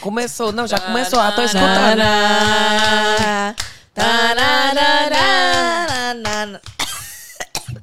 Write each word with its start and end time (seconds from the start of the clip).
Começou, 0.00 0.52
não, 0.52 0.66
já 0.66 0.78
começou, 0.78 1.20
ah, 1.20 1.32
tô 1.32 1.42
escutando. 1.42 2.00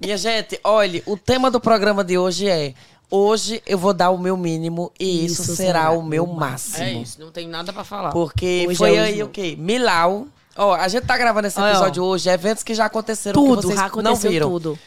Minha 0.02 0.18
gente, 0.18 0.60
olha, 0.64 1.02
o 1.06 1.16
tema 1.18 1.52
do 1.52 1.60
programa 1.60 2.04
de 2.04 2.18
hoje 2.18 2.48
é 2.50 2.74
Hoje 3.10 3.62
eu 3.66 3.78
vou 3.78 3.94
dar 3.94 4.10
o 4.10 4.18
meu 4.18 4.36
mínimo 4.36 4.92
e 5.00 5.26
isso, 5.26 5.42
Isso 5.42 5.56
será, 5.56 5.84
será 5.86 5.92
o 5.92 6.04
meu 6.04 6.28
máximo. 6.28 6.84
É 6.84 6.92
isso, 6.92 7.22
não 7.22 7.32
tem 7.32 7.48
nada 7.48 7.72
pra 7.72 7.86
falar. 7.86 8.12
Porque 8.12 8.66
Hoje 8.68 8.78
foi 8.78 8.96
é 8.96 9.00
aí 9.00 9.20
não. 9.20 9.28
o 9.28 9.30
quê? 9.30 9.56
Milau. 9.58 10.28
Ó, 10.58 10.74
a 10.74 10.88
gente 10.90 11.06
tá 11.06 11.18
gravando 11.18 11.48
esse 11.48 11.58
episódio 11.60 12.04
hoje, 12.04 12.30
eventos 12.30 12.64
que 12.64 12.74
já 12.74 12.86
aconteceram 12.86 13.42
que 13.42 13.48
Tudo, 13.48 13.62
vocês 13.62 13.76
já 13.76 13.82
não 13.82 13.88
aconteceu 13.88 14.32
viram. 14.32 14.50
tudo. 14.50 14.80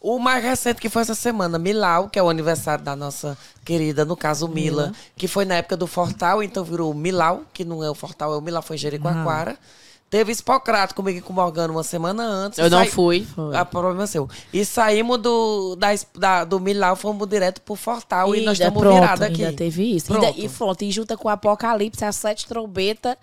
O 0.00 0.18
mais 0.18 0.42
recente 0.44 0.80
que 0.80 0.88
foi 0.88 1.02
essa 1.02 1.14
semana, 1.14 1.58
Milau, 1.58 2.08
que 2.08 2.18
é 2.18 2.22
o 2.22 2.28
aniversário 2.28 2.84
da 2.84 2.94
nossa 2.94 3.36
querida, 3.64 4.04
no 4.04 4.16
caso 4.16 4.46
Mila, 4.46 4.92
que 5.16 5.26
foi 5.26 5.44
na 5.44 5.56
época 5.56 5.76
do 5.76 5.88
Fortal, 5.88 6.40
então 6.42 6.62
virou 6.62 6.94
Milau, 6.94 7.42
que 7.52 7.64
não 7.64 7.82
é 7.82 7.90
o 7.90 7.94
Fortal, 7.94 8.32
é 8.32 8.36
o 8.36 8.40
Milau, 8.40 8.62
foi 8.62 8.76
em 8.76 8.78
Jericoacoara. 8.78 9.58
Teve 10.10 10.32
Hipocrato 10.32 10.94
comigo 10.94 11.18
e 11.18 11.20
com 11.20 11.34
o 11.34 11.36
Morgano 11.36 11.74
uma 11.74 11.82
semana 11.82 12.22
antes. 12.22 12.58
Eu 12.58 12.70
não 12.70 12.78
Sai- 12.78 12.88
fui. 12.88 13.26
A 13.54 13.62
problema 13.64 14.04
é 14.04 14.06
seu. 14.06 14.26
E 14.52 14.64
saímos 14.64 15.18
do, 15.18 15.76
da, 15.76 15.88
da- 16.16 16.44
do 16.44 16.58
Milau, 16.58 16.96
fomos 16.96 17.28
direto 17.28 17.60
pro 17.60 17.74
Fortal 17.74 18.34
e, 18.34 18.40
nós 18.42 18.58
Ainda, 18.58 18.68
estamos 18.68 18.94
virados 18.94 19.20
aqui. 19.22 19.44
Ainda 19.44 19.56
teve 19.56 19.82
isso. 19.96 20.06
Pronto. 20.06 20.24
Ainda- 20.24 20.38
e 20.40 20.48
pronto, 20.48 20.82
e 20.82 20.90
junta 20.90 21.14
com 21.14 21.28
o 21.28 21.30
Apocalipse, 21.30 22.04
as 22.06 22.16
sete 22.16 22.46
trombetas, 22.48 23.16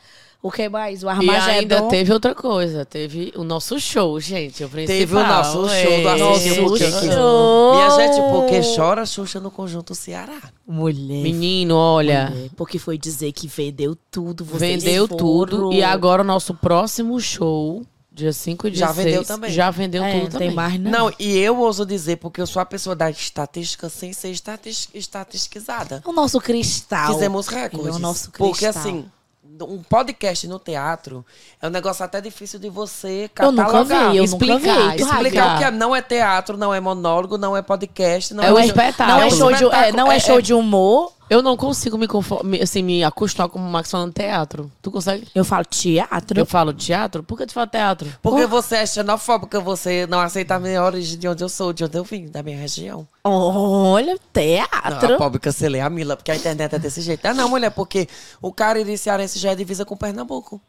o 0.47 0.51
que 0.51 0.69
mais? 0.69 1.03
O 1.03 1.07
E 1.07 1.09
Armagedon. 1.09 1.49
ainda 1.51 1.81
teve 1.83 2.11
outra 2.13 2.35
coisa. 2.35 2.85
Teve 2.85 3.33
o 3.35 3.43
nosso 3.43 3.79
show, 3.79 4.19
gente. 4.19 4.63
O 4.63 4.69
principal. 4.69 4.97
Teve 4.99 5.15
o 5.15 5.27
nosso 5.27 5.51
show 5.53 5.61
do 5.67 5.69
É. 5.71 6.31
Assistir 6.31 6.61
Nosso 6.61 7.11
show. 7.11 7.73
Minha 7.75 7.89
gente, 7.97 8.21
porque 8.31 8.61
chora 8.75 9.05
Xuxa 9.05 9.39
no 9.39 9.49
conjunto 9.49 9.95
Ceará. 9.95 10.39
Mulher. 10.67 11.23
Menino, 11.23 11.75
olha. 11.75 12.29
mulher, 12.29 12.49
Porque 12.55 12.77
foi 12.79 12.97
dizer 12.97 13.31
que 13.31 13.47
vendeu 13.47 13.97
tudo. 14.11 14.43
vocês 14.45 14.83
Vendeu 14.83 15.07
foram. 15.07 15.17
tudo. 15.17 15.73
E 15.73 15.83
agora 15.83 16.21
o 16.21 16.25
nosso 16.25 16.53
próximo 16.53 17.19
show, 17.19 17.83
dia 18.11 18.31
5 18.33 18.69
de 18.71 18.77
Já 18.79 18.91
vendeu 18.91 19.23
também. 19.25 19.51
Já 19.51 19.69
vendeu 19.71 20.03
É, 20.03 20.11
tudo 20.13 20.23
não 20.23 20.29
também. 20.29 20.47
tem 20.47 20.55
mais 20.55 20.79
não. 20.79 20.91
Não, 20.91 21.13
e 21.19 21.37
eu 21.37 21.57
ouso 21.59 21.85
dizer, 21.85 22.17
porque 22.17 22.39
eu 22.41 22.47
sou 22.47 22.61
a 22.61 22.65
pessoa 22.65 22.95
da 22.95 23.09
estatística 23.09 23.89
sem 23.89 24.13
ser 24.13 24.29
estatis- 24.31 24.87
estatisticizada. 24.93 26.01
O 26.05 26.11
nosso 26.11 26.39
cristal. 26.39 27.13
Fizemos 27.13 27.47
recordes. 27.47 27.87
é 27.87 27.91
o 27.91 27.99
nosso 27.99 28.31
cristal. 28.31 28.47
porque 28.49 28.65
assim, 28.65 29.05
um 29.61 29.81
podcast 29.83 30.47
no 30.47 30.59
teatro 30.59 31.25
é 31.61 31.67
um 31.67 31.69
negócio 31.69 32.03
até 32.03 32.19
difícil 32.19 32.59
de 32.59 32.69
você 32.69 33.29
Eu 33.39 33.51
nunca 33.51 33.63
catalogar. 33.65 34.11
vi, 34.11 34.17
eu 34.17 34.23
explicar, 34.23 34.95
Explicar 34.95 35.55
o 35.55 35.57
que 35.59 35.63
é, 35.65 35.71
não 35.71 35.95
é 35.95 36.01
teatro, 36.01 36.57
não 36.57 36.73
é 36.73 36.79
monólogo, 36.79 37.37
não 37.37 37.55
é 37.55 37.61
podcast, 37.61 38.33
não 38.33 38.43
É 38.43 38.47
é, 38.47 38.53
um 38.53 38.59
espetáculo. 38.59 39.17
Não 39.17 39.23
é 39.23 39.29
show 39.29 39.51
de, 39.51 39.63
é, 39.65 39.91
não 39.91 40.11
é, 40.11 40.15
é- 40.17 40.19
show 40.19 40.39
é- 40.39 40.41
de 40.41 40.53
humor. 40.53 41.13
Eu 41.29 41.41
não 41.41 41.57
consigo 41.57 41.97
me, 41.97 42.07
conform- 42.07 42.61
assim, 42.61 42.83
me 42.83 43.03
acostumar 43.03 43.49
com 43.49 43.57
o 43.57 43.61
Max 43.61 43.89
falando 43.89 44.13
teatro. 44.13 44.71
Tu 44.81 44.91
consegue? 44.91 45.27
Eu 45.33 45.43
falo 45.43 45.65
teatro. 45.65 46.39
Eu 46.39 46.45
falo 46.45 46.71
teatro? 46.73 47.23
Por 47.23 47.37
que 47.37 47.45
tu 47.47 47.53
fala 47.53 47.65
teatro? 47.67 48.07
Porque 48.21 48.45
você 48.45 48.75
é 48.77 48.85
xenofóbica, 48.85 49.59
você 49.59 50.05
não 50.07 50.19
aceita 50.19 50.55
a 50.55 50.59
minha 50.59 50.83
origem 50.83 51.17
de 51.17 51.27
onde 51.27 51.43
eu 51.43 51.49
sou, 51.49 51.73
de 51.73 51.83
onde 51.83 51.97
eu 51.97 52.03
vim, 52.03 52.27
da 52.27 52.43
minha 52.43 52.57
região. 52.57 53.07
Olha, 53.23 54.13
Não, 54.13 54.19
teatro. 54.31 55.15
a 55.15 55.17
pobre 55.17 55.39
cancelei 55.39 55.81
a 55.81 55.89
Mila, 55.89 56.15
porque 56.15 56.31
a 56.31 56.35
internet 56.35 56.75
é 56.75 56.79
desse 56.79 57.01
jeito. 57.01 57.25
Ah, 57.25 57.33
não, 57.33 57.49
mulher, 57.49 57.71
porque 57.71 58.07
o 58.41 58.51
Cariri 58.51 58.97
Cearense 58.97 59.39
já 59.39 59.51
é 59.51 59.55
divisa 59.55 59.83
com 59.83 59.97
Pernambuco. 59.97 60.61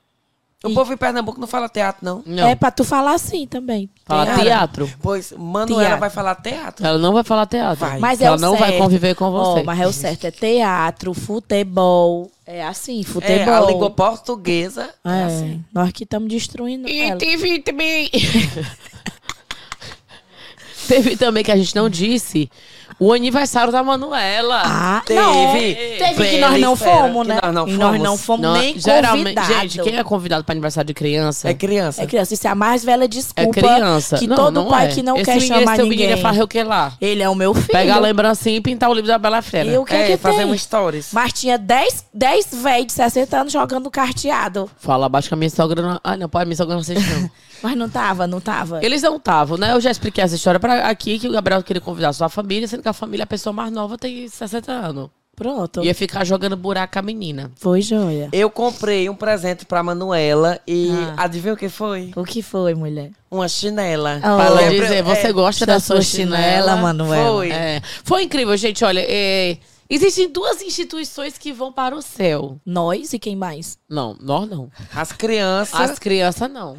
O 0.65 0.73
povo 0.73 0.93
em 0.93 0.97
Pernambuco 0.97 1.39
não 1.39 1.47
fala 1.47 1.69
teatro, 1.69 2.05
não. 2.05 2.23
Não. 2.27 2.49
É 2.49 2.55
pra 2.57 2.71
tu 2.71 2.83
falar 2.83 3.13
assim 3.15 3.47
também. 3.47 3.91
Fala 4.07 4.27
Cara, 4.27 4.43
teatro. 4.43 4.91
Pois 5.03 5.33
Manuela 5.37 5.83
Teatro. 5.83 6.01
vai 6.01 6.11
falar 6.11 6.35
teatro. 6.37 6.87
Ela 6.87 6.99
não 6.99 7.13
vai 7.13 7.23
falar 7.23 7.47
teatro. 7.47 7.87
Vai. 7.87 7.99
Mas 7.99 8.21
é 8.21 8.25
Ela 8.25 8.37
o 8.37 8.41
não 8.41 8.57
vai 8.57 8.71
certo. 8.71 8.83
conviver 8.83 9.15
com 9.15 9.31
você. 9.31 9.63
Mas 9.63 9.81
é 9.81 9.87
o 9.87 9.93
certo. 9.93 10.27
É 10.27 10.31
teatro, 10.31 11.13
futebol. 11.15 12.31
É 12.47 12.65
assim, 12.65 13.01
É, 13.01 13.05
futebol. 13.05 13.55
a 13.55 13.61
língua 13.67 13.91
portuguesa 13.91 14.91
é, 15.05 15.21
É, 15.21 15.25
assim. 15.25 15.65
nós 15.73 15.93
que 15.93 16.05
estamos 16.05 16.29
destruindo 16.29 16.89
E 16.89 17.01
ela. 17.01 17.19
teve 17.19 17.59
também. 17.61 18.11
teve 20.89 21.17
também 21.17 21.45
que 21.45 21.53
a 21.53 21.57
gente 21.57 21.75
não 21.75 21.89
disse 21.89 22.51
o 22.99 23.13
aniversário 23.13 23.73
da 23.73 23.83
Manuela. 23.83 24.63
Ah, 24.65 25.03
Teve. 25.05 25.21
não. 25.21 25.53
Teve 25.53 26.31
que 26.31 26.39
nós 26.39 26.61
não 26.61 26.77
fomos, 26.77 27.27
né? 27.27 27.39
nós 27.43 27.55
não 27.55 27.69
e 27.69 27.73
nós 27.73 27.87
fomos. 27.91 28.03
não 28.03 28.17
fomos 28.19 28.43
Não, 28.43 28.53
nem 28.57 28.79
geralmente, 28.79 29.35
convidados. 29.35 29.73
gente, 29.73 29.83
quem 29.83 29.97
é 29.97 30.05
convidado 30.05 30.45
para 30.45 30.53
aniversário 30.53 30.87
de 30.87 30.95
criança? 30.95 31.49
É 31.49 31.55
criança. 31.55 32.03
É 32.03 32.07
criança. 32.07 32.35
Isso 32.35 32.47
é 32.47 32.51
a 32.51 32.55
mais 32.55 32.85
velha 32.85 33.07
desculpa 33.09 33.43
É 33.43 33.53
criança. 33.63 34.17
que 34.19 34.27
não, 34.27 34.37
todo 34.37 34.55
não 34.55 34.69
pai 34.69 34.87
é. 34.87 34.89
que 34.89 35.03
não 35.03 35.17
Esse 35.17 35.25
quer 35.27 35.35
menino, 35.41 35.55
chamar 35.59 35.73
ninguém. 35.79 35.89
menino 35.91 36.11
ia 36.11 36.17
fazer 36.23 36.43
o 36.43 36.49
que 36.49 36.63
lá? 36.63 36.93
Ele 37.01 37.23
é 37.23 37.29
o 37.29 37.35
meu 37.35 37.53
filho. 37.55 37.67
Pegar 37.69 37.97
a 37.97 38.01
lembrancinha 38.01 38.57
e 38.57 38.61
pintar 38.61 38.89
o 38.91 38.95
livro 38.95 39.09
da 39.09 39.19
Bela 39.19 39.43
Fera. 39.43 39.69
E 39.69 39.77
o 39.79 39.85
que 39.85 39.95
é, 39.95 40.03
É, 40.03 40.07
que 40.07 40.17
fazer 40.17 40.39
tem? 40.39 40.47
um 40.47 40.57
stories. 40.57 41.09
Mas 41.13 41.33
tinha 41.33 41.59
10, 41.59 42.07
10 42.15 42.49
velhos 42.63 42.87
de 42.87 42.93
60 42.93 43.37
anos 43.41 43.53
jogando 43.53 43.91
carteado. 43.91 44.71
Fala 44.79 45.07
abaixo 45.07 45.29
que 45.29 45.35
a 45.35 45.37
minha 45.37 45.51
sogra 45.51 45.83
não... 45.83 46.01
Ah, 46.03 46.17
não, 46.17 46.29
pode, 46.29 46.47
minha 46.47 46.57
sogra 46.57 46.75
não 46.75 46.81
assiste 46.81 47.03
não. 47.11 47.31
Mas 47.63 47.77
não 47.77 47.89
tava, 47.89 48.27
não 48.27 48.41
tava. 48.41 48.85
Eles 48.85 49.03
não 49.03 49.17
estavam, 49.17 49.57
né? 49.57 49.73
Eu 49.73 49.81
já 49.81 49.91
expliquei 49.91 50.23
essa 50.23 50.35
história 50.35 50.61
pra 50.61 50.89
aqui, 50.89 51.19
que 51.19 51.29
o 51.29 51.33
Gabriel 51.33 51.63
queria 51.63 51.81
convidar 51.81 52.09
a 52.11 52.13
sua 52.13 52.29
família, 52.29 52.67
sendo 52.69 52.83
que 52.83 52.89
a 52.89 52.93
família, 52.93 53.25
a 53.25 53.27
pessoa 53.27 53.53
mais 53.53 53.73
nova, 53.73 53.97
tem 53.99 54.29
60 54.29 54.71
anos. 54.73 55.11
Pronto. 55.37 55.85
Ia 55.85 55.95
ficar 55.95 56.25
jogando 56.25 56.57
buraco 56.57 56.95
com 56.95 56.99
a 56.99 57.03
menina. 57.03 57.53
Foi 57.57 57.83
joia. 57.83 58.31
Eu 58.33 58.49
comprei 58.49 59.11
um 59.11 59.15
presente 59.15 59.67
pra 59.67 59.83
Manuela 59.83 60.59
e 60.67 60.89
Ah. 60.91 61.25
adivinha 61.25 61.53
o 61.53 61.57
que 61.59 61.69
foi? 61.69 62.11
O 62.17 62.25
que 62.25 62.41
foi, 62.41 62.75
mulher? 62.75 63.11
Uma 63.31 63.47
chinela. 63.47 64.17
Oh. 64.19 64.37
Pra 64.37 64.45
ela 64.47 64.69
dizer, 64.71 65.03
você 65.03 65.27
é, 65.27 65.33
gosta 65.33 65.67
da 65.67 65.79
sua 65.79 66.01
chinela? 66.01 66.77
Manuela. 66.77 67.31
Foi. 67.31 67.51
É. 67.51 67.83
Foi 68.03 68.23
incrível, 68.23 68.57
gente. 68.57 68.83
Olha, 68.83 69.05
é, 69.07 69.59
existem 69.91 70.27
duas 70.33 70.63
instituições 70.63 71.37
que 71.37 71.53
vão 71.53 71.71
para 71.71 71.95
o 71.95 72.01
céu. 72.01 72.59
Nós 72.65 73.13
e 73.13 73.19
quem 73.19 73.37
mais? 73.37 73.77
Não, 73.91 74.17
nós 74.19 74.49
não. 74.49 74.71
As 74.95 75.13
crianças, 75.13 75.79
As 75.79 75.99
crianças 75.99 76.51
não. 76.51 76.79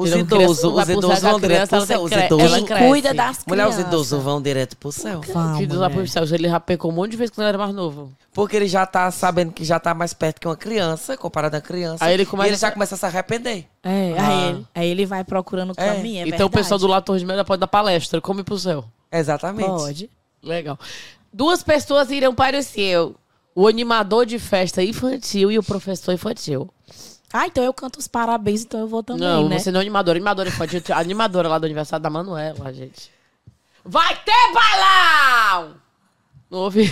Os 0.00 0.12
idosos, 0.14 0.64
os 0.64 0.88
idosos 0.88 1.20
vão 1.20 1.40
direto 1.40 1.68
pro 1.70 1.86
céu. 1.86 2.02
Os 2.02 2.12
idosos, 2.12 2.60
cuida 2.88 3.14
das 3.14 3.44
mulher, 3.46 3.66
os 3.66 3.74
crianças? 3.74 3.86
idosos 3.92 4.22
vão 4.22 4.40
direto 4.40 4.76
pro 4.76 4.92
céu. 4.92 5.20
Vamos, 5.32 5.58
Filho 5.58 5.78
lá 5.78 5.90
pro 5.90 6.06
céu, 6.06 6.24
ele 6.30 6.48
já 6.48 6.60
pecou 6.60 6.90
um 6.90 6.94
monte 6.94 7.10
de 7.12 7.16
vezes 7.16 7.34
quando 7.34 7.42
ele 7.46 7.48
era 7.48 7.58
mais 7.58 7.74
novo. 7.74 8.12
Porque 8.32 8.56
ele 8.56 8.68
já 8.68 8.86
tá 8.86 9.10
sabendo 9.10 9.52
que 9.52 9.64
já 9.64 9.80
tá 9.80 9.92
mais 9.94 10.14
perto 10.14 10.40
que 10.40 10.46
uma 10.46 10.56
criança, 10.56 11.16
comparado 11.16 11.56
a 11.56 11.60
criança. 11.60 12.04
Aí 12.04 12.14
ele 12.14 12.24
começa 12.24 12.48
e 12.48 12.50
ele 12.50 12.56
já 12.58 12.70
começa 12.70 12.94
a 12.94 12.98
se 12.98 13.06
arrepender. 13.06 13.66
É, 13.82 14.14
Ah. 14.18 14.26
aí, 14.28 14.48
ele, 14.50 14.66
aí 14.74 14.88
ele 14.90 15.06
vai 15.06 15.24
procurando 15.24 15.70
o 15.70 15.74
É. 15.76 15.94
caminho, 15.94 16.24
é 16.24 16.28
então 16.28 16.46
o 16.46 16.50
pessoal 16.50 16.78
do 16.78 16.86
La 16.86 17.00
Torre 17.00 17.18
de 17.20 17.26
Mela 17.26 17.44
pode 17.44 17.60
dar 17.60 17.66
palestra, 17.66 18.20
come 18.20 18.44
pro 18.44 18.58
céu. 18.58 18.84
Exatamente. 19.10 19.66
Pode. 19.68 20.10
Legal. 20.42 20.78
Duas 21.32 21.62
pessoas 21.62 22.10
irão 22.10 22.34
para 22.34 22.58
o 22.58 22.62
céu. 22.62 23.14
O 23.54 23.66
animador 23.66 24.24
de 24.24 24.38
festa 24.38 24.82
infantil 24.84 25.50
e 25.50 25.58
o 25.58 25.62
professor 25.64 26.12
infantil. 26.12 26.70
Ah, 27.32 27.46
então 27.46 27.62
eu 27.62 27.74
canto 27.74 27.98
os 27.98 28.08
parabéns, 28.08 28.62
então 28.62 28.80
eu 28.80 28.88
vou 28.88 29.02
também, 29.02 29.22
não, 29.28 29.48
né? 29.48 29.58
você 29.58 29.70
não 29.70 29.80
é 29.80 29.82
animadora. 29.82 30.16
Animadora 30.18 30.48
infantil. 30.48 30.82
A 30.90 30.98
animadora 30.98 31.48
lá 31.48 31.58
do 31.58 31.66
aniversário 31.66 32.02
da 32.02 32.08
Manuela, 32.08 32.72
gente. 32.72 33.10
Vai 33.84 34.16
ter 34.22 34.52
balão! 34.52 35.76
Não 36.50 36.58
ouvi? 36.60 36.90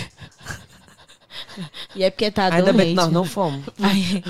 E 1.95 2.03
é 2.03 2.11
porque 2.11 2.29
tá 2.29 2.53
Ainda 2.53 2.71
bem 2.71 2.89
que 2.89 2.93
nós 2.93 3.11
não 3.11 3.25
fomos. 3.25 3.65
Ai, 3.81 4.23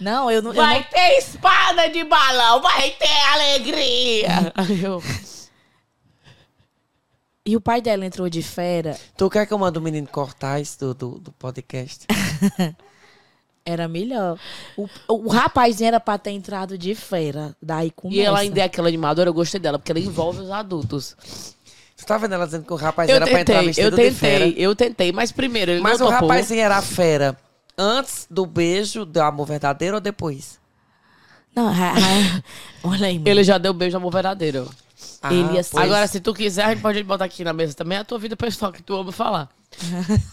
não, 0.00 0.28
eu 0.30 0.42
não... 0.42 0.50
eu 0.50 0.56
Vai 0.56 0.80
não- 0.80 0.84
ter 0.84 1.18
espada 1.18 1.88
de 1.88 2.02
balão, 2.04 2.60
vai 2.60 2.90
ter 2.90 3.22
alegria. 3.32 4.52
Eu, 4.82 5.02
E 7.46 7.56
o 7.56 7.60
pai 7.60 7.80
dela 7.80 8.04
entrou 8.04 8.28
de 8.28 8.42
fera, 8.42 8.98
Tu 9.16 9.30
quer 9.30 9.46
que 9.46 9.52
eu 9.52 9.58
mande 9.58 9.78
o 9.78 9.82
menino 9.82 10.06
cortar 10.08 10.60
isso 10.60 10.78
do, 10.78 10.94
do, 10.94 11.18
do 11.20 11.32
podcast? 11.32 12.06
era 13.64 13.86
melhor. 13.88 14.38
O, 14.76 14.88
o 15.08 15.28
rapazinho 15.28 15.88
era 15.88 16.00
pra 16.00 16.18
ter 16.18 16.30
entrado 16.30 16.76
de 16.76 16.94
fera. 16.94 17.54
Daí 17.62 17.90
começa. 17.90 18.20
e 18.20 18.24
ela 18.24 18.38
ainda 18.40 18.60
é 18.60 18.64
aquela 18.64 18.88
animadora, 18.88 19.28
eu 19.30 19.34
gostei 19.34 19.60
dela, 19.60 19.78
porque 19.78 19.92
ela 19.92 20.00
envolve 20.00 20.40
os 20.40 20.50
adultos. 20.50 21.16
Tu 21.96 22.04
tá 22.06 22.18
vendo 22.18 22.34
ela 22.34 22.44
dizendo 22.46 22.64
que 22.64 22.72
o 22.72 22.76
rapaz 22.76 23.08
Eu 23.08 23.16
era 23.16 23.26
pra 23.26 23.40
entrar 23.40 23.54
tentei, 23.54 23.66
vestido 23.68 23.86
eu 23.86 23.90
de 23.90 23.96
tentei, 23.96 24.10
fera? 24.14 24.44
eu 24.48 24.74
tentei, 24.76 25.12
mas 25.12 25.30
primeiro 25.30 25.70
ele 25.70 25.80
Mas 25.80 26.00
o 26.00 26.04
topou. 26.04 26.28
rapazinho 26.28 26.60
era 26.60 26.82
fera 26.82 27.36
antes 27.78 28.26
do 28.28 28.44
beijo 28.44 29.04
do 29.04 29.20
amor 29.22 29.46
verdadeiro 29.46 29.94
ou 29.96 30.00
depois? 30.00 30.58
Não, 31.54 31.68
ah, 31.68 32.42
olha 32.82 33.06
aí, 33.06 33.22
Ele 33.24 33.44
já 33.44 33.56
deu 33.58 33.72
beijo 33.72 33.96
amor 33.96 34.10
verdadeiro. 34.10 34.68
Ah, 35.22 35.32
Ele 35.32 35.42
ia- 35.54 35.64
pois. 35.70 35.74
Agora, 35.76 36.06
se 36.08 36.18
tu 36.18 36.34
quiser, 36.34 36.64
a 36.64 36.70
gente 36.70 36.82
pode 36.82 37.00
botar 37.04 37.24
aqui 37.26 37.44
na 37.44 37.52
mesa 37.52 37.74
também 37.74 37.98
a 37.98 38.04
tua 38.04 38.18
vida 38.18 38.34
pessoal, 38.36 38.72
que 38.72 38.82
tu 38.82 38.94
ama 38.96 39.12
falar. 39.12 39.48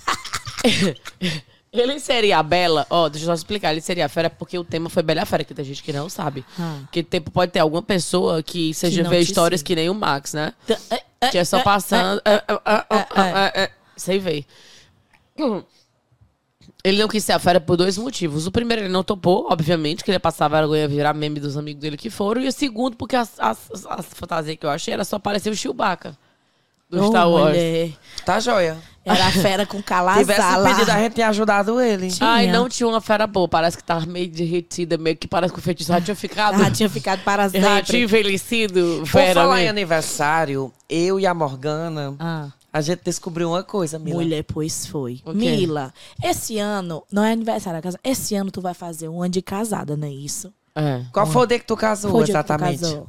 ele 1.72 2.00
seria 2.00 2.40
a 2.40 2.44
Bela, 2.44 2.86
ó, 2.90 3.08
deixa 3.10 3.26
eu 3.26 3.28
só 3.28 3.34
explicar, 3.34 3.72
ele 3.72 3.82
seria 3.82 4.06
a 4.06 4.10
fera 4.10 4.30
porque 4.30 4.58
o 4.58 4.64
tema 4.64 4.90
foi 4.90 5.04
Bela 5.04 5.22
e 5.22 5.24
a 5.24 5.26
Fera, 5.26 5.44
que 5.44 5.54
tem 5.54 5.64
gente 5.64 5.84
que 5.84 5.94
não 5.94 6.10
sabe. 6.10 6.44
Ah. 6.60 6.80
Que 6.92 7.04
tipo, 7.04 7.30
pode 7.30 7.52
ter 7.52 7.60
alguma 7.60 7.84
pessoa 7.84 8.42
que 8.42 8.74
seja 8.74 9.04
ver 9.04 9.20
histórias 9.20 9.60
siga. 9.60 9.68
que 9.68 9.76
nem 9.76 9.90
o 9.90 9.94
Max, 9.94 10.34
né? 10.34 10.54
É, 11.22 11.30
Que 11.30 11.38
é 11.38 11.44
só 11.44 11.62
passando. 11.62 12.22
é, 12.26 12.34
é, 12.34 12.54
é, 12.54 12.98
é, 12.98 13.62
é, 13.62 13.64
é, 13.64 13.72
Sem 13.96 14.20
ver. 14.20 14.46
Ele 16.84 16.98
não 16.98 17.08
quis 17.08 17.24
ser 17.24 17.34
a 17.34 17.40
fera 17.40 17.60
por 17.60 17.76
dois 17.78 17.98
motivos. 17.98 18.48
O 18.48 18.52
primeiro, 18.52 18.84
ele 18.84 18.90
não 18.90 19.04
topou, 19.04 19.48
obviamente, 19.52 20.04
que 20.04 20.10
ele 20.10 20.16
ia 20.16 20.20
passar 20.20 20.48
vergonha 20.48 20.88
virar 20.88 21.14
meme 21.14 21.40
dos 21.40 21.58
amigos 21.58 21.82
dele 21.82 21.98
que 21.98 22.10
foram. 22.10 22.42
E 22.42 22.48
o 22.48 22.52
segundo, 22.52 22.96
porque 22.96 23.16
as, 23.16 23.38
as, 23.38 23.70
as 23.86 24.06
fantasias 24.06 24.58
que 24.58 24.66
eu 24.66 24.70
achei 24.70 24.94
era 24.94 25.04
só 25.04 25.20
parecer 25.20 25.50
o 25.50 25.56
Chewbacca. 25.56 26.18
Do 26.90 27.08
Star 27.08 27.30
Wars. 27.30 27.50
mulher. 27.56 27.92
Tá 28.26 28.40
joia. 28.40 28.78
Era 29.06 29.28
a 29.28 29.32
fera 29.32 29.66
com 29.66 29.82
calazar 29.84 30.20
Tivesse 30.20 30.64
pedido, 30.76 30.92
a 30.92 31.00
gente 31.00 31.14
tinha 31.16 31.30
ajudado 31.30 31.80
ele. 31.82 32.10
Tinha. 32.12 32.30
Ai, 32.30 32.48
não 32.48 32.68
tinha 32.70 32.88
uma 32.88 33.02
fera 33.02 33.26
boa. 33.26 33.48
Parece 33.48 33.78
que 33.78 33.84
tava 33.84 34.06
meio 34.06 34.30
derretida, 34.30 34.98
meio 34.98 35.16
que 35.18 35.28
parece 35.28 35.52
que 35.54 35.60
o 35.60 35.62
feitiço 35.62 35.92
já 35.92 36.02
tinha 36.02 36.16
ficado. 36.16 36.58
Já 36.60 36.70
tinha 36.70 36.90
ficado 36.90 37.24
para 37.24 37.48
Já 37.50 37.60
tinha 37.60 37.76
sempre. 37.86 38.02
envelhecido. 38.04 38.98
Por 39.00 39.08
Fera, 39.08 39.42
falar 39.42 39.62
em 39.62 39.64
né? 39.64 39.70
aniversário, 39.70 40.72
eu 40.90 41.20
e 41.20 41.26
a 41.26 41.34
Morgana, 41.34 42.16
Ah, 42.20 42.50
a 42.72 42.82
gente 42.82 43.02
descobriu 43.04 43.50
uma 43.50 43.64
coisa, 43.64 43.98
Mila. 43.98 44.18
mulher, 44.22 44.44
pois 44.44 44.86
foi. 44.86 45.22
O 45.26 45.32
quê? 45.32 45.38
Mila, 45.38 45.92
esse 46.24 46.60
ano, 46.60 47.04
não 47.12 47.24
é 47.24 47.32
aniversário 47.32 47.80
da 47.80 47.82
casa, 47.82 48.00
esse 48.04 48.36
ano 48.36 48.52
tu 48.52 48.62
vai 48.62 48.74
fazer 48.76 49.08
um 49.10 49.22
ano 49.24 49.32
de 49.32 49.42
casada, 49.42 49.96
não 49.98 50.08
é 50.08 50.12
isso? 50.12 50.54
É. 50.76 51.02
Qual 51.12 51.26
foi 51.26 51.44
o 51.44 51.46
dia 51.48 51.58
que 51.58 51.66
tu 51.66 51.76
casou, 51.76 52.12
Foi 52.12 52.20
que 52.22 52.28
tu 52.28 52.32
exatamente? 52.32 52.82
casou. 52.82 53.08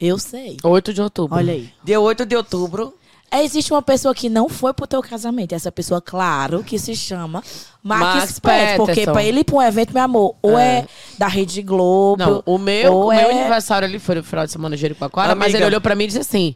Eu 0.00 0.18
sei. 0.18 0.56
8 0.62 0.94
de 0.94 1.02
outubro. 1.02 1.36
Olha 1.36 1.52
aí. 1.52 1.70
Dia 1.82 2.00
8 2.00 2.24
de 2.24 2.36
outubro. 2.36 2.94
É, 3.30 3.44
Existe 3.44 3.72
uma 3.72 3.82
pessoa 3.82 4.14
que 4.14 4.28
não 4.28 4.48
foi 4.48 4.72
pro 4.72 4.86
teu 4.86 5.02
casamento. 5.02 5.54
Essa 5.54 5.70
pessoa, 5.70 6.00
claro, 6.00 6.62
que 6.64 6.78
se 6.78 6.94
chama 6.94 7.42
Max, 7.82 8.14
Max 8.14 8.38
Pet. 8.38 8.76
Porque 8.76 9.04
pra 9.04 9.22
ele 9.22 9.40
ir 9.40 9.44
pra 9.44 9.56
um 9.56 9.62
evento, 9.62 9.92
meu 9.92 10.02
amor, 10.02 10.36
ou 10.40 10.58
é, 10.58 10.86
da 11.18 11.26
Rede 11.26 11.60
Globo. 11.62 12.22
Não, 12.22 12.42
o 12.46 12.58
meu, 12.58 12.92
ou 12.92 13.06
o 13.06 13.08
meu 13.10 13.28
é... 13.28 13.40
aniversário 13.40 13.86
ele 13.86 13.98
foi 13.98 14.14
no 14.14 14.24
final 14.24 14.46
de 14.46 14.52
semana 14.52 14.76
de 14.76 14.80
Jericoacoara, 14.80 15.34
mas 15.34 15.52
ele 15.52 15.64
olhou 15.64 15.80
pra 15.80 15.94
mim 15.94 16.04
e 16.04 16.06
disse 16.06 16.20
assim: 16.20 16.54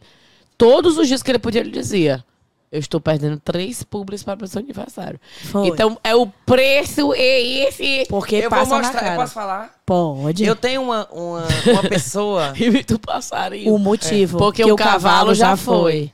todos 0.56 0.96
os 0.96 1.06
dias 1.06 1.22
que 1.22 1.30
ele 1.30 1.38
podia, 1.38 1.60
ele 1.60 1.70
dizia. 1.70 2.24
Eu 2.72 2.78
estou 2.78 2.98
perdendo 3.02 3.38
três 3.38 3.82
publis 3.82 4.22
para 4.22 4.42
o 4.42 4.48
seu 4.48 4.58
aniversário. 4.58 5.20
Foi. 5.44 5.68
Então, 5.68 5.98
é 6.02 6.16
o 6.16 6.26
preço 6.26 7.12
é 7.12 7.40
esse. 7.42 8.06
Porque 8.08 8.36
eu 8.36 8.48
vou 8.48 8.50
passa 8.50 8.70
na 8.70 8.78
mostrar, 8.78 9.00
eu 9.00 9.04
cara. 9.04 9.16
posso 9.16 9.34
falar? 9.34 9.74
Pode. 9.84 10.42
Eu 10.42 10.56
tenho 10.56 10.80
uma, 10.80 11.06
uma, 11.12 11.46
uma 11.70 11.82
pessoa. 11.82 12.54
E 12.62 12.82
tu 12.82 12.98
passarinho. 12.98 13.74
O 13.74 13.78
motivo. 13.78 14.38
Porque 14.38 14.64
que 14.64 14.72
o 14.72 14.76
cavalo 14.76 15.34
já 15.34 15.54
foi. 15.54 16.10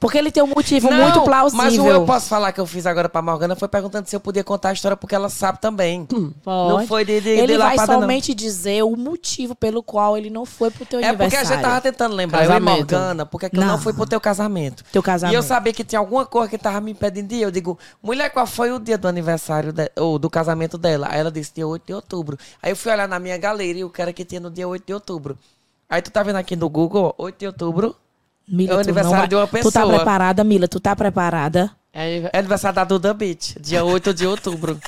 Porque 0.00 0.18
ele 0.18 0.30
tem 0.30 0.42
um 0.42 0.46
motivo 0.48 0.90
Não, 0.90 0.96
muito 1.02 1.22
plausível. 1.22 1.64
Mas 1.64 1.78
o 1.78 1.86
eu 1.88 2.04
posso 2.04 2.28
falar 2.28 2.52
que 2.52 2.60
eu 2.60 2.66
fiz 2.66 2.86
agora 2.86 3.08
pra 3.08 3.22
Morgana 3.22 3.56
foi 3.56 3.68
perguntando 3.68 4.08
se 4.08 4.14
eu 4.16 4.20
podia 4.20 4.44
contar 4.44 4.70
a 4.70 4.72
história, 4.72 4.96
porque 4.96 5.14
ela 5.14 5.28
sabe 5.28 5.60
também. 5.60 6.04
Pode. 6.06 6.34
Não 6.44 6.86
foi 6.86 7.04
de, 7.04 7.20
de, 7.20 7.28
Ele 7.30 7.52
de 7.54 7.58
vai 7.58 7.76
lapada, 7.76 7.92
não. 7.94 8.00
somente 8.02 8.34
dizer 8.34 8.82
o 8.84 8.96
motivo 8.96 9.54
pelo 9.54 9.82
qual 9.82 10.16
ele 10.16 10.30
não 10.30 10.44
foi 10.44 10.70
pro 10.70 10.84
teu 10.86 11.00
É 11.00 11.12
porque 11.12 11.22
a 11.22 11.26
aniversário. 11.26 11.48
gente 11.48 11.62
tava 11.62 11.80
tentando 11.80 12.14
lembrar, 12.14 12.40
eu 12.40 12.44
e 12.44 12.48
Casamento. 12.48 12.76
Morgana, 12.94 13.26
porque 13.26 13.50
que 13.50 13.56
eu 13.56 13.60
não 13.60 13.68
Não. 13.72 13.78
fui 13.78 13.92
pro 13.92 14.06
teu 14.06 14.20
casamento. 14.20 14.84
Teu 14.92 15.02
casamento. 15.02 15.34
E 15.34 15.36
eu 15.36 15.42
sabia 15.42 15.72
que 15.72 15.84
tinha 15.84 15.98
alguma 15.98 16.26
coisa 16.26 16.48
que 16.48 16.58
tava 16.58 16.80
me 16.80 16.90
impedindo 16.92 17.28
de 17.28 17.36
ir. 17.36 17.42
Eu 17.42 17.50
digo, 17.50 17.78
mulher, 18.02 18.30
qual 18.30 18.46
foi 18.46 18.70
o 18.72 18.78
dia 18.78 18.98
do 18.98 19.08
aniversário, 19.08 19.72
de- 19.72 19.90
ou 19.96 20.18
do 20.18 20.28
casamento 20.30 20.76
dela? 20.78 21.08
Aí 21.10 21.20
ela 21.20 21.30
disse, 21.30 21.52
dia 21.54 21.66
8 21.66 21.86
de 21.86 21.94
outubro. 21.94 22.38
Aí 22.62 22.72
eu 22.72 22.76
fui 22.76 22.92
olhar 22.92 23.08
na 23.08 23.18
minha 23.18 23.36
galeria 23.38 23.86
o 23.86 23.92
era 23.96 24.12
que 24.12 24.24
tinha 24.24 24.40
no 24.40 24.50
dia 24.50 24.68
8 24.68 24.84
de 24.86 24.92
outubro. 24.94 25.38
Aí 25.88 26.02
tu 26.02 26.10
tá 26.10 26.22
vendo 26.22 26.36
aqui 26.36 26.54
no 26.56 26.68
Google, 26.68 27.14
8 27.16 27.38
de 27.38 27.46
outubro, 27.46 27.94
Mila, 28.48 28.74
É 28.74 28.76
o 28.76 28.80
aniversário 28.80 29.18
vai- 29.18 29.28
de 29.28 29.34
uma 29.34 29.46
Tu 29.46 29.50
tá 29.72 29.80
pessoa. 29.80 29.94
preparada, 29.96 30.44
Mila? 30.44 30.68
Tu 30.68 30.78
tá 30.80 30.94
preparada? 30.94 31.70
É, 31.92 32.30
é 32.32 32.38
aniversário 32.38 32.76
da 32.76 32.84
Duda 32.84 33.12
Beach, 33.14 33.56
dia 33.60 33.82
8 33.84 34.14
de 34.14 34.26
outubro. 34.26 34.78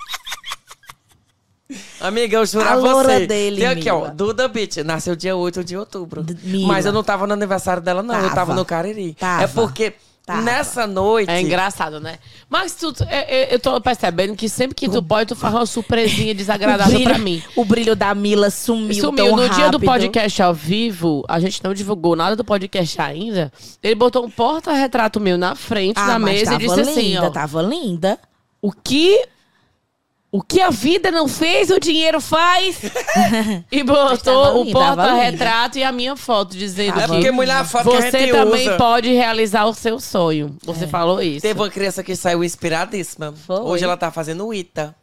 Amiga, 2.01 2.37
eu 2.37 2.47
juro 2.47 2.67
A 2.67 2.73
a 2.73 2.77
você. 2.77 3.27
dele, 3.27 3.57
Tem 3.59 3.67
aqui, 3.67 3.91
ó, 3.91 3.99
Mila. 4.03 4.11
Duda 4.11 4.49
Beach, 4.49 4.83
nasceu 4.83 5.15
dia 5.15 5.37
8 5.37 5.63
de 5.65 5.77
outubro. 5.77 6.23
D- 6.23 6.37
Mila. 6.43 6.69
Mas 6.69 6.87
eu 6.87 6.93
não 6.93 7.03
tava 7.03 7.27
no 7.27 7.33
aniversário 7.35 7.83
dela, 7.83 8.03
não. 8.03 8.15
Eu 8.15 8.23
Tava. 8.23 8.35
tava 8.35 8.55
no 8.55 8.65
Cariri. 8.65 9.15
Tava. 9.15 9.43
É 9.43 9.47
porque 9.49 9.93
Tava. 10.29 10.43
nessa 10.43 10.87
noite. 10.87 11.31
é 11.31 11.41
engraçado, 11.41 11.99
né? 12.01 12.19
Mas 12.51 12.75
tu, 12.75 12.95
é- 13.09 13.45
é- 13.51 13.55
eu 13.55 13.59
tô 13.59 13.81
percebendo 13.81 14.37
que 14.37 14.47
sempre 14.49 14.75
que 14.75 14.89
tu 14.89 15.03
pode, 15.03 15.29
tu 15.29 15.35
faz 15.37 15.55
uma 15.55 15.65
surpresinha 15.67 16.35
desagradável 16.35 17.01
pra 17.03 17.17
mim. 17.19 17.43
O 17.57 17.65
brilho 17.65 17.97
da 17.97 18.15
Mila 18.15 18.51
sumiu, 18.51 18.95
Sumiu. 19.07 19.25
tão 19.27 19.37
No 19.37 19.49
dia 19.49 19.71
do 19.71 19.79
rápido. 19.79 19.85
podcast 19.87 20.43
ao 20.43 20.53
vivo, 20.53 21.25
a 21.29 21.41
gente 21.41 21.65
não 21.65 21.73
divulgou 21.73 22.15
nada 22.15 22.37
do 22.37 22.45
podcast 22.45 23.01
ainda. 23.01 23.51
Ele 23.83 23.95
botou 23.95 24.25
um 24.25 24.31
porta-retrato 24.31 25.19
meu 25.19 25.39
na 25.39 25.55
frente 25.55 25.97
Ah, 25.99 26.07
da 26.09 26.19
mas 26.19 26.35
mesa 26.41 26.55
e 26.55 26.59
disse 26.59 26.81
assim, 26.81 27.01
linda, 27.15 27.27
ó. 27.27 27.31
tava 27.31 27.63
linda. 27.63 28.19
O 28.61 28.71
que... 28.71 29.25
O 30.31 30.43
que 30.43 30.61
a 30.61 30.69
vida 30.69 31.11
não 31.11 31.27
fez, 31.27 31.71
o 31.71 31.81
dinheiro 31.81 32.21
faz. 32.21 32.81
e 33.73 33.83
botou 33.83 34.61
o 34.61 34.71
porta-retrato 34.71 35.79
e 35.79 35.83
a 35.83 35.91
minha 35.91 36.17
foto, 36.17 36.55
dizendo 36.55 37.01
É 37.01 37.07
porque 37.07 37.31
mulher 37.31 37.65
foto 37.65 37.91
você 37.91 38.29
também 38.29 38.69
usa. 38.69 38.77
pode 38.77 39.11
realizar 39.11 39.65
o 39.65 39.73
seu 39.73 39.99
sonho. 39.99 40.55
Você 40.65 40.87
falou 40.87 41.23
isso. 41.23 41.41
Teve 41.41 41.59
uma 41.59 41.71
criança 41.71 42.03
que 42.05 42.15
saiu 42.15 42.45
inspiradíssima. 42.45 43.33
Foi. 43.47 43.61
Hoje 43.61 43.85
ela 43.85 43.97
tá 43.97 44.11
fazendo 44.11 44.47
o 44.47 44.53
ITA. 44.53 44.95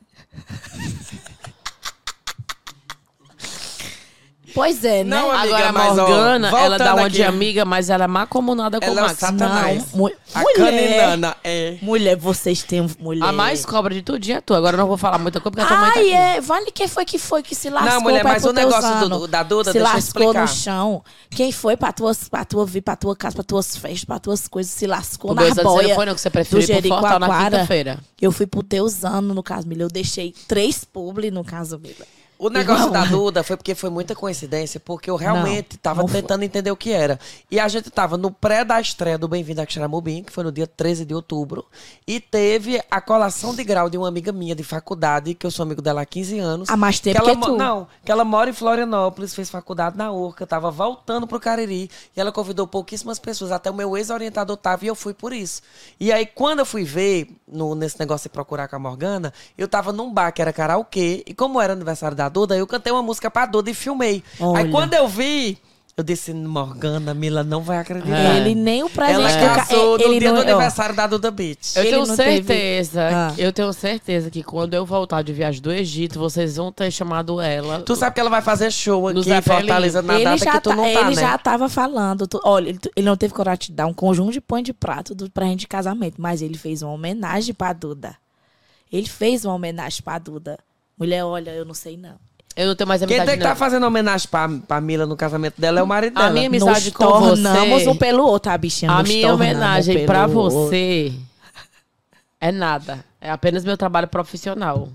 Pois 4.56 4.84
é, 4.86 5.04
né? 5.04 5.16
Não, 5.18 5.30
amiga, 5.30 5.44
Agora 5.56 5.70
a 5.70 5.72
mas, 5.74 5.98
ó, 6.00 6.08
Morgana, 6.08 6.48
ela 6.60 6.78
dá 6.78 6.94
uma 6.96 7.02
aqui. 7.08 7.16
de 7.18 7.24
amiga, 7.24 7.66
mas 7.66 7.90
ela 7.90 8.06
é 8.06 8.08
macomunada 8.08 8.80
com 8.80 8.86
Ela 8.86 8.96
o 8.96 9.00
é 9.00 9.02
o 9.02 9.06
Max. 9.08 9.20
Satanás. 9.20 9.92
Não, 9.92 10.00
mu- 10.00 10.12
A 10.34 10.40
mulher. 10.40 10.56
caninana 10.56 11.38
é. 11.44 11.78
Mulher, 11.82 12.16
vocês 12.16 12.64
têm 12.64 12.88
mulher. 13.00 13.26
A 13.28 13.32
mais 13.34 13.66
cobra 13.66 13.94
de 13.94 14.02
tudinho 14.02 14.38
é 14.38 14.42
tu. 14.42 14.54
Agora 14.54 14.76
eu 14.76 14.80
não 14.80 14.88
vou 14.88 14.98
falar 14.98 15.20
muita 15.20 15.40
coisa 15.42 15.52
porque 15.52 15.62
a 15.62 15.68
tua 15.68 15.78
mãe 15.86 15.92
tá 15.92 16.00
Ai, 16.00 16.04
aqui. 16.06 16.38
é. 16.38 16.42
Vale 16.42 16.72
quem 16.72 16.88
foi 16.88 17.04
que 17.06 17.20
foi 17.20 17.44
que 17.44 17.54
se 17.54 17.70
lascou 17.70 17.92
Não, 17.94 18.02
mulher, 18.02 18.24
mas 18.24 18.46
o 18.46 18.54
negócio 18.54 19.10
do- 19.10 19.28
da 19.28 19.44
Duda, 19.44 19.72
Se 19.72 19.78
deixa 19.78 19.90
eu 19.90 19.94
lascou 19.94 20.22
explicar. 20.24 20.42
no 20.42 20.48
chão. 20.48 21.04
Quem 21.30 21.52
foi 21.52 21.76
pra 21.76 21.92
tuas, 21.92 22.30
pra 22.30 22.46
tua 22.46 22.66
vir, 22.66 22.82
pra 22.82 22.96
tua 22.96 23.16
casa, 23.16 23.36
pra 23.36 23.44
tuas 23.44 23.76
festas, 23.76 24.06
pra 24.06 24.20
tuas 24.20 24.48
coisas, 24.48 24.72
se 24.72 24.88
lascou 24.88 25.30
Por 25.30 25.36
na 25.36 25.42
anos 25.44 25.56
você 25.56 25.64
boia. 25.64 25.88
não 25.90 25.96
foi, 25.96 26.06
não, 26.06 26.16
que 26.16 26.22
você 26.22 26.30
preferiu 26.30 26.82
pro 26.82 26.88
Fortal 26.90 27.20
na 27.20 27.44
quinta-feira. 27.44 28.00
Eu 28.22 28.32
fui 28.32 28.48
pro 28.48 28.64
teus 28.64 29.04
anos 29.04 29.36
no 29.36 29.44
caso, 29.44 29.68
Mila. 29.68 29.84
Eu 29.84 29.90
deixei 29.90 30.34
três 30.48 30.86
publi 30.86 31.30
no 31.30 31.44
caso, 31.44 31.78
Mila. 31.78 32.06
O 32.38 32.50
negócio 32.50 32.92
da 32.92 33.06
Duda 33.06 33.44
foi 33.44 33.56
porque 33.56 33.74
foi 33.74 33.90
muita 33.90 34.14
coincidência, 34.14 34.80
porque 34.80 35.10
eu 35.10 35.16
realmente 35.16 35.74
Não, 35.74 35.80
tava 35.82 36.02
não 36.02 36.08
foi. 36.08 36.22
tentando 36.22 36.44
entender 36.44 36.70
o 36.70 36.76
que 36.76 36.92
era. 36.92 37.20
E 37.50 37.60
a 37.60 37.68
gente 37.68 37.90
tava 37.90 38.18
no 38.18 38.30
pré 38.30 38.66
da 38.66 38.80
estreia 38.80 39.18
do 39.18 39.28
Bem-vindo 39.28 39.62
a 39.62 39.66
Xaramubim, 39.66 40.22
que 40.24 40.34
foi 40.34 40.44
no 40.44 40.52
dia 40.52 40.68
13 40.68 41.06
de 41.06 41.14
outubro, 41.14 41.66
e 42.06 42.20
teve 42.20 42.82
a 42.92 43.00
colação 43.00 43.56
de 43.56 43.64
grau 43.64 43.90
de 43.90 43.98
uma 43.98 44.08
amiga 44.08 44.32
minha 44.32 44.54
de 44.54 44.64
faculdade, 44.64 45.34
que 45.34 45.46
eu 45.46 45.52
sou 45.52 45.64
amigo 45.64 45.82
dela 45.82 46.02
há 46.02 46.06
15 46.06 46.40
anos. 46.40 46.70
Há 46.70 46.76
mais 46.76 47.00
tempo 47.00 47.22
que 47.24 47.30
ela 47.30 47.40
que 47.40 47.46
tu. 47.46 47.56
Não, 47.56 47.88
que 48.04 48.12
ela 48.12 48.26
mora 48.26 48.50
em 48.50 48.54
Florianópolis, 48.54 49.34
fez 49.34 49.50
faculdade 49.50 49.98
na 49.98 50.12
Urca, 50.12 50.46
tava 50.46 50.70
voltando 50.70 51.26
pro 51.26 51.40
Cariri, 51.40 51.90
e 52.16 52.20
ela 52.20 52.32
convidou 52.32 52.68
pouquíssimas 52.68 53.18
pessoas, 53.18 53.52
até 53.52 53.72
o 53.72 53.74
meu 53.74 53.96
ex-orientador 53.96 54.58
tava, 54.58 54.84
e 54.84 54.88
eu 54.88 54.96
fui 54.96 55.14
por 55.14 55.32
isso. 55.32 55.62
E 56.00 56.12
aí, 56.12 56.26
quando 56.26 56.60
eu 56.60 56.66
fui 56.66 56.84
ver, 56.84 57.30
no, 57.48 57.76
nesse 57.76 57.98
negócio 58.00 58.30
de 58.30 58.34
procurar 58.34 58.68
com 58.68 58.76
a 58.76 58.80
Morgana, 58.80 59.34
eu 59.58 59.68
tava 59.68 59.94
num 59.94 60.12
bar 60.14 60.32
que 60.32 60.42
era 60.42 60.52
karaokê, 60.52 61.24
e 61.26 61.34
como 61.34 61.62
era 61.62 61.72
aniversário 61.74 62.18
da 62.18 62.25
Duda, 62.30 62.56
eu 62.56 62.66
cantei 62.68 62.92
uma 62.92 63.02
música 63.04 63.30
pra 63.32 63.46
Duda 63.46 63.70
e 63.70 63.74
filmei. 63.74 64.24
Aí 64.40 64.46
Olha. 64.46 64.72
quando 64.72 64.94
eu 64.94 65.08
vi, 65.08 65.58
eu 65.98 66.04
disse, 66.04 66.34
Morgana, 66.34 67.14
Mila 67.14 67.42
não 67.42 67.62
vai 67.62 67.78
acreditar. 67.78 68.18
É. 68.18 68.38
Ele 68.38 68.54
nem 68.54 68.84
o 68.84 68.90
presente 68.90 69.16
Ela 69.16 69.30
do 69.32 69.46
ca- 69.56 69.66
casou 69.66 69.96
ele 69.98 70.14
no 70.16 70.20
dia 70.20 70.32
não, 70.34 70.42
do 70.44 70.48
ó, 70.48 70.52
aniversário 70.52 70.94
da 70.94 71.08
Duda 71.08 71.32
Beach. 71.32 71.74
Eu 71.78 71.82
Ele 71.84 71.92
tenho 71.92 72.06
não 72.06 72.16
teve- 72.18 72.32
certeza, 72.48 73.10
Ah. 73.14 73.34
eu 73.38 73.54
tenho 73.54 73.72
certeza 73.72 74.30
que 74.30 74.44
quando 74.44 74.74
eu 74.74 74.86
voltar 74.86 75.22
de 75.22 75.32
viagem 75.32 75.62
do 75.62 75.72
Egito, 75.72 76.20
vocês 76.20 76.58
vão 76.58 76.70
ter 76.70 76.92
chamado 76.92 77.40
ela. 77.40 77.80
Tu 77.82 77.96
sabe 77.96 78.14
que 78.14 78.20
ela 78.20 78.30
vai 78.30 78.42
fazer 78.42 78.70
show 78.74 79.08
aqui 79.08 79.20
em 79.32 79.42
Fortaleza 79.42 80.02
na 80.02 80.16
ele 80.16 80.24
data 80.26 80.46
que 80.52 80.60
tu 80.60 80.70
tá- 80.70 80.76
não 80.76 80.84
tá, 80.84 80.90
ele 81.02 81.16
né? 81.16 81.22
já 81.22 81.38
tava 81.38 81.70
falando. 81.70 82.28
tu- 82.28 82.42
olha, 82.44 82.70
ele, 82.70 82.80
ele 82.94 83.06
não 83.06 83.16
teve 83.16 83.34
coragem 83.34 83.68
de 83.68 83.72
dar 83.72 83.86
um 83.86 83.94
conjunto 83.94 84.34
de 84.34 84.42
pão 84.42 84.62
de 84.62 84.74
prato 84.74 85.16
do 85.16 85.32
presente 85.32 85.60
de 85.62 85.68
casamento, 85.68 86.16
mas 86.22 86.42
ele 86.42 86.58
fez 86.58 86.82
uma 86.82 86.92
homenagem 86.92 87.54
pra 87.54 87.72
Duda. 87.72 88.18
Ele 88.92 89.08
fez 89.08 89.46
uma 89.46 89.54
homenagem 89.56 90.02
pra 90.04 90.20
Duda. 90.20 90.60
Mulher, 90.98 91.24
olha, 91.24 91.52
eu 91.52 91.66
não 91.66 91.74
sei 91.74 91.98
não. 91.98 92.16
Eu 92.56 92.68
não 92.68 92.76
tenho 92.76 92.88
mais 92.88 93.02
Quem 93.02 93.18
amizade 93.18 93.30
tem 93.32 93.40
que 93.40 93.44
não. 93.48 93.56
fazendo 93.56 93.86
homenagem 93.86 94.30
pra, 94.30 94.48
pra 94.66 94.80
Mila 94.80 95.06
no 95.06 95.18
casamento 95.18 95.60
dela 95.60 95.82
é 95.82 95.84
o 95.84 95.88
marido 95.88 96.18
A 96.18 96.22
dela. 96.22 96.34
minha 96.34 96.48
amizade 96.48 96.86
Nos 96.86 96.94
com 96.94 97.04
tornamos 97.06 97.84
você- 97.84 97.90
um 97.90 97.96
pelo 97.98 98.24
outro, 98.26 98.50
a 98.52 98.58
bichinha. 98.58 98.92
A 98.92 99.00
nos 99.04 99.10
minha 99.10 99.34
homenagem 99.34 100.04
um 100.04 100.06
pra 100.06 100.26
pelo 100.26 100.40
outro. 100.40 100.70
você 100.70 101.12
é 102.40 102.52
nada. 102.52 103.04
É 103.20 103.30
apenas 103.32 103.66
meu 103.66 103.76
trabalho 103.76 104.08
profissional. 104.08 104.88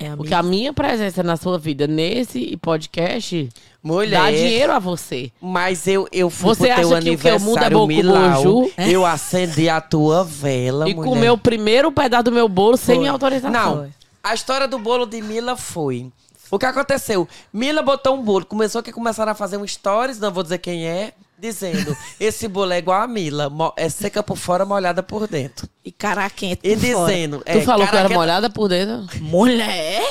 É, 0.00 0.06
amiga. 0.06 0.16
Porque 0.16 0.34
a 0.34 0.42
minha 0.42 0.72
presença 0.72 1.22
na 1.22 1.36
sua 1.36 1.58
vida 1.58 1.86
nesse 1.86 2.56
podcast 2.56 3.48
Mulher. 3.82 4.18
dá 4.18 4.30
dinheiro 4.30 4.72
a 4.72 4.78
você. 4.80 5.30
Mas 5.40 5.86
eu, 5.86 6.08
eu 6.10 6.28
fui 6.30 6.48
Você 6.54 6.66
pro 6.68 6.76
teu 6.76 6.88
acha 6.96 7.02
que 7.02 7.10
o 7.10 7.18
que? 7.18 7.30
O 7.30 7.40
mundo 7.40 7.58
é 7.58 7.66
aniversário 7.66 7.78
boco 7.78 7.86
Milau. 7.88 8.70
Eu 8.78 9.04
acendi 9.06 9.68
a 9.68 9.80
tua 9.80 10.24
vela, 10.24 10.88
e 10.88 10.94
mulher. 10.94 11.08
comeu 11.08 11.34
o 11.34 11.38
primeiro 11.38 11.92
pedaço 11.92 12.24
do 12.24 12.32
meu 12.32 12.48
bolo 12.48 12.76
sem 12.76 12.94
Foi. 12.96 12.98
minha 12.98 13.12
autorização. 13.12 13.50
Não, 13.52 13.76
Foi. 13.76 13.88
A 14.26 14.34
história 14.34 14.66
do 14.66 14.78
bolo 14.78 15.06
de 15.06 15.22
Mila 15.22 15.56
foi... 15.56 16.10
O 16.50 16.58
que 16.58 16.66
aconteceu? 16.66 17.28
Mila 17.52 17.82
botou 17.82 18.14
um 18.14 18.22
bolo. 18.22 18.44
Começou 18.46 18.82
que 18.82 18.92
começaram 18.92 19.32
a 19.32 19.34
fazer 19.34 19.56
um 19.56 19.66
stories, 19.66 20.20
não 20.20 20.30
vou 20.32 20.42
dizer 20.44 20.58
quem 20.58 20.86
é, 20.86 21.12
dizendo... 21.38 21.96
esse 22.20 22.46
bolo 22.46 22.72
é 22.72 22.78
igual 22.78 23.02
a 23.02 23.06
Mila. 23.06 23.50
É 23.76 23.88
seca 23.88 24.22
por 24.22 24.36
fora, 24.36 24.64
molhada 24.64 25.02
por 25.02 25.26
dentro. 25.26 25.68
E 25.84 25.90
cara 25.90 26.28
quente 26.30 26.60
E 26.62 26.76
por 26.76 26.86
fora. 26.92 27.12
dizendo... 27.12 27.38
Tu 27.38 27.42
é, 27.46 27.60
falou 27.62 27.86
que 27.86 27.94
eu 27.94 27.98
era 27.98 28.08
molhada 28.08 28.50
por 28.50 28.68
dentro? 28.68 29.08
Mulher? 29.20 30.04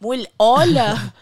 Mulher, 0.00 0.30
olha. 0.38 1.12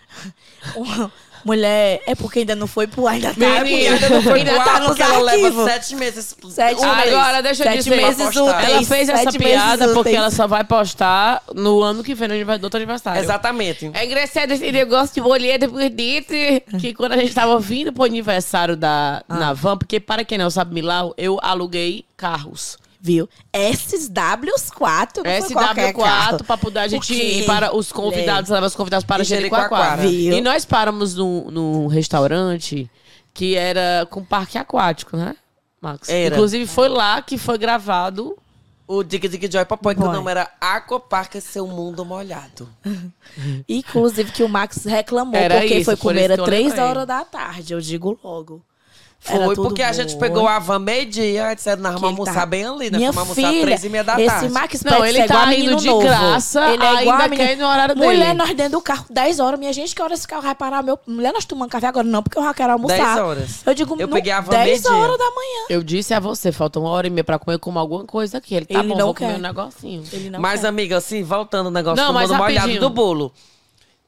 Mulher, 1.47 2.03
é 2.07 2.15
porque 2.15 2.41
ainda 2.41 2.55
não 2.57 2.67
foi 2.67 2.87
pro 2.87 3.07
ainda 3.07 3.33
tá. 3.33 3.61
Menina, 3.63 3.95
Ainda 3.95 4.09
não 4.11 4.23
foi 4.23 4.41
ainda 4.41 4.55
pro 4.55 4.65
tá 4.65 4.81
porque 4.81 5.03
ela 5.03 5.19
leva 5.21 5.65
sete 5.65 5.95
meses. 5.97 6.37
Sete 6.51 6.81
um 6.85 6.95
mês. 6.97 7.09
Agora, 7.15 7.43
deixa 7.43 7.63
eu 7.63 7.67
Sete 7.71 7.85
dizer. 7.85 7.97
meses 7.97 8.27
úteis. 8.37 8.69
Ela 8.69 8.83
fez 8.83 9.09
essa 9.09 9.33
piada 9.33 9.85
porque 9.89 10.01
úteis. 10.01 10.17
ela 10.17 10.31
só 10.31 10.47
vai 10.47 10.65
postar 10.65 11.43
no 11.55 11.81
ano 11.83 12.03
que 12.03 12.15
vem, 12.15 12.29
no 12.29 12.53
outro 12.65 12.77
aniversário. 12.77 13.23
Exatamente. 13.23 13.91
É 13.95 14.05
engraçado 14.05 14.51
esse 14.51 14.73
negócio 14.73 15.15
de 15.15 15.21
bolheta 15.21 15.69
por 15.69 15.89
dentro, 15.89 16.35
que 16.81 16.93
quando 16.93 17.13
a 17.13 17.17
gente 17.17 17.33
tava 17.33 17.59
vindo 17.61 17.93
pro 17.93 18.05
aniversário 18.05 18.77
da 18.77 19.23
Ah. 19.29 19.37
na 19.37 19.53
van, 19.53 19.77
porque 19.79 20.01
para 20.01 20.25
quem 20.25 20.37
não 20.39 20.51
sabe, 20.51 20.75
Milau, 20.75 21.15
eu 21.17 21.39
aluguei 21.43 22.05
carros. 22.17 22.77
Viu? 23.07 23.29
SW4. 23.55 25.23
não 25.25 25.43
foi 25.43 25.55
qualquer 25.55 25.93
carro. 25.95 26.39
SW4 26.39 26.45
pra 26.45 26.57
poder 26.57 26.81
a 26.81 26.89
gente 26.89 27.15
ir 27.15 27.47
para 27.47 27.75
os 27.75 27.93
convidados, 27.93 28.51
levar 28.51 28.67
os 28.67 28.75
convidados 28.75 29.07
para 29.07 29.23
Jericoacoara. 29.23 30.05
E 30.05 30.41
nós 30.41 30.65
paramos 30.65 31.15
num, 31.15 31.49
num 31.49 31.87
restaurante 31.87 32.91
que 33.33 33.55
era 33.55 34.09
com 34.11 34.25
parque 34.25 34.59
aquático, 34.59 35.17
né, 35.17 35.37
Max? 35.81 36.09
Era. 36.09 36.35
Inclusive 36.35 36.67
foi 36.67 36.89
lá 36.89 37.23
que 37.23 37.39
foi 37.39 37.57
gravado 37.57 38.37
O 38.89 39.05
Dig 39.05 39.29
Dig 39.29 39.53
Joy 39.53 39.65
Papai, 39.65 39.95
que 39.95 40.01
o 40.01 40.05
Boy. 40.05 40.15
nome 40.15 40.29
era 40.29 40.51
Aquapark 40.61 41.41
Seu 41.41 41.69
Mundo 41.69 42.05
Molhado. 42.05 42.69
Inclusive 43.69 44.33
que 44.33 44.43
o 44.43 44.49
Max 44.49 44.85
reclamou 44.85 45.39
Era 45.39 45.61
porque 45.61 45.77
isso, 45.77 45.85
foi 45.85 45.97
por 45.97 46.03
comer 46.03 46.31
eu 46.33 46.45
três 46.45 46.77
horas 46.77 47.07
da 47.07 47.25
tarde, 47.25 47.73
eu 47.73 47.81
digo 47.81 48.19
logo. 48.25 48.61
Foi 49.19 49.57
porque 49.57 49.83
a 49.83 49.93
gente 49.93 50.13
bom. 50.15 50.21
pegou 50.21 50.47
a 50.47 50.59
van 50.61 50.79
meio-dia, 50.79 51.53
disseram, 51.53 51.83
nós 51.83 51.93
vamos 51.95 52.09
ele 52.11 52.13
almoçar 52.21 52.35
tá- 52.41 52.47
bem 52.47 52.65
ali, 52.65 52.91
nós 52.91 52.99
Minha 53.01 53.11
vamos 53.11 53.31
almoçar 53.31 53.51
filha, 53.53 53.63
três 53.67 53.83
e 53.85 53.89
meia 53.89 54.05
da 54.05 54.21
esse 54.21 54.27
tarde. 54.27 54.49
Max 54.51 54.83
Não, 54.85 55.05
ele 55.05 55.19
é 55.19 55.27
tá 55.27 55.55
indo 55.55 55.77
de 55.77 55.87
novo. 55.89 56.03
graça, 56.03 56.73
ele 56.73 56.85
é 56.85 57.03
igual 57.03 57.21
a 57.21 57.29
quer 57.29 57.53
ir 57.53 57.57
no 57.57 57.67
horário 57.67 57.97
Mulher, 57.97 58.19
dele. 58.19 58.35
nós 58.35 58.55
dentro 58.55 58.73
do 58.73 58.81
carro, 58.81 59.05
10 59.11 59.41
horas. 59.41 59.59
Minha 59.59 59.73
gente, 59.73 59.95
que 59.97 60.01
hora 60.03 60.15
esse 60.15 60.29
carro 60.29 60.43
vai 60.43 60.55
parar? 60.55 60.81
Meu... 60.83 60.97
Mulher, 61.07 61.33
nós 61.33 61.45
tomamos 61.45 61.73
café 61.73 61.89
agora? 61.89 62.07
Não, 62.07 62.23
porque 62.23 62.39
eu 62.39 62.43
já 62.45 62.55
quero 62.55 62.73
almoçar. 62.75 62.97
10 62.97 63.19
horas. 63.19 63.51
Eu 63.67 63.75
digo, 63.75 63.97
Eu 63.99 64.09
peguei 64.09 64.31
a 64.33 64.41
van 64.41 64.51
10 64.53 64.65
meio-dia. 64.83 64.93
horas 64.93 65.19
da 65.19 65.25
manhã. 65.31 65.65
Eu 65.71 65.83
disse 65.83 66.15
a 66.15 66.21
você, 66.21 66.53
falta 66.53 66.79
uma 66.79 66.91
hora 66.91 67.09
e 67.09 67.11
meia 67.11 67.25
pra 67.25 67.39
comer 67.39 67.59
como 67.59 67.81
alguma 67.81 68.05
coisa 68.05 68.39
aqui. 68.39 68.55
Ele 68.55 68.67
tá 68.67 68.79
Ele 68.79 68.89
bom, 68.91 68.97
não 68.97 69.07
vou 69.07 69.15
quer. 69.15 69.25
comer 69.27 69.39
um 69.39 69.43
negocinho. 69.43 70.05
Ele 70.13 70.31
não 70.31 70.41
Mas, 70.41 70.61
quer. 70.61 70.67
amiga, 70.69 70.97
assim, 70.99 71.25
voltando 71.25 71.67
ao 71.67 71.73
negócio 71.73 71.97
Não, 72.01 72.13
do 72.13 72.15
mas 72.15 72.29
mundo 72.31 72.39
molhado 72.39 72.59
rapidinho. 72.59 72.81
do 72.81 72.91
bolo. 72.91 73.33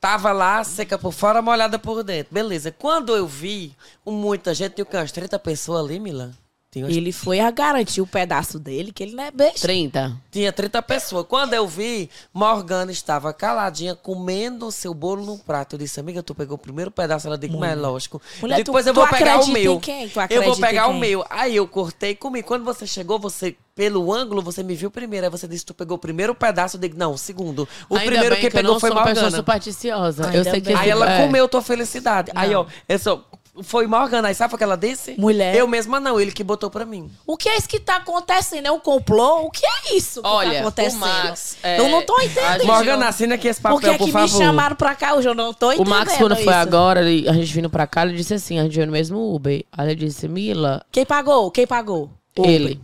Tava 0.01 0.31
lá, 0.33 0.63
seca 0.63 0.97
por 0.99 1.13
fora, 1.13 1.43
molhada 1.43 1.79
por 1.79 2.03
dentro. 2.05 2.33
Beleza. 2.33 2.71
Quando 2.71 3.15
eu 3.17 3.27
vi, 3.27 3.73
muita 4.07 4.55
gente, 4.55 4.75
tinha 4.75 4.85
o 4.85 4.87
quê? 4.87 4.97
Umas 4.97 5.11
30 5.13 5.39
pessoas 5.39 5.85
ali, 5.85 5.99
Milan? 5.99 6.31
Tinha, 6.71 6.85
umas- 6.85 6.95
Ele 6.97 7.11
foi 7.13 7.41
a 7.41 7.51
garantir 7.51 8.01
o 8.03 8.07
pedaço 8.07 8.59
dele, 8.59 8.93
que 8.93 9.03
ele 9.03 9.17
não 9.17 9.25
é 9.25 9.31
besta. 9.31 9.61
30. 9.63 10.15
tinha 10.31 10.53
30 10.53 10.83
pessoas. 10.83 11.25
Quando 11.27 11.55
eu 11.55 11.67
vi, 11.67 12.11
Morgana 12.33 12.93
estava 12.93 13.33
caladinha, 13.33 13.97
comendo 13.97 14.67
o 14.67 14.71
seu 14.71 14.93
bolo 14.95 15.25
no 15.25 15.39
prato. 15.39 15.75
Eu 15.75 15.79
disse, 15.81 15.99
amiga, 15.99 16.23
tu 16.23 16.35
pegou 16.35 16.57
o 16.57 16.59
primeiro 16.59 16.91
pedaço. 16.91 17.27
Ela 17.27 17.39
disse, 17.39 17.57
mas 17.57 17.73
é 17.73 17.75
lógico. 17.75 18.21
Mulher, 18.41 18.55
Eu 18.55 18.57
digo, 18.59 18.67
depois 18.67 18.85
tu- 18.85 18.89
eu 18.91 18.95
vou 18.95 19.07
tu 19.07 19.11
pegar 19.11 19.41
o 19.41 19.47
meu. 19.49 19.81
quem? 19.81 20.09
Tu 20.11 20.21
Eu 20.31 20.43
vou 20.43 20.55
em 20.55 20.61
pegar 20.61 20.89
o 20.89 20.95
meu. 20.95 21.25
Aí 21.31 21.57
eu 21.57 21.67
cortei 21.67 22.11
e 22.11 22.15
comi. 22.15 22.43
Quando 22.43 22.65
você 22.65 22.87
chegou, 22.87 23.19
você, 23.19 23.57
pelo 23.79 24.13
ângulo, 24.13 24.43
você 24.43 24.61
me 24.65 24.75
viu 24.75 24.91
primeiro. 24.91 25.27
Aí 25.27 25.31
você 25.31 25.47
disse, 25.47 25.65
tu 25.65 25.73
pegou 25.73 25.97
o 25.97 26.01
primeiro 26.01 26.35
pedaço. 26.35 26.77
Eu 26.77 26.81
digo, 26.81 26.99
não, 26.99 27.13
o 27.13 27.17
segundo. 27.19 27.69
O 27.89 27.95
Ainda 27.95 28.07
primeiro 28.11 28.35
bem 28.35 28.41
que 28.41 28.47
eu 28.49 28.51
pegou 28.51 28.73
não 28.73 28.81
foi 28.81 28.91
sou 28.91 28.99
uma 28.99 29.05
pessoa 29.05 29.23
Morgana. 29.27 29.37
supersticiosa. 29.37 30.25
Ainda 30.27 30.37
eu 30.39 30.43
sei 30.43 30.55
que 30.55 30.61
bem. 30.63 30.75
esse- 30.75 30.83
Aí 30.83 30.91
ela 30.91 31.09
é. 31.13 31.25
comeu 31.25 31.49
tua 31.49 31.63
felicidade. 31.63 32.33
Aí, 32.35 32.53
ó, 32.57 32.67
eu 32.89 32.99
só. 32.99 33.25
Foi 33.63 33.87
Morgana. 33.87 34.29
Aí 34.29 34.35
sabe 34.35 34.55
o 34.55 34.59
que 34.59 34.63
ela 34.65 34.77
disse? 34.77 35.15
Mulher. 35.19 35.55
Eu 35.55 35.67
mesma 35.69 35.99
não, 36.01 36.21
ele 36.21 36.33
que 36.33 36.43
botou 36.43 36.71
pra 36.71 36.85
mim. 36.85 37.09
O 37.25 37.37
que 37.37 37.49
é 37.49 37.57
isso 37.57 37.69
que 37.69 37.79
tá 37.79 37.97
acontecendo? 37.97 38.67
É 38.67 38.71
um 38.73 38.79
complô? 38.81 39.43
O 39.47 39.51
que 39.51 39.65
é 39.65 39.97
isso 39.97 40.23
que 40.23 40.29
Olha, 40.29 40.53
tá 40.55 40.59
acontecendo? 40.61 40.97
o 40.97 41.01
Max, 41.01 41.57
é, 41.63 41.79
eu 41.79 41.89
não 41.89 42.03
tô 42.05 42.21
entendendo. 42.21 42.67
Morgana, 42.67 43.09
assina 43.09 43.35
aqui 43.37 43.47
esse 43.47 43.61
papel, 43.61 43.79
Por 43.79 43.83
que, 43.85 43.91
por 43.99 43.99
que 43.99 44.05
me 44.07 44.13
favor. 44.13 44.39
chamaram 44.39 44.75
pra 44.77 44.95
cá 44.97 45.15
hoje? 45.15 45.29
Eu 45.29 45.35
não 45.35 45.53
tô 45.55 45.69
O 45.69 45.73
entendendo 45.73 45.89
Max, 45.89 46.17
quando 46.17 46.35
foi 46.35 46.43
isso. 46.43 46.51
agora, 46.53 47.01
ele- 47.09 47.29
a 47.29 47.33
gente 47.33 47.53
vindo 47.53 47.71
pra 47.71 47.87
cá, 47.87 48.03
ele 48.07 48.15
disse 48.17 48.35
assim, 48.35 48.59
a 48.59 48.63
gente 48.65 48.75
veio 48.75 48.87
no 48.87 48.93
mesmo 48.93 49.35
Uber. 49.35 49.65
Aí 49.73 49.87
ele 49.89 49.95
disse, 50.07 50.27
Mila, 50.29 50.85
Quem 50.93 51.05
pagou? 51.07 51.51
Quem 51.51 51.67
pagou? 51.67 52.11
ele. 52.37 52.81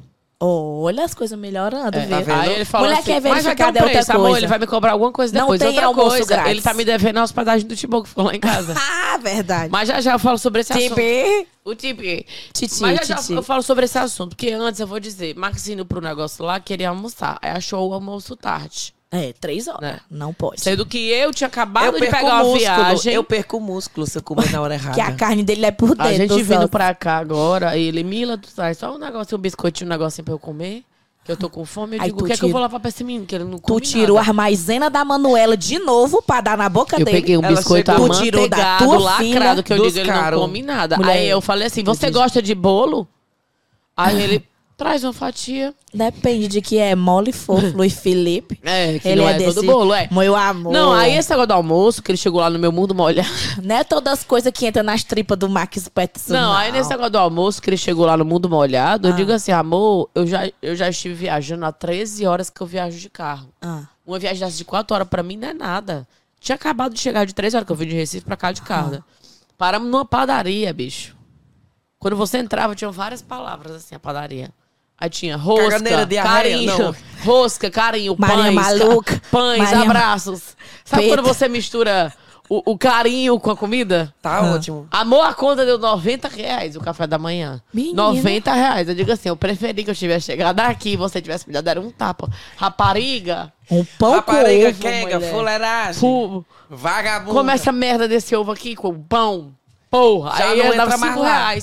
Olha 0.47 1.05
as 1.05 1.15
coisas 1.15 1.39
melhorando, 1.39 1.97
É, 1.97 2.07
viu? 2.07 2.25
tá? 2.27 2.41
Aí 2.41 2.53
ele 2.55 2.65
falou 2.65 2.87
Mulher 2.87 3.01
assim, 3.01 3.07
quer 3.07 3.15
mas 3.15 3.23
vai 3.23 3.35
ter 3.35 3.43
verificar 3.43 3.69
um 3.69 3.73
de 3.73 3.79
outra 3.79 3.93
preço, 3.93 4.13
amor, 4.13 4.23
coisa. 4.23 4.39
ele 4.39 4.47
vai 4.47 4.59
me 4.59 4.67
cobrar 4.67 4.93
alguma 4.93 5.13
coisa 5.13 5.33
Não 5.35 5.41
depois. 5.43 5.59
tem 5.61 5.69
outra 5.69 5.87
almoço 5.87 6.09
coisa, 6.11 6.27
grátis. 6.27 6.51
ele 6.51 6.63
tá 6.63 6.75
me 6.75 6.85
devendo 6.85 7.19
a 7.19 7.23
hospedagem 7.23 7.67
do 7.67 7.77
Timão 7.77 8.03
que 8.03 8.09
ficou 8.09 8.25
lá 8.25 8.35
em 8.35 8.41
casa. 8.41 8.75
Ah, 9.15 9.17
verdade. 9.19 9.71
mas 9.71 9.87
já 9.89 10.01
já 10.01 10.13
eu 10.13 10.19
falo 10.19 10.37
sobre 10.39 10.61
esse 10.63 10.73
assunto. 10.73 10.89
Tibi. 10.95 11.47
O 11.65 11.75
Tibi. 11.75 12.27
Titi, 12.53 12.83
Mas 12.83 12.99
já 12.99 13.05
já 13.05 13.17
Titi. 13.17 13.33
eu 13.33 13.43
falo 13.45 13.63
sobre 13.63 13.85
esse 13.85 13.97
assunto, 13.97 14.31
porque 14.37 14.51
antes 14.51 14.81
eu 14.81 14.87
vou 14.89 14.99
dizer, 14.99 15.35
Max 15.37 15.67
indo 15.69 15.87
pro 15.87 16.01
negócio 16.01 16.45
lá, 16.45 16.59
queria 16.59 16.89
almoçar. 16.89 17.39
Aí 17.41 17.51
achou 17.53 17.89
o 17.89 17.95
almoço 17.95 18.35
tarde. 18.37 18.93
É, 19.17 19.33
três 19.41 19.69
horas. 19.69 19.81
Né? 19.81 20.01
Não 20.11 20.35
pode. 20.35 20.61
Sendo 20.61 20.85
que 20.85 20.99
eu 21.09 21.33
tinha 21.33 21.47
acabado 21.47 21.87
Eu 21.87 21.93
de 21.93 22.01
pegar 22.01 22.43
uma 22.45 22.59
viagem. 22.59 23.13
Eu 23.15 23.23
perco 23.23 23.59
o 23.59 23.61
músculo 23.61 24.07
se 24.07 24.19
eu 24.19 24.23
comer 24.23 24.51
na 24.51 24.61
hora 24.61 24.75
errada. 24.77 24.95
Que 24.95 25.01
a 25.01 25.13
carne 25.13 25.43
dele 25.45 25.65
é 25.67 25.71
por 25.71 25.91
dentro. 25.91 26.03
A 26.05 26.13
gente 26.13 26.43
vindo 26.43 26.69
pra 26.69 26.95
cá 26.95 27.19
agora, 27.19 27.77
ele, 27.79 28.03
Mila, 28.03 28.37
tu 28.37 28.49
traz 28.55 28.79
só 28.79 28.95
um 28.95 28.99
negocinho, 28.99 29.39
um 29.39 29.41
biscoitinho, 29.43 29.87
um 29.89 29.91
negocinho 29.91 30.25
pra 30.25 30.35
eu 30.35 30.39
comer. 30.39 30.83
Que 31.25 31.33
eu 31.33 31.37
tô 31.39 31.49
com 31.49 31.65
fome. 31.65 31.97
Eu 31.97 32.03
Aí 32.03 32.09
digo, 32.09 32.19
tu 32.19 32.25
o 32.25 32.27
que 32.27 32.33
é 32.35 32.37
que 32.37 32.43
eu 32.43 32.49
tira- 32.49 32.53
vou 32.53 32.61
lavar 32.61 32.81
pra 32.81 32.89
esse 32.91 33.03
menino? 33.03 33.25
Que 33.25 33.35
ele 33.35 33.45
não 33.45 33.59
Tu 33.59 33.63
come 33.63 33.81
tirou 33.81 34.17
nada. 34.19 34.31
a 34.31 34.33
maisena 34.35 34.91
da 34.91 35.03
Manuela 35.07 35.57
de 35.57 35.79
novo 35.79 36.21
pra 36.21 36.43
dar 36.43 36.55
na 36.59 36.69
boca 36.69 36.97
Eu 37.01 37.05
dele. 37.07 37.17
peguei 37.19 37.39
um 37.39 37.43
Ela 37.43 37.57
biscoito 37.57 37.91
Tu 37.95 38.09
tirou 38.23 38.47
da 38.47 38.77
tua 38.77 38.99
lacrado, 38.99 39.23
filha 39.25 39.63
que 39.63 39.73
eu 39.73 39.87
digo, 39.87 39.99
ele 40.01 40.13
não 40.13 40.33
come 40.33 40.61
nada. 40.63 40.97
Mulher, 40.99 41.13
aí 41.13 41.29
eu 41.31 41.41
falei 41.41 41.67
assim, 41.69 41.83
você 41.83 42.11
gosta 42.11 42.43
de 42.43 42.55
bolo? 42.55 43.09
Aí 43.97 44.23
ele, 44.23 44.45
traz 44.77 45.05
uma 45.05 45.13
fatia. 45.13 45.73
Depende 45.93 46.49
de 46.49 46.61
que 46.61 46.79
é 46.79 46.95
mole 46.95 47.33
fofo, 47.33 47.77
Luiz 47.77 47.95
Felipe. 47.99 48.59
É, 48.65 48.99
que 48.99 49.09
Ele 49.09 49.21
não 49.21 49.29
é 49.29 49.35
é, 49.35 49.39
desse... 49.39 49.55
todo 49.55 49.67
bolo, 49.67 49.95
é. 49.95 50.09
Meu 50.11 50.35
amor. 50.35 50.73
Não, 50.73 50.93
aí 50.93 51.17
esse 51.17 51.29
negócio 51.31 51.49
do 51.49 51.55
almoço, 51.55 52.03
que 52.03 52.11
ele 52.11 52.19
chegou 52.19 52.41
lá 52.41 52.51
no 52.51 52.59
meu 52.59 52.73
mundo 52.73 52.95
molhado. 52.95 53.29
Não 53.63 53.77
é 53.77 53.85
todas 53.85 54.13
as 54.15 54.25
coisas 54.25 54.53
que 54.53 54.67
entram 54.67 54.83
nas 54.83 55.05
tripas 55.05 55.39
do 55.39 55.49
Max 55.49 55.89
Petson. 55.89 56.33
Não, 56.33 56.53
aí 56.53 56.73
nesse 56.73 56.91
negócio 56.91 57.11
do 57.13 57.19
almoço, 57.19 57.63
que 57.63 57.71
ele 57.71 57.77
chegou 57.77 58.05
lá 58.07 58.17
no 58.17 58.25
mundo 58.25 58.49
molhado, 58.49 59.09
eu 59.09 59.13
Ah. 59.13 59.17
digo 59.17 59.33
assim, 59.33 59.53
amor, 59.53 60.11
eu 60.15 60.27
já, 60.27 60.51
eu 60.61 60.75
já 60.75 60.89
estive 60.89 61.15
viajando 61.15 61.65
há 61.65 61.73
13 61.73 62.27
horas 62.27 62.51
que 62.51 62.61
eu 62.61 62.67
viajo 62.67 62.99
de 62.99 63.09
carro. 63.11 63.49
Ah. 63.63 63.83
Uma 64.07 64.19
viagem 64.19 64.47
de 64.49 64.65
4 64.65 64.95
horas 64.95 65.09
pra 65.09 65.23
mim 65.23 65.37
não 65.37 65.49
é 65.49 65.55
nada. 65.55 66.07
Tinha 66.41 66.57
acabado 66.57 66.93
de 66.95 67.01
chegar 67.01 67.25
de 67.25 67.35
3 67.35 67.55
horas 67.55 67.65
que 67.67 67.73
eu 67.73 67.77
vim 67.77 67.87
de 67.87 67.95
Recife 67.95 68.25
pra 68.25 68.37
cá 68.37 68.53
de 68.53 68.61
carro. 68.63 68.91
né? 68.91 69.03
Paramos 69.57 69.89
numa 69.91 70.05
padaria, 70.05 70.73
bicho. 70.75 71.17
Quando 71.99 72.17
você 72.17 72.37
entrava, 72.39 72.75
tinha 72.75 72.91
várias 72.91 73.23
palavras 73.23 73.73
assim, 73.73 73.95
a 73.95 73.99
padaria. 73.99 74.51
Aí 74.99 75.11
tinha 75.11 75.37
rosca, 75.37 75.81
carinho, 76.23 76.79
não. 76.79 76.95
rosca, 77.25 77.71
carinho, 77.71 78.15
Maria 78.19 78.37
pães, 78.37 78.55
ca- 78.55 78.63
maluca, 78.63 79.23
pães, 79.31 79.59
Maria- 79.63 79.81
abraços. 79.83 80.57
Sabe 80.85 81.03
Preta. 81.03 81.23
quando 81.23 81.27
você 81.27 81.49
mistura 81.49 82.13
o, 82.49 82.73
o 82.73 82.79
carinho 82.79 83.39
com 83.41 83.51
a 83.51 83.57
comida? 83.57 84.15
Tá 84.23 84.37
Ah. 84.39 84.55
ótimo. 84.55 84.87
Amor, 84.91 85.23
a 85.27 85.35
conta 85.35 85.65
deu 85.67 85.79
90 85.79 86.29
reais 86.29 86.77
o 86.77 86.81
café 86.81 87.07
da 87.07 87.19
manhã. 87.19 87.61
Menina. 87.73 88.03
90 88.03 88.53
reais. 88.53 88.89
Eu 88.89 88.95
digo 88.95 89.11
assim, 89.11 89.29
eu 89.29 89.37
preferi 89.37 89.83
que 89.83 89.91
eu 89.91 89.95
tivesse 89.95 90.27
chegado 90.27 90.61
aqui 90.61 90.91
e 90.91 90.97
você 90.97 91.21
tivesse 91.21 91.47
me 91.49 91.53
dado 91.55 91.69
era 91.69 91.81
um 91.81 91.91
tapa. 91.91 92.29
Rapariga, 92.57 93.53
Um 93.71 93.85
pão 93.99 94.13
Rapariga, 94.15 94.73
com 94.73 94.79
ovo, 94.79 94.81
quenga, 94.81 95.21
fuleiragem. 95.21 95.95
fu- 96.01 96.45
Vagabundo. 96.71 97.33
come 97.35 97.53
essa 97.53 97.73
merda 97.73 98.07
desse 98.09 98.35
ovo 98.37 98.53
aqui 98.53 98.75
com 98.77 98.99
pão. 99.03 99.53
Porra, 99.91 100.37
Já 100.37 100.45
aí 100.51 100.59
não 100.59 100.65
eu 100.67 100.77
dava 100.77 100.95
entra 100.95 100.99
mais 100.99 101.13
5 101.15 101.23
lá. 101.25 101.57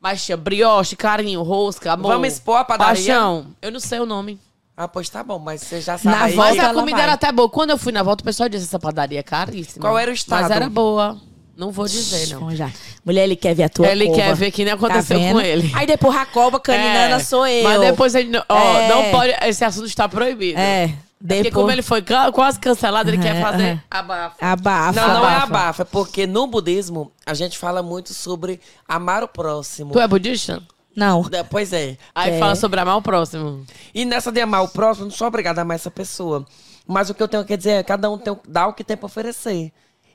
Mas 0.00 0.24
tinha 0.24 0.36
brioche, 0.36 0.96
carinho, 0.96 1.42
rosca, 1.42 1.92
amor. 1.92 2.12
Vamos 2.12 2.32
expor 2.32 2.56
a 2.58 2.64
padaria? 2.64 2.94
Paixão. 2.94 3.46
Eu 3.60 3.70
não 3.70 3.80
sei 3.80 4.00
o 4.00 4.06
nome. 4.06 4.38
Ah, 4.76 4.88
pois 4.88 5.10
tá 5.10 5.22
bom, 5.22 5.38
mas 5.38 5.60
você 5.60 5.78
já 5.82 5.98
sabe 5.98 6.16
Na 6.16 6.24
aí. 6.24 6.34
volta 6.34 6.54
Mas 6.54 6.64
a 6.70 6.72
comida 6.72 6.96
vai. 6.96 7.02
era 7.02 7.12
até 7.12 7.30
boa. 7.30 7.50
Quando 7.50 7.70
eu 7.70 7.76
fui 7.76 7.92
na 7.92 8.02
volta, 8.02 8.22
o 8.22 8.24
pessoal 8.24 8.48
disse 8.48 8.64
essa 8.64 8.78
padaria 8.78 9.20
é 9.20 9.22
caríssima. 9.22 9.82
Qual 9.82 9.98
era 9.98 10.10
o 10.10 10.14
estado? 10.14 10.42
Mas 10.42 10.50
era 10.50 10.70
boa. 10.70 11.18
Não 11.54 11.70
vou 11.70 11.84
dizer, 11.86 12.28
não. 12.32 12.40
Bom, 12.40 12.54
já. 12.54 12.70
Mulher, 13.04 13.24
ele 13.24 13.36
quer 13.36 13.54
ver 13.54 13.64
a 13.64 13.68
tua 13.68 13.86
Ele 13.88 14.06
cova. 14.06 14.16
quer 14.18 14.34
ver 14.34 14.50
que 14.50 14.64
nem 14.64 14.72
aconteceu 14.72 15.20
Tá 15.20 15.32
com 15.32 15.40
ele. 15.42 15.70
Aí 15.74 15.86
depois 15.86 16.16
a 16.16 16.24
cova 16.24 16.58
caninana 16.58 17.16
É, 17.16 17.18
sou 17.18 17.46
eu. 17.46 17.64
Mas 17.64 17.80
depois 17.82 18.14
ele 18.14 18.30
não, 18.30 18.42
ó, 18.48 18.58
É. 18.78 18.88
não 18.88 19.10
pode. 19.10 19.34
Esse 19.46 19.62
assunto 19.66 19.86
está 19.86 20.08
proibido. 20.08 20.58
É. 20.58 20.94
Porque 21.20 21.42
Depois... 21.42 21.52
como 21.54 21.70
ele 21.70 21.82
foi 21.82 22.02
quase 22.32 22.58
cancelado, 22.58 23.10
ele 23.10 23.18
quer 23.18 23.36
É, 23.36 23.42
fazer 23.42 23.62
é. 23.64 23.82
abafa. 23.90 24.36
Abafa. 24.40 25.00
Não, 25.00 25.08
não 25.08 25.28
é 25.28 25.34
abafa. 25.34 25.44
abafa, 25.44 25.82
é 25.82 25.84
porque 25.84 26.26
no 26.26 26.46
budismo 26.46 27.12
a 27.26 27.34
gente 27.34 27.58
fala 27.58 27.82
muito 27.82 28.14
sobre 28.14 28.58
amar 28.88 29.22
o 29.22 29.28
próximo. 29.28 29.92
Tu 29.92 30.00
é 30.00 30.08
budista? 30.08 30.62
Não. 30.96 31.22
É, 31.30 31.42
Pois 31.42 31.74
é. 31.74 31.98
Aí 32.14 32.32
É. 32.32 32.38
fala 32.38 32.56
sobre 32.56 32.80
amar 32.80 32.96
o 32.96 33.02
próximo. 33.02 33.64
E 33.94 34.06
nessa 34.06 34.32
de 34.32 34.40
amar 34.40 34.64
o 34.64 34.68
próximo, 34.68 35.06
não 35.06 35.12
sou 35.12 35.28
obrigada 35.28 35.60
a 35.60 35.62
amar 35.62 35.74
essa 35.74 35.90
pessoa. 35.90 36.46
Mas 36.86 37.10
o 37.10 37.14
que 37.14 37.22
eu 37.22 37.28
tenho 37.28 37.44
que 37.44 37.54
dizer 37.56 37.72
é 37.72 37.82
cada 37.82 38.10
um 38.10 38.16
tem, 38.16 38.34
dá 38.48 38.66
o 38.66 38.72
que 38.72 38.82
tem 38.82 38.96
pra 38.96 39.06
oferecer. 39.06 39.70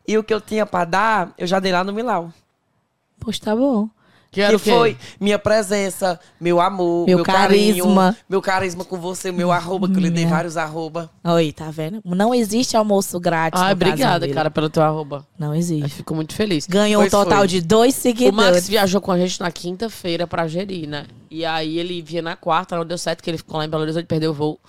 E 0.08 0.18
o 0.18 0.24
que 0.24 0.34
eu 0.34 0.42
tinha 0.42 0.66
pra 0.66 0.86
dar, 0.86 1.34
eu 1.38 1.46
já 1.46 1.60
dei 1.60 1.72
lá 1.72 1.84
no 1.84 1.94
Milau. 1.94 2.34
Pois 3.20 3.38
tá 3.40 3.56
bom. 3.56 3.88
Que 4.36 4.56
o 4.56 4.60
foi 4.60 4.98
minha 5.20 5.40
presença, 5.40 6.20
meu 6.40 6.60
amor, 6.60 7.06
Meu 7.08 7.18
meu, 7.18 7.26
carinho, 7.26 7.78
carisma. 7.86 8.18
meu 8.30 8.42
carisma 8.42 8.84
com 8.84 9.00
você, 9.00 9.32
meu 9.32 9.52
arroba, 9.52 9.88
que 9.88 9.96
eu 9.96 10.02
lhe 10.02 10.10
dei 10.10 10.26
vários 10.26 10.58
arroba. 10.58 11.10
Oi, 11.24 11.52
tá 11.52 11.72
vendo? 11.72 12.02
Não 12.04 12.34
existe 12.36 12.76
almoço 12.76 13.20
grátis. 13.20 13.62
Ai, 13.62 13.70
no 13.70 13.74
obrigada, 13.74 14.28
cara, 14.28 14.52
pelo 14.52 14.70
teu 14.70 14.84
arroba. 14.84 15.26
Não 15.40 15.54
Eu 15.54 15.56
existe. 15.60 15.90
fico 15.90 16.14
muito 16.14 16.34
feliz. 16.36 16.68
Ganhou 16.68 17.02
um 17.02 17.04
Pois 17.04 17.12
total 17.12 17.40
foi. 17.40 17.48
de 17.48 17.62
dois 17.62 17.96
O 17.98 18.02
seguidores. 18.02 18.36
Max 18.56 18.68
viajou 18.68 19.00
com 19.02 19.12
a 19.12 19.18
gente 19.18 19.40
na 19.40 19.52
quinta-feira 19.52 20.28
pra 20.28 20.48
Jeri, 20.48 20.86
né? 20.86 21.06
E 21.32 21.46
aí 21.46 21.80
ele 21.80 22.02
vinha 22.02 22.22
na 22.22 22.36
quarta, 22.36 22.76
não 22.78 22.86
deu 22.86 22.98
certo, 22.98 23.24
que 23.24 23.30
ele 23.30 23.38
ficou 23.38 23.58
lá 23.58 23.66
em 23.66 23.70
Belo 23.70 23.84
Horizonte, 23.84 24.06
perdeu 24.06 24.32
o 24.32 24.34
voo. 24.34 24.60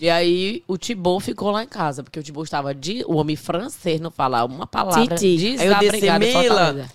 E 0.00 0.08
aí 0.08 0.62
o 0.68 0.76
Tibô 0.76 1.18
ficou 1.18 1.50
lá 1.50 1.64
em 1.64 1.66
casa, 1.66 2.02
porque 2.04 2.20
o 2.20 2.22
Tibô 2.22 2.42
estava 2.42 2.74
de. 2.74 3.04
O 3.08 3.16
homem 3.16 3.34
francês 3.34 4.00
não 4.00 4.10
falar 4.10 4.44
uma 4.44 4.66
palavra. 4.66 5.16
Titi. 5.16 5.56
Aí 5.58 5.66
eu 5.66 5.72
em 5.94 6.18
Mila. 6.18 6.86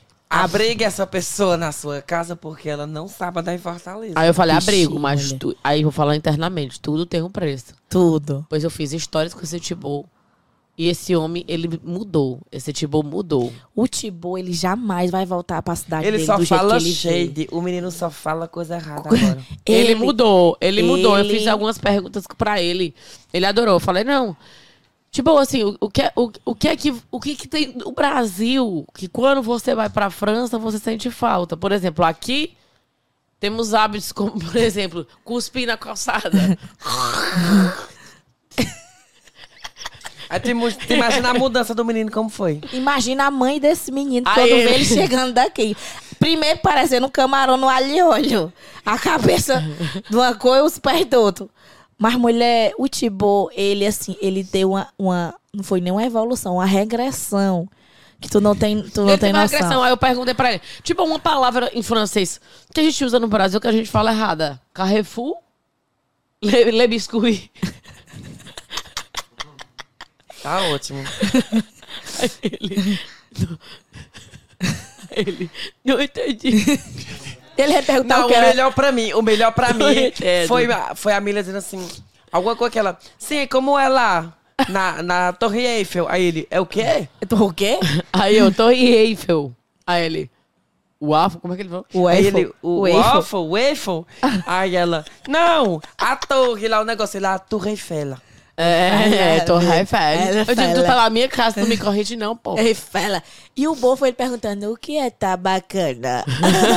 Abrigue 0.41 0.83
essa 0.83 1.05
pessoa 1.05 1.55
na 1.57 1.71
sua 1.71 2.01
casa 2.01 2.35
porque 2.35 2.67
ela 2.69 2.87
não 2.87 3.07
sabe 3.07 3.39
andar 3.39 3.53
em 3.53 3.57
Fortaleza. 3.57 4.13
Aí 4.15 4.27
eu 4.27 4.33
falei, 4.33 4.55
Vixe, 4.55 4.69
abrigo, 4.69 4.99
mas 4.99 5.29
olha. 5.31 5.39
tu- 5.39 5.55
aí 5.63 5.81
eu 5.81 5.83
vou 5.85 5.91
falar 5.91 6.15
internamente, 6.15 6.79
tudo 6.79 7.05
tem 7.05 7.21
um 7.21 7.29
preço. 7.29 7.73
Tudo. 7.89 8.45
Pois 8.49 8.63
eu 8.63 8.69
fiz 8.69 8.91
histórias 8.93 9.33
com 9.33 9.41
esse 9.41 9.59
Tibô. 9.59 10.05
E 10.75 10.89
esse 10.89 11.15
homem, 11.15 11.45
ele 11.47 11.79
mudou. 11.83 12.39
Esse 12.51 12.73
Tibô 12.73 13.03
mudou. 13.03 13.53
O 13.75 13.87
Tibô, 13.87 14.39
ele 14.39 14.51
jamais 14.53 15.11
vai 15.11 15.23
voltar 15.23 15.61
pra 15.61 15.75
cidade 15.75 16.07
Ele 16.07 16.17
dele 16.17 16.25
só 16.25 16.35
do 16.35 16.43
jeito 16.43 16.59
fala 16.59 16.77
que 16.79 16.83
ele 16.83 16.93
shade. 16.95 17.47
O 17.51 17.61
menino 17.61 17.91
só 17.91 18.09
fala 18.09 18.47
coisa 18.47 18.75
errada 18.77 19.01
agora. 19.07 19.37
Ele, 19.67 19.93
mudou, 19.93 20.57
ele, 20.59 20.81
mudou. 20.81 21.15
Eu 21.15 21.23
ele- 21.25 21.37
fiz 21.37 21.47
algumas 21.47 21.77
perguntas 21.77 22.23
pra 22.35 22.59
ele. 22.59 22.95
Ele 23.31 23.45
adorou. 23.45 23.75
Eu 23.75 23.79
falei, 23.79 24.03
não. 24.03 24.35
Tipo 25.13 25.37
assim, 25.37 25.63
o, 25.63 25.77
o 25.79 25.89
que, 25.91 26.01
é- 26.01 26.11
o, 26.15 26.31
o 26.43 26.55
que 26.55 26.67
é 26.67 26.75
que. 26.75 26.91
O 27.11 27.19
que, 27.19 27.35
que 27.35 27.47
tem 27.47 27.71
no 27.77 27.91
Brasil 27.91 28.83
que 28.95 29.07
quando 29.07 29.43
você 29.43 29.75
vai 29.75 29.87
pra 29.87 30.09
França, 30.09 30.57
você 30.57 30.79
sente 30.79 31.11
falta? 31.11 31.55
Por 31.55 31.71
exemplo, 31.71 32.03
aqui 32.03 32.57
temos 33.39 33.75
hábitos 33.75 34.11
como, 34.11 34.31
por 34.39 34.55
exemplo, 34.55 35.05
cuspir 35.23 35.67
na 35.67 35.77
calçada. 35.77 36.31
Aí 40.29 40.39
tu, 40.39 40.49
imagina 40.49 41.29
a 41.29 41.33
mudança 41.35 41.75
do 41.75 41.85
menino 41.85 42.09
como 42.09 42.27
foi. 42.29 42.59
Imagina 42.71 43.25
a 43.25 43.31
mãe 43.31 43.59
desse 43.59 43.91
menino 43.91 44.27
Aí 44.27 44.33
quando 44.35 44.47
ele- 44.49 44.67
vê 44.67 44.73
ele 44.75 44.85
chegando 44.85 45.31
daqui. 45.33 45.77
Primeiro 46.17 46.59
parecendo 46.59 47.05
um 47.05 47.09
camarão 47.09 47.55
no 47.55 47.69
alho 47.69 47.87
e 47.93 48.01
óleo. 48.01 48.53
A 48.83 48.97
cabeça 48.97 49.63
de 50.09 50.15
uma 50.15 50.33
cor 50.33 50.57
e 50.57 50.61
os 50.61 50.79
pés 50.79 51.05
do 51.05 51.19
outro. 51.19 51.49
Mas, 52.03 52.15
mulher, 52.15 52.73
o 52.77 52.85
Tibô, 52.89 53.49
ele, 53.53 53.85
assim, 53.87 54.17
ele 54.19 54.43
deu 54.43 54.71
uma, 54.71 54.89
uma... 54.99 55.33
Não 55.53 55.63
foi 55.63 55.79
nem 55.79 55.89
uma 55.93 56.03
evolução, 56.03 56.55
uma 56.55 56.65
regressão. 56.65 57.65
Que 58.19 58.27
tu 58.29 58.41
não 58.41 58.53
tem, 58.53 58.83
tu 58.89 59.03
não 59.03 59.09
Ele 59.11 59.17
tem 59.17 59.31
uma 59.31 59.43
noção. 59.43 59.57
agressão, 59.57 59.81
aí 59.83 59.89
eu 59.89 59.95
perguntei 59.95 60.33
pra 60.33 60.51
ele. 60.51 60.61
Tipo, 60.83 61.01
uma 61.05 61.17
palavra 61.17 61.71
em 61.73 61.81
francês 61.81 62.41
que 62.73 62.81
a 62.81 62.83
gente 62.83 63.05
usa 63.05 63.21
no 63.21 63.29
Brasil 63.29 63.61
que 63.61 63.69
a 63.69 63.71
gente 63.71 63.89
fala 63.89 64.11
errada. 64.11 64.59
Carrefour? 64.73 65.37
Le, 66.41 66.71
le 66.71 66.87
biscuit. 66.89 67.49
Tá 70.41 70.61
ótimo. 70.63 71.01
Ele. 72.41 72.99
Ele. 75.15 75.49
Não 75.85 76.01
entendi. 76.01 76.51
Ele 77.57 77.73
vai 77.73 77.81
perguntar 77.83 78.15
Não, 78.17 78.23
o 78.23 78.25
o 78.25 78.29
que 78.29 78.35
era. 78.35 78.47
melhor 78.47 78.73
pra 78.73 78.91
mim, 78.91 79.13
o 79.13 79.21
melhor 79.21 79.51
pra 79.51 79.71
mim 79.73 80.11
foi, 80.47 80.65
a- 80.71 80.95
foi 80.95 81.13
a 81.13 81.19
Mila 81.21 81.41
dizendo 81.41 81.57
assim, 81.57 81.87
alguma 82.31 82.55
coisa 82.55 82.71
que 82.71 82.79
ela, 82.79 82.97
sim, 83.17 83.45
como 83.47 83.77
é 83.77 83.87
lá, 83.87 84.33
na, 84.69 85.01
na 85.03 85.33
Torre 85.33 85.65
Eiffel. 85.65 86.07
Aí 86.09 86.23
ele, 86.25 86.47
é 86.49 86.59
o 86.59 86.65
quê? 86.65 87.07
Tu 87.27 87.35
o 87.43 87.53
quê? 87.53 87.79
Aí 88.13 88.37
eu 88.37 88.51
em 88.71 88.85
Eiffel. 88.85 89.51
Aí 89.85 90.05
ele. 90.05 90.31
Waffle, 91.01 91.41
como 91.41 91.53
é 91.53 91.57
que 91.57 91.63
ele 91.63 91.69
falou? 91.69 91.85
O 91.93 92.09
Eiffel. 92.09 92.39
ele, 92.39 92.53
o, 92.61 92.79
O 92.79 92.87
Eiffel. 92.87 93.03
waffle, 93.03 93.39
o 93.39 93.49
waffle. 93.51 94.05
Aí 94.47 94.75
ela, 94.75 95.03
não, 95.27 95.81
a 95.97 96.15
torre 96.15 96.67
lá, 96.69 96.79
o 96.79 96.85
negócio 96.85 97.19
lá, 97.19 97.33
a 97.33 97.39
Torre 97.39 97.71
Eiffel. 97.71 98.15
É, 98.55 98.63
é, 98.63 99.39
É, 99.39 100.39
Eiffel. 100.39 100.55
Eu 100.55 100.55
digo, 100.55 100.81
tu 100.81 100.85
tá 100.85 100.95
lá 100.95 101.03
na 101.03 101.09
minha 101.09 101.27
casa, 101.27 101.59
tu 101.59 101.67
me 101.67 101.75
corrige 101.75 102.15
não, 102.15 102.35
pô. 102.35 102.57
Ele 102.57 102.75
fala. 102.75 103.23
E 103.55 103.67
o 103.67 103.75
Bo 103.75 103.95
foi 103.95 104.09
ele 104.09 104.15
perguntando 104.15 104.71
o 104.71 104.77
que 104.77 104.97
é 104.97 105.09
tá 105.09 105.35
bacana. 105.35 106.23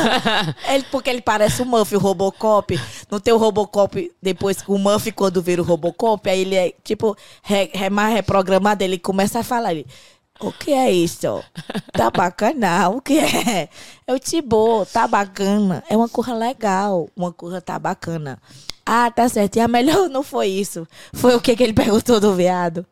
ele, 0.69 0.85
porque 0.91 1.11
ele 1.11 1.21
parece 1.21 1.61
o 1.61 1.67
Muff, 1.67 1.95
o 1.95 1.99
Robocop. 1.99 2.81
Não 3.11 3.21
tem 3.21 3.33
o 3.35 3.37
Robocop 3.37 4.11
depois 4.23 4.63
que 4.63 4.71
o 4.71 4.79
Muff, 4.79 5.11
quando 5.13 5.43
vira 5.43 5.61
o 5.61 5.65
Robocop, 5.65 6.29
aí 6.29 6.41
ele 6.41 6.55
é 6.55 6.73
tipo, 6.83 7.15
re, 7.43 7.71
re, 7.75 7.91
mais 7.91 8.15
reprogramado, 8.15 8.83
ele 8.83 8.99
começa 8.99 9.41
a 9.41 9.45
falar. 9.45 9.73
Ele, 9.73 9.87
o 10.41 10.53
que 10.53 10.73
é 10.73 10.91
isso? 10.91 11.45
Tá 11.93 12.11
bacana? 12.11 12.89
O 12.89 13.03
que 13.03 13.19
é? 13.19 13.69
É 14.07 14.15
o 14.15 14.19
Tibo, 14.19 14.87
tá 14.87 15.07
bacana. 15.07 15.85
É 15.91 15.97
uma 15.97 16.09
coisa 16.09 16.35
legal. 16.35 17.09
Uma 17.15 17.33
coisa 17.33 17.61
tá 17.61 17.79
bacana. 17.79 18.39
Ah, 18.87 19.11
tá 19.11 19.29
certo. 19.29 19.57
E 19.57 19.61
a 19.61 19.67
melhor 19.69 20.09
não 20.11 20.23
foi 20.23 20.47
isso. 20.47 20.87
Foi 21.13 21.35
o 21.35 21.41
que, 21.41 21.57
que 21.57 21.63
ele 21.63 21.73
perguntou 21.73 22.21
do 22.21 22.33
viado. 22.35 22.87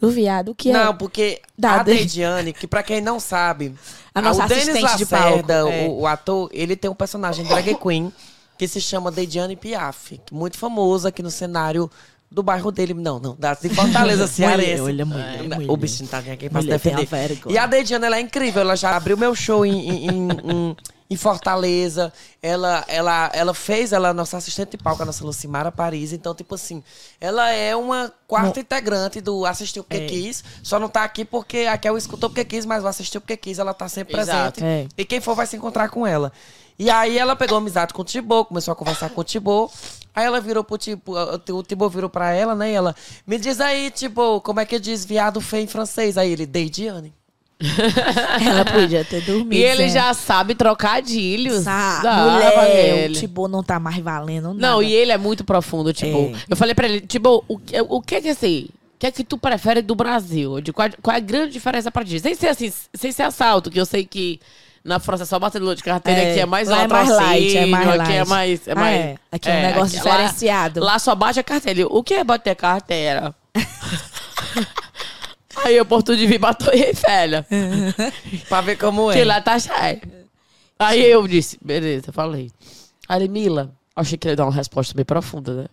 Do 0.00 0.10
viado, 0.10 0.50
o 0.50 0.54
que 0.54 0.70
é? 0.70 0.72
Não, 0.72 0.94
porque 0.94 1.40
Da 1.56 1.76
a 1.80 1.82
de- 1.82 1.94
Deidiane, 1.94 2.52
que 2.52 2.66
pra 2.66 2.82
quem 2.82 3.00
não 3.00 3.18
sabe, 3.18 3.74
A 4.14 4.20
nossa 4.20 4.44
o 4.44 4.48
Denis 4.48 4.64
de 4.74 4.80
Lacerda, 4.82 5.54
palco, 5.62 5.72
é. 5.72 5.86
o, 5.88 6.00
o 6.00 6.06
ator, 6.06 6.50
ele 6.52 6.76
tem 6.76 6.90
um 6.90 6.94
personagem 6.94 7.44
drag 7.46 7.74
queen 7.76 8.12
que 8.58 8.68
se 8.68 8.78
chama 8.80 9.10
Deidiane 9.10 9.56
Piaf, 9.56 10.14
é 10.30 10.34
muito 10.34 10.58
famoso 10.58 11.08
aqui 11.08 11.22
no 11.22 11.30
cenário 11.30 11.90
do 12.30 12.42
bairro 12.42 12.70
dele. 12.70 12.92
Não, 12.92 13.18
não, 13.18 13.34
da 13.38 13.54
de 13.54 13.70
Fortaleza 13.70 14.26
Cearense. 14.28 14.82
Olha, 14.82 15.06
mulher, 15.06 15.42
mulher. 15.42 15.70
O 15.70 15.76
bichinho 15.78 16.08
tá 16.10 16.18
aqui 16.18 16.50
pra 16.50 16.60
se 16.60 16.66
Mulher, 16.66 16.80
tenha 16.80 16.96
defender. 16.96 17.38
E 17.50 17.56
a 17.56 17.66
Deidiane, 17.66 18.04
ela 18.04 18.16
é 18.18 18.20
incrível. 18.20 18.60
Ela 18.62 18.76
já 18.76 18.94
abriu 18.96 19.16
meu 19.16 19.34
show 19.34 19.64
em, 19.64 19.88
em, 19.88 20.08
em- 20.08 20.28
em- 20.52 20.76
em 21.08 21.16
Fortaleza. 21.16 22.12
Ela, 22.42 22.84
ela, 22.88 23.30
ela 23.32 23.54
fez, 23.54 23.92
ela 23.92 24.08
é 24.08 24.12
nossa 24.12 24.36
assistente 24.36 24.72
de 24.72 24.78
palco, 24.78 25.02
a 25.02 25.06
nossa 25.06 25.24
Lucimara 25.24 25.70
Paris. 25.70 26.12
Então, 26.12 26.34
tipo 26.34 26.54
assim, 26.54 26.82
ela 27.20 27.50
é 27.50 27.74
uma 27.74 28.12
quarta 28.26 28.60
integrante 28.60 29.20
do 29.20 29.46
Assistiu 29.46 29.84
Porque 29.84 30.04
É. 30.04 30.06
Quis. 30.06 30.44
Só 30.62 30.78
não 30.78 30.88
tá 30.88 31.04
aqui 31.04 31.24
porque 31.24 31.58
aqui 31.60 31.88
é 31.88 31.92
o 31.92 31.96
Escutou 31.96 32.28
Porque 32.28 32.44
Quis, 32.44 32.66
mas 32.66 32.84
o 32.84 32.86
Assistiu 32.86 33.20
Porque 33.20 33.36
Quis, 33.36 33.58
ela 33.58 33.72
tá 33.72 33.88
sempre 33.88 34.18
Exato. 34.18 34.60
presente. 34.60 34.88
É. 34.96 35.02
E 35.02 35.04
quem 35.04 35.20
for 35.20 35.34
vai 35.34 35.46
se 35.46 35.56
encontrar 35.56 35.88
com 35.88 36.06
ela. 36.06 36.32
E 36.78 36.90
aí 36.90 37.16
ela 37.16 37.34
pegou 37.34 37.56
amizade 37.56 37.94
com 37.94 38.02
o 38.02 38.04
Tibô, 38.04 38.44
começou 38.44 38.72
a 38.72 38.76
conversar 38.76 39.08
com 39.08 39.20
o 39.20 39.24
Tibô. 39.24 39.70
Aí 40.14 40.26
ela 40.26 40.40
virou 40.40 40.62
pro 40.62 40.76
Tibô, 40.76 41.14
o 41.50 41.62
Tibô 41.62 41.88
virou 41.88 42.10
pra 42.10 42.32
ela, 42.32 42.54
né? 42.54 42.70
E 42.70 42.74
ela, 42.74 42.94
me 43.26 43.38
diz 43.38 43.60
aí, 43.60 43.90
Tibô, 43.90 44.40
como 44.40 44.60
é 44.60 44.66
que 44.66 44.78
diz 44.78 45.04
viado 45.04 45.40
feio 45.40 45.64
em 45.64 45.66
francês? 45.66 46.18
Aí 46.18 46.30
ele, 46.32 46.44
Deidiane. 46.44 47.14
Ela 47.58 48.64
podia 48.64 49.04
ter 49.04 49.22
dormido. 49.22 49.54
E 49.54 49.62
ele 49.62 49.84
né? 49.84 49.88
já 49.88 50.12
sabe 50.14 50.54
trocadilhos. 50.54 51.64
Sabe, 51.64 52.02
Dá 52.02 52.16
mulher, 52.16 53.10
o. 53.10 53.12
Tibo 53.14 53.48
não 53.48 53.62
tá 53.62 53.80
mais 53.80 53.98
valendo 53.98 54.48
nada. 54.54 54.60
Não, 54.60 54.82
e 54.82 54.92
ele 54.92 55.10
é 55.12 55.16
muito 55.18 55.42
profundo, 55.44 55.92
tipo. 55.92 56.16
É. 56.18 56.32
Eu 56.50 56.56
falei 56.56 56.74
pra 56.74 56.86
ele, 56.86 57.00
tipo, 57.00 57.42
o, 57.48 57.58
que- 57.58 57.80
o 57.80 58.00
que 58.02 58.14
é 58.16 58.20
que 58.20 58.28
assim? 58.28 58.68
O 58.94 58.98
que 58.98 59.06
é 59.06 59.10
que 59.10 59.24
tu 59.24 59.36
prefere 59.38 59.82
do 59.82 59.94
Brasil? 59.94 60.60
De 60.60 60.72
qual, 60.72 60.88
qual 61.02 61.14
é 61.14 61.18
a 61.18 61.20
grande 61.20 61.52
diferença 61.52 61.90
pra 61.90 62.04
ti? 62.04 62.18
Sem 62.20 62.34
ser 62.34 62.48
assim, 62.48 62.72
sem 62.94 63.12
ser 63.12 63.22
assalto, 63.24 63.70
que 63.70 63.78
eu 63.80 63.84
sei 63.86 64.04
que 64.06 64.40
na 64.84 64.98
França 64.98 65.24
é 65.24 65.26
só 65.26 65.38
batedor 65.38 65.74
de 65.74 65.82
carteira, 65.82 66.20
É, 66.20 66.30
aqui 66.30 66.40
é 66.40 66.46
mais 66.46 66.68
lá 66.68 66.82
é 66.82 66.86
mais 66.86 67.08
light, 67.08 67.56
é 67.58 67.66
mais 67.66 67.88
aqui 67.88 67.98
light. 67.98 68.12
é 68.12 68.24
mais. 68.24 68.68
É 68.68 68.72
Ah, 68.72 68.74
mais 68.76 68.96
é. 68.96 69.14
Aqui 69.32 69.48
é 69.50 69.52
um 69.52 69.62
negócio 69.62 69.98
lá- 69.98 70.04
diferenciado. 70.16 70.80
Lá, 70.80 70.98
só 70.98 71.14
bate 71.14 71.40
a 71.40 71.42
carteira. 71.42 71.86
O 71.88 72.02
que 72.02 72.14
é 72.14 72.22
bater 72.24 72.54
carteira? 72.54 73.34
Aí 75.64 75.76
eu 75.76 75.84
porto 75.86 76.16
de 76.16 76.26
vir 76.26 76.38
bater 76.38 76.74
e 76.74 76.92
velha. 76.92 77.46
Pra 78.48 78.60
ver 78.60 78.76
como 78.76 79.10
é. 79.10 79.14
Que 79.14 79.24
lá 79.24 79.40
tá 79.40 79.58
cheio. 79.58 80.00
Aí 80.78 81.04
eu 81.04 81.26
disse, 81.26 81.58
beleza, 81.62 82.12
falei. 82.12 82.50
Aí 83.08 83.22
ele, 83.22 83.28
Mila, 83.28 83.74
achei 83.94 84.18
que 84.18 84.26
ele 84.26 84.32
ia 84.32 84.36
dar 84.36 84.44
uma 84.44 84.52
resposta 84.52 84.94
bem 84.94 85.04
profunda, 85.04 85.54
né? 85.54 85.66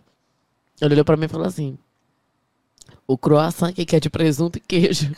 Ele 0.80 0.94
olhou 0.94 1.04
pra 1.04 1.16
mim 1.16 1.26
e 1.26 1.28
falou 1.28 1.46
assim: 1.46 1.78
O 3.06 3.18
croissant 3.18 3.72
que 3.72 3.94
é 3.94 4.00
de 4.00 4.10
presunto 4.10 4.58
e 4.58 4.60
queijo. 4.60 5.14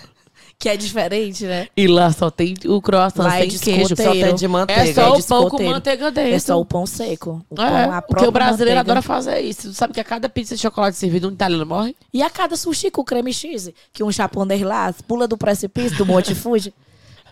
Que 0.58 0.70
é 0.70 0.76
diferente, 0.76 1.44
né? 1.44 1.68
E 1.76 1.86
lá 1.86 2.10
só 2.10 2.30
tem 2.30 2.54
o 2.64 2.80
croissant 2.80 3.24
Lá 3.24 3.36
é 3.36 3.40
sem 3.40 3.48
de 3.50 3.58
queijo. 3.58 3.88
Só 3.94 4.12
tem 4.12 4.34
de 4.34 4.48
manteiga. 4.48 4.82
É 4.90 4.94
só 4.94 5.02
é 5.02 5.08
o 5.10 5.16
de 5.16 5.22
pão 5.22 5.50
com 5.50 5.62
manteiga 5.62 6.10
dentro. 6.10 6.32
É 6.34 6.38
só 6.38 6.58
o 6.58 6.64
pão 6.64 6.86
seco. 6.86 7.44
O 7.50 7.56
pão, 7.56 7.66
É, 7.66 7.84
a 7.84 8.00
porque 8.00 8.06
própria 8.08 8.28
o 8.28 8.32
brasileiro 8.32 8.78
manteiga. 8.78 8.98
adora 8.98 9.02
fazer 9.02 9.40
isso. 9.40 9.68
Tu 9.68 9.74
sabe 9.74 9.92
que 9.92 10.00
a 10.00 10.04
cada 10.04 10.30
pizza 10.30 10.54
de 10.56 10.62
chocolate 10.62 10.96
servido, 10.96 11.28
um 11.28 11.32
italiano 11.32 11.66
morre? 11.66 11.94
E 12.12 12.22
a 12.22 12.30
cada 12.30 12.56
sushi 12.56 12.90
com 12.90 13.04
creme 13.04 13.34
cheese, 13.34 13.74
que 13.92 14.02
um 14.02 14.10
japonês 14.10 14.62
lá 14.62 14.94
pula 15.06 15.28
do 15.28 15.36
precipício 15.36 15.98
do 15.98 16.06
Monte 16.06 16.32
Fuji. 16.34 16.72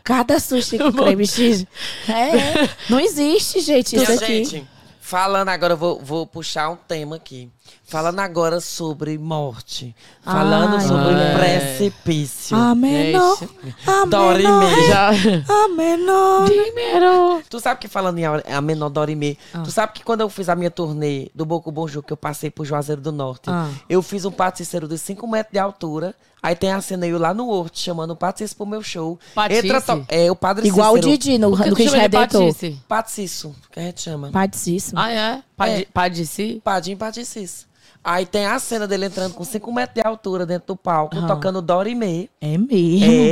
Cada 0.05 0.39
sushi 0.39 0.77
com 0.77 0.93
creme 0.93 1.27
cheese. 1.27 1.67
É, 2.07 2.69
não 2.91 3.01
existe, 3.01 3.61
gente, 3.61 3.97
isso 3.97 4.05
Minha 4.05 4.17
aqui. 4.19 4.45
gente, 4.45 4.69
falando 5.01 5.49
agora, 5.49 5.73
eu 5.73 5.79
vou, 5.79 5.99
vou 5.99 6.27
puxar 6.27 6.69
um 6.69 6.77
tema 6.77 7.17
aqui. 7.17 7.49
Falando 7.87 8.19
agora 8.21 8.61
sobre 8.61 9.17
morte. 9.19 9.95
Falando 10.23 10.77
Ai, 10.77 10.81
sobre 10.89 11.05
mulher. 11.13 11.37
precipício. 11.39 12.57
A 12.57 12.75
menor, 12.75 13.39
a 13.87 14.07
Dorime. 14.07 14.43
menor, 14.49 14.89
Já. 14.89 15.11
a 15.11 15.69
menor. 15.69 16.45
Primeiro. 16.47 17.43
Tu 17.49 17.61
sabe 17.61 17.81
que 17.81 17.89
falando 17.89 18.19
em 18.19 18.25
a 18.25 18.43
a 18.57 18.61
menor 18.61 18.89
Dorimê, 18.89 19.37
Ah. 19.53 19.61
tu 19.63 19.71
sabe 19.71 19.93
que 19.93 20.03
quando 20.03 20.23
eu 20.23 20.29
fiz 20.31 20.49
a 20.49 20.57
minha 20.57 20.71
turnê 20.71 21.31
do 21.35 21.45
Boco 21.45 21.71
Bonjour, 21.71 22.03
que 22.03 22.13
eu 22.13 22.17
passei 22.17 22.51
por 22.51 22.65
Juazeiro 22.65 23.01
do 23.01 23.13
Norte, 23.13 23.49
Ah. 23.51 23.69
eu 23.89 24.03
fiz 24.03 24.25
um 24.25 24.31
paticícero 24.33 24.89
de 24.89 24.99
5 24.99 25.27
metros 25.29 25.53
de 25.53 25.59
altura. 25.59 26.15
Aí 26.43 26.55
tem 26.55 26.73
a 26.73 26.81
cena 26.83 27.07
eu 27.07 27.19
lá 27.19 27.33
no 27.33 27.49
Horto, 27.49 27.79
chamando 27.79 28.11
o 28.11 28.17
Patício 28.17 28.55
pro 28.55 28.67
meu 28.67 28.83
show. 28.83 29.19
Patice? 29.35 29.65
Entra 29.67 29.81
to- 29.81 30.05
É, 30.11 30.31
o 30.31 30.37
Padre 30.37 30.69
Igual 30.69 30.93
o 30.93 30.97
Cícero. 30.97 31.13
Didi 31.13 31.39
no, 31.39 31.49
no 31.51 31.75
Cristo 31.75 31.97
Redentor. 31.97 32.47
Patice? 32.49 32.81
Patício, 32.87 33.55
que 33.73 33.81
a 33.81 33.83
gente 33.85 34.03
chama. 34.03 34.29
Padíssimo. 34.31 34.99
Ah, 35.01 35.11
é? 35.11 35.43
Padi- 35.57 35.83
É. 35.83 35.87
Padici? 35.93 36.61
Padim 36.65 36.97
Paticis. 36.97 37.67
Aí 38.05 38.27
tem 38.27 38.45
a 38.47 38.59
cena 38.59 38.87
dele 38.87 39.07
entrando 39.07 39.33
com 39.35 39.43
5 39.45 39.73
metros 39.73 39.95
de 39.95 40.07
altura 40.07 40.45
dentro 40.45 40.69
do 40.69 40.77
palco, 40.77 41.17
tocando 41.27 41.63
Dorimê. 41.63 42.29
É 42.41 42.59
mesmo. 42.59 42.71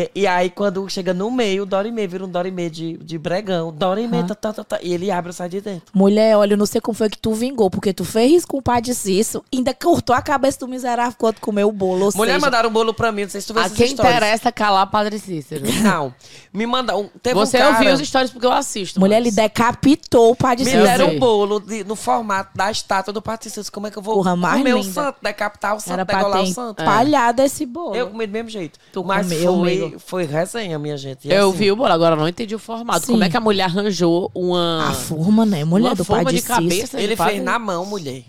É, 0.00 0.10
e 0.14 0.26
aí 0.26 0.48
quando 0.48 0.88
chega 0.88 1.12
no 1.12 1.30
meio, 1.30 1.64
o 1.64 1.66
Dorimê 1.66 2.06
vira 2.06 2.24
um 2.24 2.28
Dorimê 2.28 2.70
de, 2.70 2.96
de 2.96 3.18
bregão. 3.18 3.70
Dorimê, 3.72 4.22
tá, 4.24 4.34
tá, 4.34 4.52
tá, 4.52 4.64
tá, 4.64 4.78
e 4.82 4.94
ele 4.94 5.10
abre 5.10 5.30
e 5.30 5.34
sai 5.34 5.48
de 5.50 5.60
dentro. 5.60 5.82
Mulher, 5.92 6.36
olha, 6.36 6.54
eu 6.54 6.56
não 6.56 6.64
sei 6.66 6.80
como 6.80 6.96
foi 6.96 7.10
que 7.10 7.18
tu 7.18 7.34
vingou, 7.34 7.68
porque 7.70 7.92
tu 7.92 8.04
fez 8.04 8.44
culpar 8.46 8.80
disso, 8.80 9.10
isso, 9.10 9.44
ainda 9.52 9.74
cortou 9.74 10.16
a 10.16 10.22
cabeça 10.22 10.60
do 10.60 10.68
miserável 10.68 11.14
quando 11.18 11.38
comeu 11.40 11.68
o 11.68 11.72
bolo. 11.72 12.06
Ou 12.06 12.12
Mulher 12.14 12.34
seja, 12.34 12.46
mandaram 12.46 12.70
um 12.70 12.72
bolo 12.72 12.94
pra 12.94 13.12
mim, 13.12 13.22
não 13.24 13.28
sei 13.30 13.40
se 13.42 13.46
tu 13.48 13.52
viu 13.52 13.62
A 13.62 13.66
essas 13.66 13.76
quem 13.76 13.88
histórias. 13.88 14.16
interessa 14.16 14.50
calar 14.50 14.86
Padre 14.90 15.18
Cícero. 15.18 15.64
Não. 15.82 16.14
Me 16.52 16.66
manda 16.66 16.96
um. 16.96 17.08
Teve 17.22 17.34
Você 17.34 17.58
um 17.58 17.60
cara, 17.60 17.74
ouviu 17.74 17.92
as 17.92 18.00
histórias 18.00 18.30
porque 18.30 18.46
eu 18.46 18.52
assisto. 18.52 18.98
mulher, 19.00 19.20
mas- 19.20 19.26
ele 19.26 19.36
decapitou 19.36 20.30
o 20.30 20.36
padre 20.36 20.64
Me 20.64 20.72
Eu 20.72 20.82
deram 20.84 21.08
um 21.10 21.18
bolo 21.18 21.60
de- 21.60 21.84
no 21.84 21.94
formato 21.96 22.56
da 22.56 22.70
estátua 22.70 23.12
do 23.12 23.20
Patrício. 23.22 23.62
Como 23.70 23.86
é 23.86 23.90
que 23.90 23.98
eu 23.98 24.02
vou 24.02 24.14
Porra, 24.14 24.34
mais 24.36 24.61
comer 24.62 24.74
o 24.74 24.78
linda. 24.78 24.92
santo, 24.92 25.16
decapitar 25.22 25.76
o 25.76 25.80
santo, 25.80 25.92
Era 25.92 26.04
degolar 26.04 26.42
ter 26.44 26.50
o 26.50 26.54
santo? 26.54 26.82
empalhado 26.82 27.42
esse 27.42 27.66
bolo. 27.66 27.94
Eu 27.94 28.08
comi 28.08 28.26
do 28.26 28.32
mesmo 28.32 28.48
jeito. 28.50 28.78
Tu 28.92 29.04
Mas 29.04 29.26
comeu, 29.28 29.54
foi, 29.58 29.78
amigo? 29.82 29.98
foi 29.98 30.24
resenha, 30.24 30.78
minha 30.78 30.96
gente. 30.96 31.28
E 31.28 31.32
Eu 31.32 31.48
assim, 31.50 31.58
vi 31.58 31.72
o 31.72 31.76
bolo, 31.76 31.92
agora 31.92 32.14
eu 32.14 32.18
não 32.20 32.28
entendi 32.28 32.54
o 32.54 32.58
formato. 32.58 33.06
Sim. 33.06 33.12
Como 33.12 33.24
é 33.24 33.28
que 33.30 33.36
a 33.36 33.40
mulher 33.40 33.64
arranjou 33.64 34.30
uma. 34.34 34.88
A 34.88 34.92
forma, 34.92 35.44
né? 35.46 35.64
Mulher 35.64 35.88
uma 35.90 35.94
do 35.94 36.04
forma 36.04 36.24
padre 36.24 36.40
de 36.40 36.46
cabeça 36.46 36.96
de 36.98 37.04
Ele 37.04 37.16
padre? 37.16 37.34
fez 37.34 37.44
na 37.44 37.58
mão, 37.58 37.84
mulher. 37.86 38.24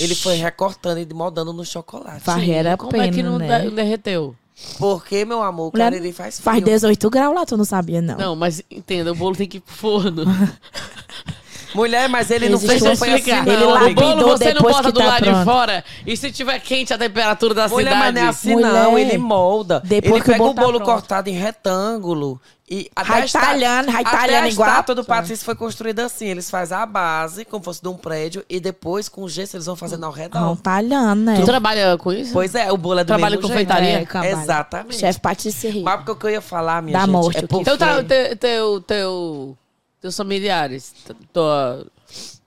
Ele 0.00 0.14
foi 0.14 0.34
recortando 0.36 0.98
e 1.00 1.14
moldando 1.14 1.52
no 1.52 1.64
chocolate. 1.64 2.24
Barreira 2.26 2.76
Como 2.76 2.94
é 2.96 3.08
que 3.08 3.16
pena, 3.16 3.30
não 3.30 3.38
né? 3.38 3.60
de- 3.60 3.70
derreteu? 3.70 4.36
Porque, 4.78 5.24
meu 5.24 5.42
amor, 5.42 5.68
o 5.68 5.72
Mulher 5.72 5.90
cariri 5.92 6.12
faz 6.12 6.34
frio. 6.38 6.44
Faz 6.44 6.62
18 6.62 7.08
graus 7.10 7.34
lá, 7.34 7.46
tu 7.46 7.56
não 7.56 7.64
sabia, 7.64 8.02
não. 8.02 8.16
Não, 8.18 8.36
mas 8.36 8.62
entenda, 8.70 9.10
o 9.10 9.14
bolo 9.14 9.34
tem 9.34 9.48
que 9.48 9.56
ir 9.56 9.60
pro 9.60 9.74
forno. 9.74 10.24
Mulher, 11.74 12.08
mas 12.08 12.30
ele 12.30 12.48
não 12.48 12.56
Existe 12.56 12.70
fez, 12.70 12.82
um 12.82 12.88
não 12.88 12.96
foi 12.96 13.12
assim, 13.14 13.30
não. 13.32 13.52
Ele 13.52 13.64
o 13.64 13.70
lapidou 13.70 14.16
bolo 14.16 14.22
você 14.38 14.44
não 14.46 14.52
depois 14.54 14.76
bota 14.76 14.88
que 14.88 14.92
do 14.92 15.00
tá 15.00 15.06
lado 15.06 15.22
de 15.24 15.30
pronto. 15.30 15.44
fora. 15.44 15.84
E 16.06 16.16
se 16.16 16.30
tiver 16.32 16.58
quente 16.60 16.92
a 16.92 16.98
temperatura 16.98 17.54
da 17.54 17.68
Mulher, 17.68 17.94
mas 17.94 18.06
cidade. 18.08 18.14
não 18.18 18.22
é 18.22 18.28
assim 18.28 18.52
Mulher, 18.54 18.72
não, 18.72 18.98
ele 18.98 19.18
molda. 19.18 19.80
depois 19.84 20.12
ele 20.14 20.22
que 20.22 20.30
o 20.30 20.32
pega 20.32 20.38
bolo 20.38 20.50
o 20.50 20.54
tá 20.54 20.62
bolo 20.62 20.78
pronto. 20.78 20.90
cortado 20.90 21.28
em 21.30 21.32
retângulo 21.32 22.40
e 22.70 22.90
até 22.96 23.08
Vai 23.08 23.20
a 23.20 23.24
esta- 23.24 23.40
talhando, 23.40 23.92
vai 23.92 24.02
até 24.02 24.16
talhando 24.16 24.44
a 24.44 24.48
igual 24.48 24.66
a- 24.68 24.72
estátua 24.72 24.94
do 24.94 25.04
Patrício 25.04 25.44
foi 25.44 25.54
construída 25.54 26.06
assim, 26.06 26.26
eles 26.26 26.48
fazem 26.48 26.76
a 26.76 26.86
base, 26.86 27.44
como 27.44 27.62
fosse 27.62 27.82
de 27.82 27.88
um 27.88 27.94
prédio, 27.96 28.42
e 28.48 28.58
depois 28.60 29.08
com 29.10 29.28
gesso 29.28 29.56
eles 29.56 29.66
vão 29.66 29.76
fazendo 29.76 30.06
ao 30.06 30.12
redor. 30.12 30.40
Não, 30.40 30.56
talhando, 30.56 31.20
né? 31.22 31.36
Tu 31.38 31.44
trabalha 31.44 31.98
com 31.98 32.12
isso? 32.12 32.32
Pois 32.32 32.54
é, 32.54 32.72
o 32.72 32.76
bolo 32.78 33.00
é 33.00 33.04
do 33.04 33.08
Trabalha 33.08 33.36
mesmo 33.36 33.42
com 33.48 33.54
jeito. 33.54 33.68
confeitaria? 33.68 34.00
É, 34.00 34.04
trabalho. 34.06 34.32
Exatamente. 34.42 34.96
Chefe 34.98 35.20
patisserie. 35.20 35.82
Mas 35.82 35.96
porque 35.96 36.12
o 36.12 36.16
que 36.16 36.26
eu 36.26 36.30
ia 36.30 36.40
falar, 36.40 36.80
minha 36.80 36.94
Da 36.94 37.00
gente, 37.04 37.10
morte, 37.10 37.36
é 37.36 37.38
o 37.40 37.42
que 37.42 37.48
porque... 37.48 37.64
Teu, 37.64 37.76
tra- 37.76 38.02
teu, 38.04 38.36
teu, 38.36 38.80
teu- 38.80 39.58
teus 40.02 40.16
familiares, 40.16 40.92
tua, 41.32 41.86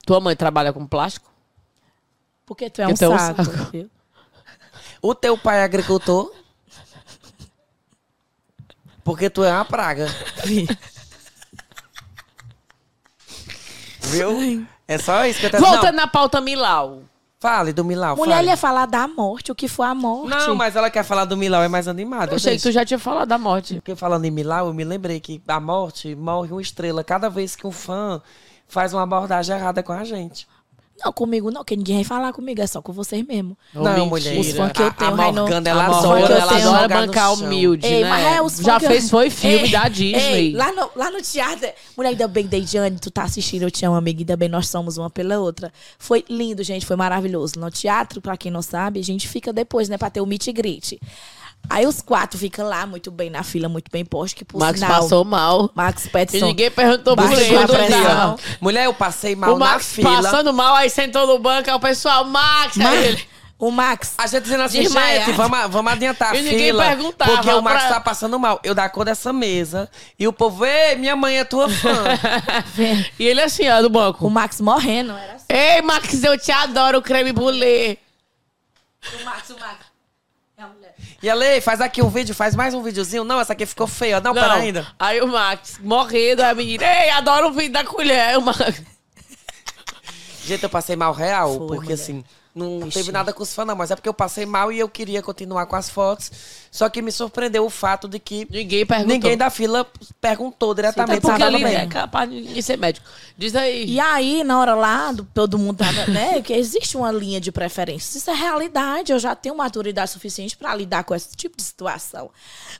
tua 0.05 0.19
mãe 0.19 0.35
trabalha 0.35 0.73
com 0.73 0.85
plástico? 0.85 1.31
Porque 2.45 2.69
tu 2.69 2.81
é 2.81 2.85
um 2.85 2.89
Porque 2.89 3.05
tu 3.05 3.11
é 3.11 3.15
um 3.15 3.17
saco, 3.17 3.45
saco. 3.45 3.71
viu? 3.71 3.89
O 5.01 5.15
teu 5.15 5.37
pai 5.37 5.59
é 5.59 5.63
agricultor? 5.63 6.31
Porque 9.03 9.29
tu 9.29 9.43
é 9.43 9.51
uma 9.51 9.63
praga. 9.63 10.07
Viu? 14.01 14.67
É 14.87 14.97
só 14.99 15.25
isso 15.25 15.39
que 15.39 15.47
eu 15.47 15.51
tô 15.51 15.57
Voltando 15.57 15.95
Não, 15.95 16.03
na 16.03 16.07
pauta 16.07 16.39
Milau. 16.39 17.03
Fale 17.39 17.73
do 17.73 17.83
Milau, 17.83 18.15
Mulher 18.15 18.35
fale. 18.35 18.47
ia 18.47 18.57
falar 18.57 18.85
da 18.85 19.07
morte, 19.07 19.51
o 19.51 19.55
que 19.55 19.67
foi 19.67 19.85
a 19.87 19.93
morte. 19.95 20.29
Não, 20.29 20.55
mas 20.55 20.75
ela 20.75 20.89
quer 20.89 21.03
falar 21.03 21.25
do 21.25 21.37
Milau, 21.37 21.61
é 21.61 21.67
mais 21.67 21.87
animado. 21.87 22.29
Eu 22.31 22.35
achei 22.37 22.57
que 22.57 22.63
tu 22.63 22.71
já 22.71 22.83
tinha 22.85 22.99
falado 22.99 23.27
da 23.27 23.37
morte. 23.37 23.75
Porque 23.75 23.95
falando 23.95 24.25
em 24.25 24.31
Milau, 24.31 24.67
eu 24.67 24.73
me 24.73 24.83
lembrei 24.83 25.19
que 25.19 25.41
a 25.47 25.59
morte 25.59 26.15
morre 26.15 26.51
uma 26.51 26.61
estrela 26.61 27.03
cada 27.03 27.29
vez 27.29 27.55
que 27.55 27.67
um 27.67 27.71
fã 27.71 28.21
faz 28.67 28.93
uma 28.93 29.03
abordagem 29.03 29.55
errada 29.55 29.83
com 29.83 29.93
a 29.93 30.03
gente. 30.03 30.47
Não, 31.03 31.11
comigo 31.11 31.51
não, 31.51 31.61
que 31.63 31.75
ninguém 31.75 31.95
vai 31.97 32.03
falar 32.05 32.31
comigo, 32.31 32.61
é 32.61 32.67
só 32.67 32.81
com 32.81 32.93
vocês 32.93 33.25
mesmo. 33.27 33.57
Não, 33.73 33.83
mentira. 33.83 34.05
mulher. 34.05 34.39
Os 34.39 34.51
fãs 34.53 34.71
que 34.71 34.81
eu 34.81 34.87
A- 34.87 34.91
tenho, 34.91 35.11
a 35.11 35.15
Rainô- 35.15 35.41
Morgana, 35.41 35.69
A 35.69 35.71
ela 35.71 35.85
adora, 35.85 36.35
ela 36.35 36.53
tenho- 36.53 36.69
adora 36.69 36.87
bancar 36.87 37.33
humilde, 37.33 37.85
Ei, 37.85 38.01
né? 38.03 38.09
mas 38.09 38.25
é 38.37 38.41
os 38.41 38.57
Já 38.57 38.79
que 38.79 38.87
fez, 38.87 39.09
foi 39.09 39.29
filme 39.29 39.65
Ei, 39.65 39.71
da 39.71 39.87
Disney. 39.89 40.17
ei, 40.21 40.53
lá, 40.53 40.71
no, 40.71 40.89
lá 40.95 41.11
no 41.11 41.21
teatro, 41.21 41.67
mulher, 41.97 42.09
ainda 42.09 42.27
bem, 42.29 42.47
Deidiane, 42.47 42.97
tu 42.97 43.11
tá 43.11 43.23
assistindo, 43.23 43.63
eu 43.63 43.71
te 43.71 43.85
amo, 43.85 43.95
amiga, 43.97 44.21
ainda 44.21 44.37
bem, 44.37 44.47
nós 44.47 44.69
somos 44.69 44.97
uma 44.97 45.09
pela 45.09 45.37
outra. 45.37 45.71
Foi 45.99 46.23
lindo, 46.29 46.63
gente, 46.63 46.85
foi 46.85 46.95
maravilhoso. 46.95 47.59
No 47.59 47.69
teatro, 47.69 48.21
pra 48.21 48.37
quem 48.37 48.49
não 48.49 48.61
sabe, 48.61 48.99
a 48.99 49.03
gente 49.03 49.27
fica 49.27 49.51
depois, 49.51 49.89
né, 49.89 49.97
pra 49.97 50.09
ter 50.09 50.21
o 50.21 50.25
meet 50.25 50.47
and 50.47 50.53
greet. 50.53 50.97
Aí 51.67 51.87
os 51.87 51.99
quatro 51.99 52.37
ficam 52.37 52.67
lá, 52.67 52.85
muito 52.85 53.09
bem, 53.09 53.29
na 53.31 53.41
fila, 53.41 53.67
muito 53.67 53.89
bem 53.91 54.05
posto, 54.05 54.35
que 54.35 54.45
por 54.45 54.59
Max 54.59 54.79
sinal... 54.79 55.01
passou 55.01 55.25
mal. 55.25 55.71
Max 55.73 56.05
E 56.05 56.09
Petson. 56.09 56.45
ninguém 56.45 56.69
perguntou 56.69 57.15
por 57.15 57.31
ele. 57.31 57.57
Mulher, 58.61 58.85
eu 58.85 58.93
passei 58.93 59.35
mal 59.35 59.55
O 59.55 59.57
na 59.59 59.65
Max 59.71 59.93
fila. 59.93 60.21
passando 60.21 60.53
mal, 60.53 60.75
aí 60.75 60.89
sentou 60.91 61.25
no 61.25 61.39
banco, 61.39 61.67
aí 61.69 61.75
o 61.75 61.79
pessoal, 61.79 62.23
Max, 62.25 62.77
Mas- 62.77 62.87
aí 62.87 63.05
ele... 63.07 63.35
O 63.57 63.71
Max... 63.71 64.15
A 64.17 64.27
gente 64.27 64.43
dizendo 64.43 64.63
assim, 64.63 64.83
gente, 64.87 65.31
vamos, 65.31 65.57
vamos 65.69 65.91
adiantar 65.93 66.33
a 66.33 66.35
E 66.37 66.41
ninguém 66.41 66.59
fila. 66.67 66.83
perguntava 66.87 67.31
Porque 67.31 67.49
o 67.49 67.61
Max 67.61 67.83
pra- 67.85 67.93
tá 67.93 67.99
passando 68.01 68.37
mal. 68.37 68.59
Eu 68.65 68.75
da 68.75 68.89
cor 68.89 69.05
dessa 69.05 69.31
mesa. 69.31 69.89
E 70.19 70.27
o 70.27 70.33
povo, 70.33 70.65
ei, 70.65 70.97
minha 70.97 71.15
mãe 71.15 71.37
é 71.39 71.45
tua 71.45 71.69
fã. 71.69 72.03
E 73.17 73.25
ele 73.25 73.41
assim, 73.41 73.67
ó, 73.69 73.79
do 73.79 73.87
O 73.87 73.89
banco. 73.89 74.29
Max 74.29 74.59
morrendo, 74.59 75.13
era 75.13 75.35
assim. 75.35 75.45
Ei, 75.47 75.81
Max, 75.81 76.21
eu 76.21 76.37
te 76.37 76.51
adoro, 76.51 77.01
creme 77.01 77.31
brulee. 77.31 77.97
O 79.21 79.23
Max, 79.23 79.49
o 79.49 79.57
Max. 79.57 79.77
É 80.57 80.63
a 80.63 80.67
mulher. 80.67 80.95
e 81.21 81.27
ela, 81.27 81.45
ei, 81.45 81.59
faz 81.59 81.81
aqui 81.81 82.01
um 82.01 82.07
vídeo, 82.09 82.33
faz 82.33 82.55
mais 82.55 82.73
um 82.73 82.81
videozinho. 82.81 83.23
Não, 83.25 83.39
essa 83.41 83.51
aqui 83.53 83.65
ficou 83.65 83.87
feia. 83.87 84.21
Não, 84.21 84.33
pera 84.33 84.53
ainda. 84.53 84.87
Aí 84.97 85.19
o 85.21 85.27
Max, 85.27 85.79
morrendo, 85.83 86.41
aí 86.41 86.49
a 86.49 86.55
menina, 86.55 86.83
ei, 86.85 87.09
adoro 87.09 87.49
o 87.49 87.51
vídeo 87.51 87.73
da 87.73 87.83
colher. 87.83 88.37
O 88.37 88.41
Max. 88.41 88.81
Gente, 90.45 90.63
eu 90.63 90.69
passei 90.69 90.95
mal 90.95 91.11
real, 91.11 91.49
Foi, 91.57 91.67
porque 91.67 91.81
mulher. 91.81 91.93
assim, 91.95 92.23
não 92.55 92.79
Vixe. 92.85 92.99
teve 92.99 93.11
nada 93.11 93.33
com 93.33 93.43
os 93.43 93.53
fãs, 93.53 93.67
não. 93.67 93.75
Mas 93.75 93.91
é 93.91 93.95
porque 93.95 94.07
eu 94.07 94.13
passei 94.13 94.45
mal 94.45 94.71
e 94.71 94.79
eu 94.79 94.87
queria 94.87 95.21
continuar 95.21 95.65
com 95.65 95.75
as 95.75 95.89
fotos. 95.89 96.31
Só 96.71 96.87
que 96.89 97.01
me 97.01 97.11
surpreendeu 97.11 97.65
o 97.65 97.69
fato 97.69 98.07
de 98.07 98.17
que 98.17 98.47
Ninguém 98.49 98.85
perguntou. 98.85 99.13
ninguém 99.13 99.37
da 99.37 99.49
fila 99.49 99.85
perguntou 100.21 100.73
diretamente. 100.73 101.21
porque 101.21 101.33
se 101.33 101.39
tava 101.39 101.53
ali 101.55 101.63
bem. 101.63 101.75
é 101.75 101.85
capaz 101.87 102.29
de 102.29 102.35
ninguém 102.41 102.61
ser 102.61 102.77
médico. 102.77 103.05
Diz 103.37 103.53
aí. 103.55 103.85
E 103.85 103.99
aí, 103.99 104.43
na 104.43 104.59
hora 104.59 104.73
lá, 104.73 105.11
do- 105.11 105.25
todo 105.33 105.57
mundo 105.59 105.77
tava, 105.79 106.07
né? 106.07 106.41
Que 106.41 106.53
existe 106.53 106.95
uma 106.95 107.11
linha 107.11 107.39
de 107.41 107.51
preferência. 107.51 108.17
Isso 108.17 108.29
é 108.31 108.33
realidade. 108.33 109.11
Eu 109.11 109.19
já 109.19 109.35
tenho 109.35 109.55
maturidade 109.55 110.11
suficiente 110.11 110.55
pra 110.55 110.73
lidar 110.73 111.03
com 111.03 111.13
esse 111.13 111.35
tipo 111.35 111.57
de 111.57 111.63
situação. 111.63 112.29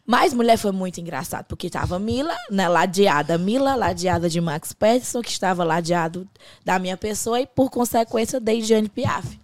Mas 0.06 0.34
mulher 0.34 0.58
foi 0.58 0.72
muito 0.72 1.00
engraçado, 1.02 1.46
porque 1.46 1.70
tava 1.70 2.00
Mila, 2.00 2.36
né? 2.50 2.68
Ladeada 2.70 3.38
Mila, 3.38 3.76
ladeada 3.76 4.30
de 4.30 4.40
Max 4.40 4.72
Peterson, 4.72 5.22
que 5.22 5.32
estava 5.32 5.64
ladeado 5.64 6.28
da 6.64 6.80
minha 6.80 6.96
pessoa, 6.96 7.40
e 7.42 7.46
por 7.46 7.70
consequência, 7.70 8.40
de 8.40 8.62
Jane 8.62 8.88
Piaf. 8.90 9.40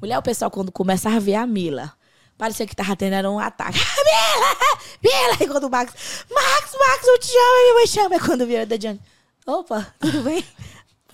Mulher, 0.00 0.18
o 0.18 0.22
pessoal, 0.22 0.50
quando 0.50 0.70
começava 0.70 1.16
a 1.16 1.20
ver 1.20 1.34
a 1.34 1.46
Mila, 1.46 1.92
parecia 2.36 2.66
que 2.66 2.74
tava 2.76 2.94
tendo 2.96 3.14
era 3.14 3.30
um 3.30 3.38
ataque. 3.38 3.78
Mila! 4.04 4.56
Mila! 5.02 5.36
E 5.40 5.46
quando 5.48 5.64
o 5.64 5.70
Max, 5.70 5.92
Max, 6.30 6.76
Max, 6.78 7.06
eu 7.06 7.18
te 7.18 7.32
amo, 7.36 7.62
minha 7.62 7.74
mãe 7.74 7.86
chama. 7.86 8.16
E 8.16 8.20
quando 8.20 8.46
viu 8.46 8.60
a 8.62 8.64
Dejane, 8.64 9.00
opa, 9.46 9.86
tudo 9.98 10.22
bem? 10.22 10.44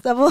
Tá 0.03 0.15
bom? 0.15 0.31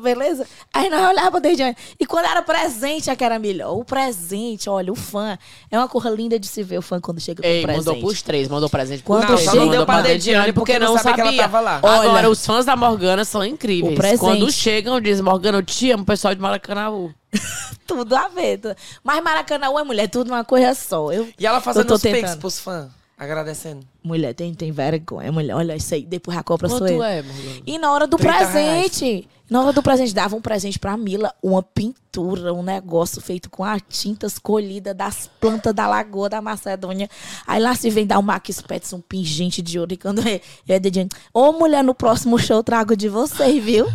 Beleza? 0.00 0.44
Aí 0.74 0.90
nós 0.90 1.00
olhávamos 1.10 1.30
pra 1.30 1.50
Dejane. 1.50 1.76
E 1.98 2.04
quando 2.04 2.24
era 2.24 2.42
presente, 2.42 3.08
é 3.08 3.14
que 3.14 3.22
era 3.22 3.38
melhor. 3.38 3.76
O 3.76 3.84
presente, 3.84 4.68
olha, 4.68 4.92
o 4.92 4.96
fã. 4.96 5.38
É 5.70 5.78
uma 5.78 5.86
cor 5.86 6.04
linda 6.08 6.40
de 6.40 6.48
se 6.48 6.60
ver 6.64 6.78
o 6.78 6.82
fã 6.82 7.00
quando 7.00 7.20
chega 7.20 7.40
com 7.40 7.46
Ei, 7.46 7.62
presente. 7.62 7.86
mandou 7.86 8.00
pros 8.00 8.20
três, 8.22 8.48
mandou 8.48 8.68
presente 8.68 9.04
Quando 9.04 9.26
pros 9.26 9.42
três. 9.42 9.54
não 9.54 9.66
mandou 9.66 9.76
deu 9.78 9.86
pra 9.86 10.00
Dediane, 10.00 10.52
porque 10.52 10.76
não 10.76 10.98
sabia 10.98 11.14
que 11.14 11.20
ela 11.20 11.36
tava 11.36 11.60
lá. 11.60 11.76
Agora, 11.76 12.08
Olha. 12.10 12.30
os 12.30 12.44
fãs 12.44 12.64
da 12.64 12.74
Morgana 12.74 13.24
são 13.24 13.44
incríveis. 13.44 13.92
O 13.92 13.96
presente. 13.96 14.18
Quando 14.18 14.50
chegam, 14.50 15.00
dizem, 15.00 15.22
Morgana, 15.22 15.58
eu 15.58 15.62
te 15.62 15.88
amo, 15.92 16.04
pessoal 16.04 16.34
de 16.34 16.40
Maracanã. 16.40 16.90
Tudo 17.86 18.14
a 18.14 18.28
ver. 18.28 18.58
tudo. 18.58 18.74
Mas 19.02 19.22
Maracanã 19.22 19.66
é 19.66 19.84
mulher, 19.84 20.08
tudo 20.08 20.28
uma 20.28 20.44
coisa 20.44 20.74
só. 20.74 21.12
Eu, 21.12 21.28
E 21.38 21.46
ela 21.46 21.60
fazendo 21.60 21.92
os 21.92 22.00
tentando. 22.02 22.38
pros 22.38 22.58
fãs, 22.58 22.88
agradecendo. 23.18 23.84
Mulher, 24.02 24.34
tem, 24.34 24.54
tem 24.54 24.70
vergonha, 24.72 25.30
mulher. 25.32 25.54
Olha 25.54 25.76
isso 25.76 25.94
aí. 25.94 26.04
Depois 26.04 26.36
a 26.36 26.42
compra 26.42 26.68
sou 26.68 26.86
eu. 26.86 27.02
é, 27.02 27.22
Morgana? 27.22 27.60
E 27.66 27.78
na 27.78 27.92
hora 27.92 28.06
do 28.06 28.16
30 28.16 28.32
presente, 28.36 29.28
na 29.50 29.62
hora 29.62 29.72
do 29.72 29.82
presente, 29.82 30.14
dava 30.14 30.34
um 30.34 30.40
presente 30.40 30.78
pra 30.78 30.96
Mila, 30.96 31.34
uma 31.42 31.62
pintura, 31.62 32.52
um 32.54 32.62
negócio 32.62 33.20
feito 33.20 33.50
com 33.50 33.62
a 33.64 33.78
tinta 33.78 34.26
escolhida 34.26 34.94
das 34.94 35.28
plantas 35.40 35.74
da 35.74 35.86
Lagoa 35.86 36.28
da 36.28 36.40
Macedônia. 36.40 37.08
Aí 37.46 37.60
lá 37.60 37.74
se 37.74 37.90
vem 37.90 38.06
dar 38.06 38.18
o 38.18 38.22
Max 38.22 38.60
Petson, 38.62 38.96
um 38.96 39.00
pingente 39.00 39.60
de 39.60 39.78
ouro. 39.78 39.92
E 39.92 39.96
quando 39.96 40.26
eu 40.26 40.40
ia 40.68 40.80
dedinho, 40.80 41.08
ô 41.34 41.52
mulher, 41.52 41.84
no 41.84 41.94
próximo 41.94 42.38
show 42.38 42.56
eu 42.56 42.64
trago 42.64 42.96
de 42.96 43.08
vocês, 43.08 43.62
viu? 43.62 43.86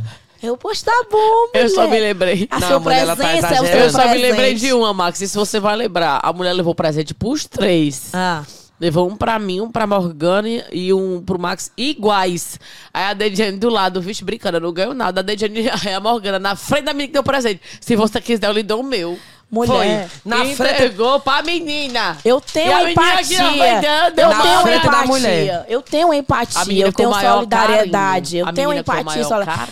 Eu, 0.42 0.58
pois 0.58 0.82
tá 0.82 0.92
bom, 1.12 1.48
mulher. 1.48 1.66
Eu 1.66 1.70
só 1.70 1.88
me 1.88 2.00
lembrei. 2.00 2.48
A 2.52 2.60
Não, 2.60 2.68
sua 2.68 2.80
mulher, 2.80 3.06
tá 3.08 3.16
presença 3.16 3.56
é 3.56 3.62
o 3.62 3.66
seu. 3.66 3.80
Eu 3.80 3.90
só 3.90 3.98
me 4.00 4.04
presente. 4.10 4.22
lembrei 4.30 4.54
de 4.54 4.74
uma, 4.74 4.94
Max. 4.94 5.22
E 5.22 5.28
se 5.28 5.38
você 5.38 5.60
vai 5.60 5.76
lembrar, 5.76 6.20
a 6.24 6.32
mulher 6.34 6.54
levou 6.54 6.76
presente 6.76 7.14
pros 7.14 7.46
três. 7.46 8.10
Ah, 8.14 8.44
Levou 8.80 9.10
um 9.10 9.16
pra 9.16 9.40
mim, 9.40 9.60
um 9.60 9.72
pra 9.72 9.88
Morgana 9.88 10.48
e 10.72 10.94
um 10.94 11.20
pro 11.24 11.40
Max 11.40 11.72
iguais. 11.76 12.60
Aí 12.94 13.06
a 13.06 13.14
Dediane 13.16 13.58
do 13.58 13.70
lado, 13.70 14.00
vixe, 14.00 14.24
brincando, 14.24 14.58
eu 14.58 14.62
não 14.62 14.72
ganho 14.72 14.94
nada. 14.94 15.22
A 15.22 15.24
Dediane, 15.24 15.68
aí 15.84 15.94
a 15.96 16.00
Morgana 16.00 16.38
na 16.38 16.56
frente 16.56 16.86
da 16.86 16.94
minha 16.94 17.08
que 17.08 17.14
deu 17.14 17.24
presente. 17.24 17.60
Se 17.82 17.96
você 17.96 18.22
quiser, 18.22 18.46
eu 18.46 18.52
lhe 18.54 18.62
dou 18.62 18.82
o 18.82 18.84
meu. 18.84 19.18
Mulher. 19.50 20.10
Foi. 20.10 20.20
Na 20.26 20.38
frente. 20.44 20.74
Entregou 20.74 21.20
pra 21.22 21.42
menina. 21.42 22.18
Eu 22.26 22.42
tenho 22.42 22.88
E 22.88 22.92
empatia. 22.92 23.82
dando, 23.82 24.20
Eu 24.20 24.30
na 24.30 24.42
tenho 24.42 24.62
frente 24.62 24.82
da 24.82 24.88
empatia. 24.90 25.08
mulher. 25.08 25.66
Eu 25.70 25.82
tenho 25.82 26.14
empatia. 26.14 26.86
Eu 26.86 26.92
tenho 26.94 27.14
solidariedade. 27.14 28.38
Eu 28.38 28.54
tenho 28.54 28.74
empatia. 28.74 29.24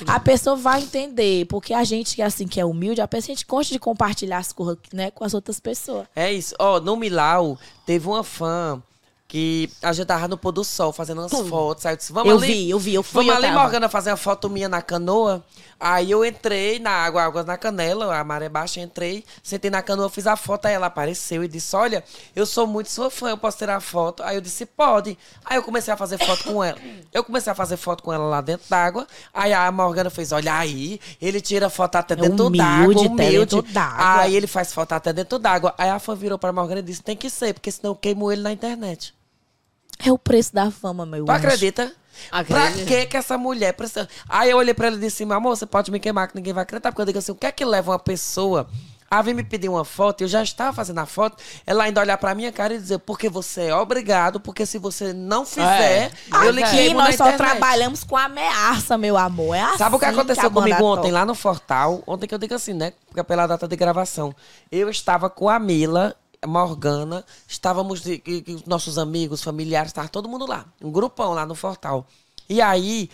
A 0.07 0.19
pessoa 0.19 0.55
vai 0.55 0.81
entender. 0.81 1.45
Porque 1.47 1.73
a 1.73 1.83
gente 1.83 2.15
que 2.15 2.21
assim 2.21 2.47
que 2.47 2.59
é 2.59 2.65
humilde, 2.65 3.01
a 3.01 3.07
pessoa 3.07 3.33
a 3.33 3.35
gente 3.35 3.45
gosta 3.45 3.73
de 3.73 3.79
compartilhar 3.79 4.38
as 4.38 4.51
coisas 4.51 4.77
né, 4.93 5.11
com 5.11 5.23
as 5.23 5.33
outras 5.33 5.59
pessoas. 5.59 6.05
É 6.15 6.31
isso. 6.31 6.55
Ó, 6.59 6.79
no 6.79 6.95
Milau, 6.95 7.57
teve 7.85 8.07
uma 8.07 8.23
fã 8.23 8.81
que 9.36 9.69
a 9.84 9.91
gente 9.91 10.08
tava 10.08 10.30
no 10.30 10.38
pôr 10.38 10.54
do 10.54 10.63
sol 10.63 10.93
fazendo 10.93 11.19
umas 11.19 11.50
fotos. 11.50 11.86
Aí 11.86 11.91
eu 11.91 11.98
disse, 11.98 12.13
vamos 12.13 12.32
Eu 12.32 12.38
ali. 12.38 12.48
vi, 12.48 12.69
eu 12.69 12.80
vi, 12.80 12.93
eu 12.93 13.04
fui, 13.04 13.26
Vamos 13.26 13.32
eu 13.32 13.36
ali, 13.36 13.48
tava. 13.48 13.63
Morgana, 13.63 13.89
fazer 13.89 14.12
uma 14.12 14.15
foto 14.15 14.50
minha 14.50 14.69
na 14.69 14.82
canoa. 14.82 15.43
Aí 15.78 16.10
eu 16.10 16.24
entrei 16.24 16.80
na 16.80 16.89
água, 16.91 17.21
água 17.21 17.43
na 17.43 17.58
canela, 17.58 18.17
a 18.17 18.24
maré 18.24 18.48
baixa, 18.48 18.80
entrei, 18.80 19.26
sentei 19.43 19.69
na 19.69 19.82
canoa, 19.82 20.10
fiz 20.10 20.26
a 20.26 20.38
foto, 20.38 20.67
aí 20.67 20.74
ela 20.74 20.86
apareceu 20.88 21.43
e 21.43 21.50
disse, 21.50 21.76
olha, 21.76 22.02
eu 22.34 22.45
sou 22.45 22.65
muito 22.65 22.89
sua 22.89 23.12
fã, 23.12 23.32
eu 23.32 23.38
posso 23.38 23.58
tirar 23.58 23.82
foto? 23.82 24.24
Aí 24.24 24.38
eu 24.38 24.41
disse, 24.41 24.65
pode. 24.65 25.17
Aí 25.43 25.58
eu 25.58 25.63
comecei 25.63 25.93
a 25.93 25.98
fazer 25.98 26.17
foto 26.17 26.45
com 26.45 26.63
ela. 26.63 26.80
Eu 27.13 27.21
comecei 27.21 27.52
a 27.52 27.56
fazer 27.56 27.76
foto 27.76 28.04
com 28.04 28.13
ela 28.13 28.24
lá 28.24 28.39
dentro 28.39 28.69
d'água. 28.69 29.06
Aí 29.34 29.52
a 29.52 29.69
Morgana 29.69 30.10
fez, 30.10 30.32
olha 30.32 30.56
aí, 30.58 30.98
ele 31.21 31.41
tira 31.41 31.69
foto 31.69 31.98
até 31.98 32.15
dentro 32.15 32.48
humilde, 32.48 32.58
d'água, 32.58 33.12
humilde. 33.12 33.56
dentro 33.56 33.62
d'água. 33.63 34.21
Aí 34.21 34.34
ele 34.34 34.48
faz 34.48 34.71
foto 34.71 34.93
até 34.93 35.12
dentro 35.12 35.38
d'água. 35.38 35.76
Aí 35.78 35.89
a 35.89 36.00
fã 36.00 36.15
virou 36.15 36.39
pra 36.39 36.54
Morgana 36.54 36.80
e 36.80 36.84
disse, 36.84 37.04
tem 37.04 37.17
que 37.17 37.30
ser, 37.30 37.54
porque 37.54 37.69
senão 37.69 37.91
eu 37.91 37.95
queimo 37.98 38.32
ele 38.32 38.41
na 38.41 38.54
internet. 38.54 39.13
É 40.03 40.12
o 40.12 40.17
preço 40.17 40.53
da 40.53 40.69
fama, 40.71 41.05
meu 41.05 41.25
Tu 41.25 41.31
anjo. 41.31 41.45
acredita? 41.47 41.91
Pra 42.29 42.39
Acredito. 42.39 42.88
que 42.88 43.05
que 43.08 43.17
essa 43.17 43.38
mulher 43.38 43.73
precisa... 43.73 44.08
Aí 44.29 44.49
eu 44.49 44.58
olhei 44.58 44.73
pra 44.73 44.88
ela 44.88 44.95
e 44.95 44.99
disse, 44.99 45.25
meu 45.25 45.36
amor, 45.36 45.55
você 45.58 45.65
pode 45.65 45.91
me 45.91 45.99
queimar 45.99 46.27
que 46.29 46.36
ninguém 46.36 46.53
vai 46.53 46.63
acreditar. 46.63 46.91
Porque 46.91 47.01
eu 47.01 47.05
digo 47.05 47.19
assim, 47.19 47.31
o 47.31 47.36
que 47.36 47.45
é 47.45 47.51
que 47.51 47.65
leva 47.65 47.91
uma 47.91 47.99
pessoa 47.99 48.67
a 49.12 49.21
vir 49.21 49.34
me 49.36 49.43
pedir 49.43 49.67
uma 49.67 49.84
foto? 49.84 50.21
Eu 50.21 50.27
já 50.29 50.41
estava 50.41 50.71
fazendo 50.71 50.99
a 50.99 51.05
foto. 51.05 51.43
Ela 51.67 51.84
ainda 51.84 51.99
olhar 51.99 52.17
pra 52.17 52.34
minha 52.34 52.53
cara 52.53 52.73
e 52.73 52.77
dizer, 52.79 52.99
porque 52.99 53.27
você 53.29 53.63
é 53.63 53.75
obrigado, 53.75 54.39
porque 54.39 54.65
se 54.65 54.77
você 54.77 55.12
não 55.12 55.45
fizer, 55.45 56.10
eu 56.45 56.51
lhe 56.51 56.63
Aqui 56.63 56.75
queimo 56.77 56.99
na 56.99 57.05
nós 57.08 57.15
só 57.17 57.25
internet. 57.29 57.49
trabalhamos 57.51 58.03
com 58.05 58.15
ameaça, 58.15 58.97
meu 58.97 59.17
amor. 59.17 59.53
É 59.53 59.62
assim 59.62 59.77
Sabe 59.77 59.95
o 59.97 59.99
que 59.99 60.05
aconteceu 60.05 60.45
a 60.45 60.49
banda 60.49 60.69
comigo 60.69 60.84
ontem 60.86 61.12
lá 61.12 61.25
no 61.25 61.36
Fortal? 61.36 62.01
Ontem 62.08 62.27
que 62.27 62.34
eu 62.34 62.39
digo 62.39 62.53
assim, 62.53 62.73
né? 62.73 62.93
Porque 63.08 63.19
é 63.19 63.23
pela 63.23 63.45
data 63.45 63.67
de 63.67 63.75
gravação. 63.75 64.34
Eu 64.71 64.89
estava 64.89 65.29
com 65.29 65.49
a 65.49 65.60
Mila, 65.60 66.15
Morgana, 66.45 67.23
estávamos, 67.47 68.01
de, 68.01 68.21
e- 68.25 68.43
e 68.47 68.63
nossos 68.67 68.97
amigos, 68.97 69.43
familiares, 69.43 69.89
estava 69.89 70.08
todo 70.08 70.29
mundo 70.29 70.45
lá. 70.45 70.65
Um 70.81 70.91
grupão 70.91 71.34
lá 71.34 71.45
no 71.45 71.55
Fortal. 71.55 72.05
E 72.49 72.62
aí, 72.62 73.10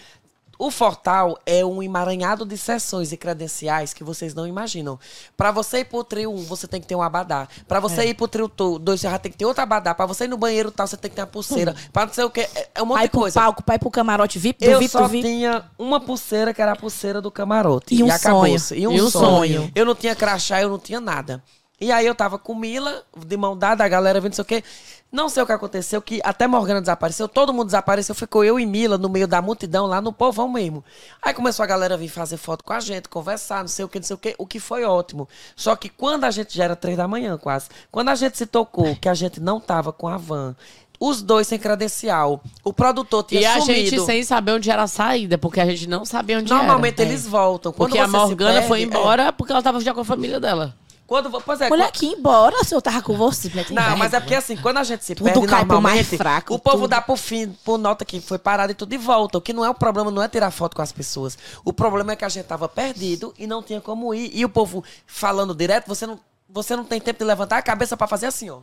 o 0.59 0.69
Fortal 0.69 1.39
é 1.43 1.65
um 1.65 1.81
emaranhado 1.81 2.45
de 2.45 2.55
sessões 2.55 3.11
e 3.11 3.17
credenciais 3.17 3.93
que 3.95 4.03
vocês 4.03 4.35
não 4.35 4.45
imaginam. 4.45 4.99
Pra 5.35 5.49
você 5.51 5.79
ir 5.79 5.85
pro 5.85 6.03
trio 6.03 6.31
1, 6.31 6.43
você 6.43 6.67
tem 6.67 6.79
que 6.79 6.85
ter 6.85 6.95
um 6.95 7.01
abadá. 7.01 7.47
Pra 7.67 7.79
você 7.79 8.05
ir 8.05 8.13
pro 8.13 8.27
trio 8.27 8.47
2, 8.47 9.01
você 9.01 9.09
já 9.09 9.17
tem 9.17 9.31
que 9.31 9.37
ter 9.39 9.45
outro 9.45 9.63
abadá. 9.63 9.95
Pra 9.95 10.05
você 10.05 10.25
ir 10.25 10.27
no 10.27 10.37
banheiro 10.37 10.69
tal, 10.69 10.85
você 10.85 10.95
tem 10.97 11.09
que 11.09 11.15
ter 11.15 11.21
uma 11.21 11.27
pulseira. 11.27 11.73
Pra 11.91 12.05
não 12.05 12.13
sei 12.13 12.25
o 12.25 12.29
quê. 12.29 12.47
É- 12.53 12.69
É 12.75 12.83
um 12.83 12.85
monte 12.85 12.97
Pai 12.97 13.07
de 13.07 13.11
pro 13.11 13.19
coisa. 13.21 13.39
palco, 13.39 13.63
pai 13.63 13.79
pro 13.79 13.89
camarote, 13.89 14.37
VIP 14.37 14.63
do 14.65 14.71
Eu 14.71 14.79
VIP 14.79 14.91
só 14.91 15.07
VIP. 15.07 15.27
tinha 15.27 15.63
uma 15.79 15.99
pulseira, 15.99 16.53
que 16.53 16.61
era 16.61 16.73
a 16.73 16.75
pulseira 16.75 17.19
do 17.21 17.31
camarote. 17.31 17.95
E 17.95 18.03
um 18.03 18.11
acabou-se. 18.11 18.75
E 18.75 18.87
um, 18.87 18.91
E 18.91 19.01
um 19.01 19.09
sonho. 19.09 19.25
sonho. 19.61 19.71
Eu 19.73 19.83
não 19.85 19.95
tinha 19.95 20.15
crachá, 20.15 20.61
eu 20.61 20.69
não 20.69 20.77
tinha 20.77 20.99
nada. 21.01 21.41
E 21.81 21.91
aí 21.91 22.05
eu 22.05 22.13
tava 22.13 22.37
com 22.37 22.53
Mila, 22.53 23.03
de 23.17 23.35
mão 23.35 23.57
dada, 23.57 23.83
a 23.83 23.87
galera 23.87 24.21
vendo 24.21 24.29
não 24.31 24.35
sei 24.35 24.43
o 24.43 24.45
quê. 24.45 24.63
Não 25.11 25.27
sei 25.27 25.41
o 25.43 25.45
que 25.45 25.51
aconteceu, 25.51 26.01
que 26.01 26.21
até 26.23 26.47
Morgana 26.47 26.79
desapareceu, 26.79 27.27
todo 27.27 27.51
mundo 27.51 27.65
desapareceu, 27.65 28.13
ficou 28.15 28.45
eu 28.45 28.57
e 28.59 28.65
Mila 28.65 28.97
no 28.97 29.09
meio 29.09 29.27
da 29.27 29.41
multidão, 29.41 29.85
lá 29.87 29.99
no 29.99 30.13
povão 30.13 30.47
mesmo. 30.47 30.85
Aí 31.21 31.33
começou 31.33 31.63
a 31.63 31.65
galera 31.65 31.97
vir 31.97 32.07
fazer 32.07 32.37
foto 32.37 32.63
com 32.63 32.71
a 32.71 32.79
gente, 32.79 33.09
conversar, 33.09 33.59
não 33.61 33.67
sei 33.67 33.83
o 33.83 33.89
que, 33.89 33.99
não 33.99 34.05
sei 34.05 34.13
o 34.15 34.17
que, 34.19 34.35
o 34.37 34.45
que 34.47 34.59
foi 34.59 34.85
ótimo. 34.85 35.27
Só 35.55 35.75
que 35.75 35.89
quando 35.89 36.23
a 36.23 36.31
gente 36.31 36.55
já 36.55 36.63
era 36.65 36.75
três 36.77 36.95
da 36.95 37.07
manhã 37.09 37.37
quase, 37.37 37.67
quando 37.91 38.07
a 38.09 38.15
gente 38.15 38.37
se 38.37 38.45
tocou 38.45 38.95
que 38.95 39.09
a 39.09 39.13
gente 39.13 39.41
não 39.41 39.59
tava 39.59 39.91
com 39.91 40.07
a 40.07 40.15
van, 40.17 40.55
os 40.97 41.21
dois 41.21 41.47
sem 41.47 41.57
credencial, 41.57 42.41
o 42.63 42.71
produtor 42.71 43.23
tinha 43.23 43.41
E 43.41 43.45
a 43.45 43.59
sumido. 43.59 43.73
gente 43.89 43.99
sem 44.05 44.23
saber 44.23 44.51
onde 44.53 44.69
era 44.69 44.83
a 44.83 44.87
saída, 44.87 45.35
porque 45.37 45.59
a 45.59 45.65
gente 45.65 45.89
não 45.89 46.05
sabia 46.05 46.37
onde 46.37 46.53
Normalmente 46.53 47.01
era. 47.01 47.09
eles 47.09 47.27
voltam. 47.27 47.73
Quando 47.73 47.89
Porque 47.89 47.97
a 47.99 48.07
Morgana 48.07 48.53
perde, 48.53 48.67
foi 48.67 48.79
é. 48.81 48.83
embora 48.83 49.33
porque 49.33 49.51
ela 49.51 49.63
tava 49.63 49.81
já 49.81 49.93
com 49.95 50.01
a 50.01 50.05
família 50.05 50.39
dela. 50.39 50.73
Quando, 51.11 51.29
pois 51.41 51.59
é, 51.59 51.67
Mulher, 51.67 51.87
quando- 51.87 51.91
que 51.91 52.05
embora 52.05 52.63
se 52.63 52.73
eu 52.73 52.81
tava 52.81 53.01
com 53.01 53.17
você. 53.17 53.49
mulher, 53.49 53.69
Não, 53.69 53.97
mas 53.97 54.13
é 54.13 54.19
porque 54.21 54.33
assim, 54.33 54.55
quando 54.55 54.77
a 54.77 54.83
gente 54.85 55.03
se 55.03 55.13
Tudo 55.13 55.25
perde 55.25 55.39
cai 55.45 55.65
pro 55.65 55.81
mais 55.81 55.95
normalmente, 55.97 56.17
fraco, 56.17 56.53
o 56.53 56.57
povo 56.57 56.77
tudo. 56.83 56.87
dá 56.87 57.01
por 57.01 57.17
fim, 57.17 57.49
por 57.65 57.77
nota 57.77 58.05
que 58.05 58.21
foi 58.21 58.37
parado 58.39 58.71
e 58.71 58.75
tudo 58.75 58.91
de 58.91 58.97
volta. 58.97 59.37
O 59.37 59.41
que 59.41 59.51
não 59.51 59.65
é 59.65 59.69
o 59.69 59.73
problema, 59.73 60.09
não 60.09 60.23
é 60.23 60.29
tirar 60.29 60.49
foto 60.51 60.73
com 60.73 60.81
as 60.81 60.93
pessoas. 60.93 61.37
O 61.65 61.73
problema 61.73 62.13
é 62.13 62.15
que 62.15 62.23
a 62.23 62.29
gente 62.29 62.45
tava 62.45 62.69
perdido 62.69 63.33
e 63.37 63.45
não 63.45 63.61
tinha 63.61 63.81
como 63.81 64.13
ir. 64.13 64.31
E 64.33 64.45
o 64.45 64.49
povo 64.49 64.85
falando 65.05 65.53
direto, 65.53 65.85
você 65.85 66.07
não, 66.07 66.17
você 66.49 66.77
não 66.77 66.85
tem 66.85 67.01
tempo 67.01 67.19
de 67.19 67.25
levantar 67.25 67.57
a 67.57 67.61
cabeça 67.61 67.97
pra 67.97 68.07
fazer 68.07 68.27
assim, 68.27 68.49
ó. 68.49 68.59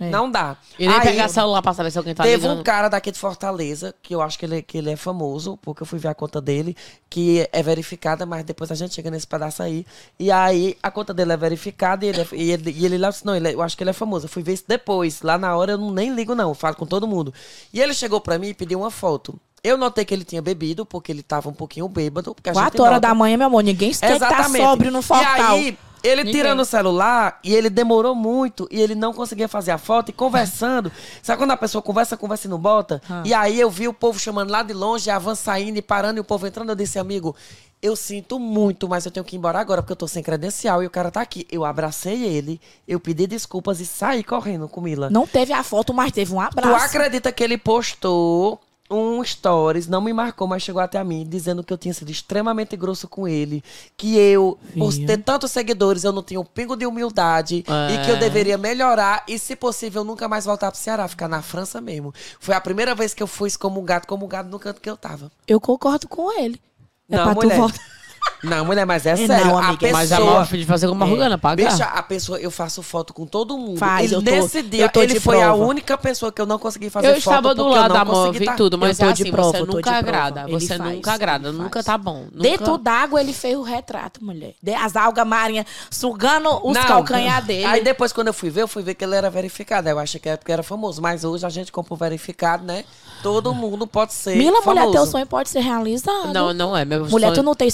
É. 0.00 0.08
Não 0.08 0.30
dá. 0.30 0.56
E 0.78 0.88
nem 0.88 1.00
pegar 1.02 1.28
celular 1.28 1.60
pra 1.60 1.74
saber 1.74 1.90
se 1.90 1.98
alguém 1.98 2.14
tá 2.14 2.22
Teve 2.24 2.36
ligando. 2.42 2.60
um 2.60 2.62
cara 2.62 2.88
daqui 2.88 3.12
de 3.12 3.18
Fortaleza, 3.18 3.94
que 4.02 4.14
eu 4.14 4.22
acho 4.22 4.38
que 4.38 4.46
ele, 4.46 4.62
que 4.62 4.78
ele 4.78 4.90
é 4.90 4.96
famoso, 4.96 5.58
porque 5.60 5.82
eu 5.82 5.86
fui 5.86 5.98
ver 5.98 6.08
a 6.08 6.14
conta 6.14 6.40
dele, 6.40 6.74
que 7.10 7.46
é 7.52 7.62
verificada, 7.62 8.24
mas 8.24 8.42
depois 8.42 8.72
a 8.72 8.74
gente 8.74 8.94
chega 8.94 9.10
nesse 9.10 9.26
pedaço 9.26 9.62
aí. 9.62 9.84
E 10.18 10.30
aí 10.30 10.74
a 10.82 10.90
conta 10.90 11.12
dele 11.12 11.32
é 11.34 11.36
verificada 11.36 12.04
e 12.06 12.08
ele, 12.08 12.20
é- 12.22 12.28
e 12.32 12.50
ele, 12.50 12.70
e 12.70 12.86
ele 12.86 12.96
lá 12.96 13.10
disse, 13.10 13.26
não, 13.26 13.36
ele 13.36 13.48
é- 13.48 13.54
eu 13.54 13.60
acho 13.60 13.76
que 13.76 13.82
ele 13.82 13.90
é 13.90 13.92
famoso. 13.92 14.24
Eu 14.24 14.30
fui 14.30 14.42
ver 14.42 14.54
isso 14.54 14.64
depois. 14.66 15.20
Lá 15.20 15.36
na 15.36 15.54
hora 15.54 15.72
eu 15.72 15.78
não, 15.78 15.90
nem 15.90 16.14
ligo, 16.14 16.34
não, 16.34 16.48
eu 16.48 16.54
falo 16.54 16.76
com 16.76 16.86
todo 16.86 17.06
mundo. 17.06 17.34
E 17.72 17.78
ele 17.80 17.92
chegou 17.92 18.22
pra 18.22 18.38
mim 18.38 18.48
e 18.48 18.54
pediu 18.54 18.78
uma 18.80 18.90
foto. 18.90 19.38
Eu 19.62 19.76
notei 19.76 20.06
que 20.06 20.14
ele 20.14 20.24
tinha 20.24 20.40
bebido, 20.40 20.86
porque 20.86 21.12
ele 21.12 21.22
tava 21.22 21.50
um 21.50 21.52
pouquinho 21.52 21.86
bêbado. 21.86 22.34
Quatro 22.54 22.82
horas 22.82 22.94
nota. 22.94 23.00
da 23.08 23.14
manhã, 23.14 23.36
meu 23.36 23.48
amor, 23.48 23.62
ninguém 23.62 23.90
quer 23.90 24.12
estar 24.14 24.16
Exatamente. 24.16 24.64
sóbrio 24.64 24.90
no 24.90 25.02
Fortal. 25.02 25.58
E 25.58 25.66
aí, 25.66 25.78
ele 26.02 26.24
Ninguém. 26.24 26.40
tirando 26.42 26.60
o 26.60 26.64
celular 26.64 27.38
e 27.44 27.54
ele 27.54 27.68
demorou 27.70 28.14
muito 28.14 28.66
e 28.70 28.80
ele 28.80 28.94
não 28.94 29.12
conseguia 29.12 29.48
fazer 29.48 29.70
a 29.70 29.78
foto 29.78 30.10
e 30.10 30.12
conversando. 30.12 30.90
Sabe 31.22 31.38
quando 31.38 31.50
a 31.52 31.56
pessoa 31.56 31.82
conversa, 31.82 32.16
conversa 32.16 32.46
e 32.46 32.50
não 32.50 32.58
bota? 32.58 33.00
Ah. 33.08 33.22
E 33.24 33.34
aí 33.34 33.58
eu 33.60 33.70
vi 33.70 33.86
o 33.88 33.92
povo 33.92 34.18
chamando 34.18 34.50
lá 34.50 34.62
de 34.62 34.72
longe, 34.72 35.10
a 35.10 35.18
van 35.18 35.34
saindo 35.34 35.76
e 35.78 35.82
parando 35.82 36.18
e 36.18 36.20
o 36.20 36.24
povo 36.24 36.46
entrando. 36.46 36.70
Eu 36.70 36.74
disse, 36.76 36.98
amigo, 36.98 37.34
eu 37.82 37.96
sinto 37.96 38.38
muito, 38.38 38.88
mas 38.88 39.06
eu 39.06 39.10
tenho 39.10 39.24
que 39.24 39.36
ir 39.36 39.38
embora 39.38 39.58
agora 39.58 39.80
porque 39.82 39.92
eu 39.92 39.96
tô 39.96 40.06
sem 40.06 40.22
credencial 40.22 40.82
e 40.82 40.86
o 40.86 40.90
cara 40.90 41.10
tá 41.10 41.20
aqui. 41.20 41.46
Eu 41.50 41.64
abracei 41.64 42.22
ele, 42.24 42.60
eu 42.86 43.00
pedi 43.00 43.26
desculpas 43.26 43.80
e 43.80 43.86
saí 43.86 44.22
correndo 44.22 44.68
com 44.68 44.80
Mila. 44.80 45.08
Não 45.10 45.26
teve 45.26 45.52
a 45.52 45.62
foto, 45.62 45.94
mas 45.94 46.12
teve 46.12 46.32
um 46.32 46.36
Tu 46.38 46.42
abraço. 46.42 46.84
acredita 46.84 47.32
que 47.32 47.42
ele 47.42 47.56
postou 47.56 48.60
um 48.90 49.22
stories, 49.24 49.86
não 49.86 50.00
me 50.00 50.12
marcou, 50.12 50.48
mas 50.48 50.62
chegou 50.62 50.82
até 50.82 50.98
a 50.98 51.04
mim, 51.04 51.24
dizendo 51.28 51.62
que 51.62 51.72
eu 51.72 51.78
tinha 51.78 51.94
sido 51.94 52.10
extremamente 52.10 52.76
grosso 52.76 53.06
com 53.06 53.28
ele, 53.28 53.62
que 53.96 54.16
eu, 54.18 54.58
por 54.76 54.90
Viu? 54.90 55.06
ter 55.06 55.18
tantos 55.18 55.52
seguidores, 55.52 56.02
eu 56.02 56.12
não 56.12 56.22
tinha 56.22 56.40
um 56.40 56.44
pingo 56.44 56.76
de 56.76 56.84
humildade 56.86 57.64
É. 57.68 57.94
e 57.94 58.04
que 58.04 58.10
eu 58.10 58.18
deveria 58.18 58.58
melhorar 58.58 59.22
e, 59.28 59.38
se 59.38 59.54
possível, 59.54 60.02
nunca 60.02 60.28
mais 60.28 60.44
voltar 60.44 60.70
pro 60.72 60.80
Ceará, 60.80 61.06
ficar 61.06 61.28
na 61.28 61.40
França 61.42 61.80
mesmo. 61.80 62.12
Foi 62.40 62.54
a 62.54 62.60
primeira 62.60 62.94
vez 62.94 63.14
que 63.14 63.22
eu 63.22 63.26
fui 63.28 63.46
excomungado, 63.48 64.06
comungado 64.06 64.48
no 64.50 64.58
canto 64.58 64.80
que 64.80 64.90
eu 64.90 64.96
tava. 64.96 65.30
Eu 65.46 65.60
concordo 65.60 66.08
com 66.08 66.32
ele. 66.40 66.60
É 67.08 67.16
Não, 67.16 67.24
pra 67.24 67.34
mulher. 67.34 67.54
tu 67.54 67.60
voltar. 67.60 67.80
Não, 68.42 68.64
mulher, 68.64 68.86
mas 68.86 69.04
é 69.04 69.10
É, 69.10 69.16
sério. 69.16 69.46
não, 69.46 69.58
a 69.58 69.64
amiga, 69.66 69.78
pessoa... 69.80 69.92
Mas 70.00 70.12
a 70.12 70.20
Mal 70.20 70.44
de 70.44 70.64
fazer 70.64 70.86
com 70.86 70.94
uma 70.94 71.06
Morgana, 71.06 71.36
paga. 71.36 71.62
Bicha, 71.68 71.84
a 71.84 72.02
pessoa, 72.02 72.38
eu 72.40 72.50
faço 72.50 72.82
foto 72.82 73.12
com 73.12 73.26
todo 73.26 73.56
mundo. 73.58 73.76
Faz, 73.78 74.10
e 74.10 74.14
eu 74.14 74.22
tô- 74.22 74.30
nesse 74.30 74.62
dia, 74.62 74.84
eu 74.84 74.88
tô 74.88 75.02
ele 75.02 75.12
de 75.14 75.20
foi 75.20 75.42
a 75.42 75.48
prova. 75.48 75.64
única 75.64 75.98
pessoa 75.98 76.32
que 76.32 76.40
eu 76.40 76.46
não 76.46 76.58
consegui 76.58 76.88
fazer 76.88 77.06
Eu 77.08 77.10
foto 77.12 77.18
estava 77.18 77.54
do 77.54 77.64
porque 77.64 77.76
eu 77.76 77.80
lado 77.82 77.88
não 77.94 78.00
da 78.00 78.06
consegui 78.06 78.24
móvel 78.26 78.42
e 78.42 78.44
tá- 78.46 78.54
tudo, 78.54 78.78
mas 78.78 78.98
Eu 78.98 79.04
tô 79.06 79.10
é 79.10 79.14
de 79.14 79.22
assim, 79.24 79.30
prova, 79.30 79.50
você 79.50 79.58
tô 79.58 79.64
de 79.66 79.70
nunca 79.76 79.82
prova. 79.90 79.98
agrada. 79.98 80.40
Ele 80.48 80.52
Você 80.60 80.76
faz, 80.78 80.90
nunca 80.94 81.12
agrada, 81.12 81.48
ele 81.48 81.58
nunca 81.58 81.70
faz. 81.82 81.86
tá 81.86 81.98
bom. 81.98 82.20
Nunca... 82.32 82.38
Dentro 82.38 82.78
d'água 82.78 83.20
ele 83.20 83.32
fez 83.34 83.56
o 83.58 83.62
retrato, 83.62 84.24
mulher. 84.24 84.54
De- 84.62 84.72
As 84.74 84.96
algas 84.96 85.26
marinhas 85.26 85.66
sugando 85.90 86.48
os 86.66 86.74
Não, 86.74 86.82
calcanhar 86.82 87.44
dele. 87.44 87.64
Aí 87.66 87.82
depois, 87.84 88.10
quando 88.12 88.28
eu 88.28 88.34
fui 88.34 88.48
ver, 88.48 88.62
eu 88.62 88.68
fui 88.68 88.82
ver 88.82 88.94
que 88.94 89.04
ele 89.04 89.14
era 89.16 89.28
verificado. 89.28 89.86
Eu 89.88 89.98
achei 89.98 90.18
que 90.18 90.28
era 90.28 90.38
porque 90.38 90.50
era 90.52 90.62
famoso. 90.62 91.02
Mas 91.02 91.24
hoje 91.24 91.44
a 91.44 91.50
gente 91.50 91.70
compra 91.70 91.92
o 91.92 91.96
verificado, 91.96 92.64
né? 92.64 92.84
Todo 93.22 93.52
mundo 93.54 93.86
pode 93.86 94.14
ser 94.14 94.34
Mila, 94.34 94.62
famoso. 94.62 94.80
mulher, 94.86 94.92
teu 94.92 95.06
sonho 95.06 95.26
pode 95.26 95.50
ser 95.50 95.60
realizado. 95.60 96.32
Não, 96.32 96.54
não 96.54 96.74
é. 96.74 96.86
Meu 96.86 97.04
Mulher, 97.06 97.26
sonho... 97.28 97.34
tu 97.34 97.42
não 97.42 97.54
tem 97.54 97.68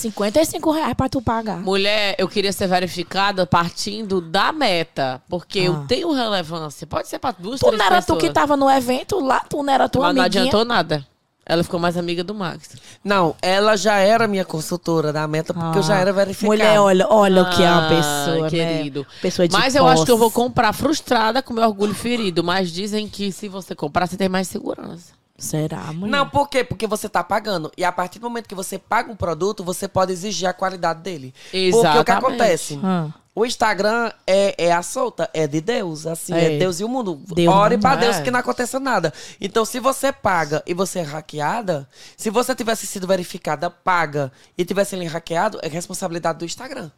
55 0.44 0.70
reais 0.70 0.94
pra 0.94 1.09
tu 1.09 1.22
pagar. 1.22 1.59
Mulher, 1.59 2.14
eu 2.18 2.29
queria 2.29 2.53
ser 2.53 2.66
verificada 2.66 3.46
partindo 3.46 4.20
da 4.20 4.53
meta. 4.53 5.22
Porque 5.29 5.59
eu 5.61 5.75
Ah. 5.77 5.85
tenho 5.88 6.12
relevância. 6.12 6.87
Pode 6.87 7.09
ser 7.09 7.18
pra 7.18 7.31
duas, 7.33 7.61
Tu 7.61 7.66
três 7.66 7.79
não 7.79 7.87
era 7.87 7.96
pessoas. 7.96 8.18
tu 8.18 8.27
que 8.27 8.33
tava 8.33 8.57
no 8.57 8.70
evento 8.70 9.18
lá? 9.20 9.40
Tu 9.49 9.62
não 9.62 9.72
era 9.72 9.88
tua 9.88 10.03
Mas 10.09 10.14
não 10.14 10.22
amiguinha? 10.22 10.42
adiantou 10.42 10.64
nada. 10.64 11.07
Ela 11.49 11.62
ficou 11.62 11.79
mais 11.79 11.96
amiga 11.96 12.25
do 12.25 12.35
Max. 12.35 12.70
Não, 13.05 13.37
ela 13.40 13.77
já 13.77 13.99
era 13.99 14.27
minha 14.27 14.44
consultora 14.44 15.12
da 15.12 15.29
meta, 15.29 15.55
porque 15.55 15.79
eu 15.79 15.83
já 15.83 15.96
era 15.96 16.12
verificado. 16.12 16.53
Ah. 16.53 16.57
Mulher, 16.57 16.81
olha, 16.81 17.07
olha 17.09 17.42
o 17.44 17.51
que 17.51 17.62
é 17.62 17.70
uma 17.70 17.87
Ah, 17.87 17.88
pessoa, 17.88 18.51
querido. 18.51 19.01
né? 19.03 19.07
Pessoa 19.22 19.46
de 19.46 19.53
Mas 19.57 19.77
eu 19.77 19.87
acho 19.87 20.05
que 20.05 20.11
eu 20.11 20.18
vou 20.18 20.29
posse. 20.29 20.44
comprar 20.44 20.72
frustrada 20.72 21.40
com 21.42 21.55
meu 21.55 21.62
orgulho 21.62 21.94
ferido. 21.94 22.42
Mas 22.42 22.72
dizem 22.72 23.07
que 23.09 23.31
se 23.31 23.49
você 23.49 23.77
comprar, 23.77 24.09
você 24.09 24.16
tem 24.16 24.29
mais 24.29 24.49
segurança. 24.49 25.12
Será, 25.38 25.92
mulher? 25.92 26.11
Não, 26.11 26.29
por 26.29 26.49
quê? 26.49 26.64
Porque 26.64 26.87
você 26.87 27.09
tá 27.09 27.22
pagando. 27.22 27.70
E 27.77 27.85
a 27.85 27.92
partir 27.92 28.18
do 28.18 28.29
momento 28.29 28.49
que 28.49 28.55
você 28.55 28.79
paga 28.79 29.11
um 29.12 29.16
produto, 29.16 29.62
você 29.62 29.87
pode 29.87 30.12
exigir 30.12 30.49
a 30.49 30.53
qualidade 30.53 31.03
dele. 31.03 31.35
Porque 31.51 31.68
o 31.68 31.72
que 31.72 31.79
Exatamente. 31.79 32.11
acontece? 32.11 32.81
Ah. 32.83 33.11
O 33.35 33.44
Instagram 33.44 34.11
é, 34.27 34.55
é 34.68 34.72
a 34.72 34.83
solta, 34.83 35.29
é 35.35 35.46
de 35.46 35.61
Deus, 35.61 36.07
assim, 36.07 36.33
é, 36.33 36.55
É. 36.55 36.59
Deus 36.59 36.81
e 36.81 36.85
o 36.85 36.88
mundo. 36.88 37.20
Deus 37.35 37.55
Ore 37.55 37.77
pra 37.77 37.92
é. 37.92 37.96
Deus 37.99 38.18
que 38.20 38.31
não 38.31 38.40
aconteça 38.40 38.81
nada. 38.81 39.12
Então, 39.38 39.62
se 39.66 39.79
você 39.79 40.11
paga 40.11 40.62
e 40.66 40.72
você 40.72 41.01
é 41.01 41.03
hackeada, 41.03 41.87
se 42.16 42.31
você 42.31 42.55
tivesse 42.55 42.87
sido 42.87 43.07
verificada, 43.07 43.68
paga 43.68 44.33
e 44.57 44.64
tivesse 44.64 44.96
lhe 44.96 45.05
hackeado, 45.05 45.59
é 45.62 45.68
responsabilidade 45.68 46.38
do 46.38 46.46
Instagram. 46.46 46.90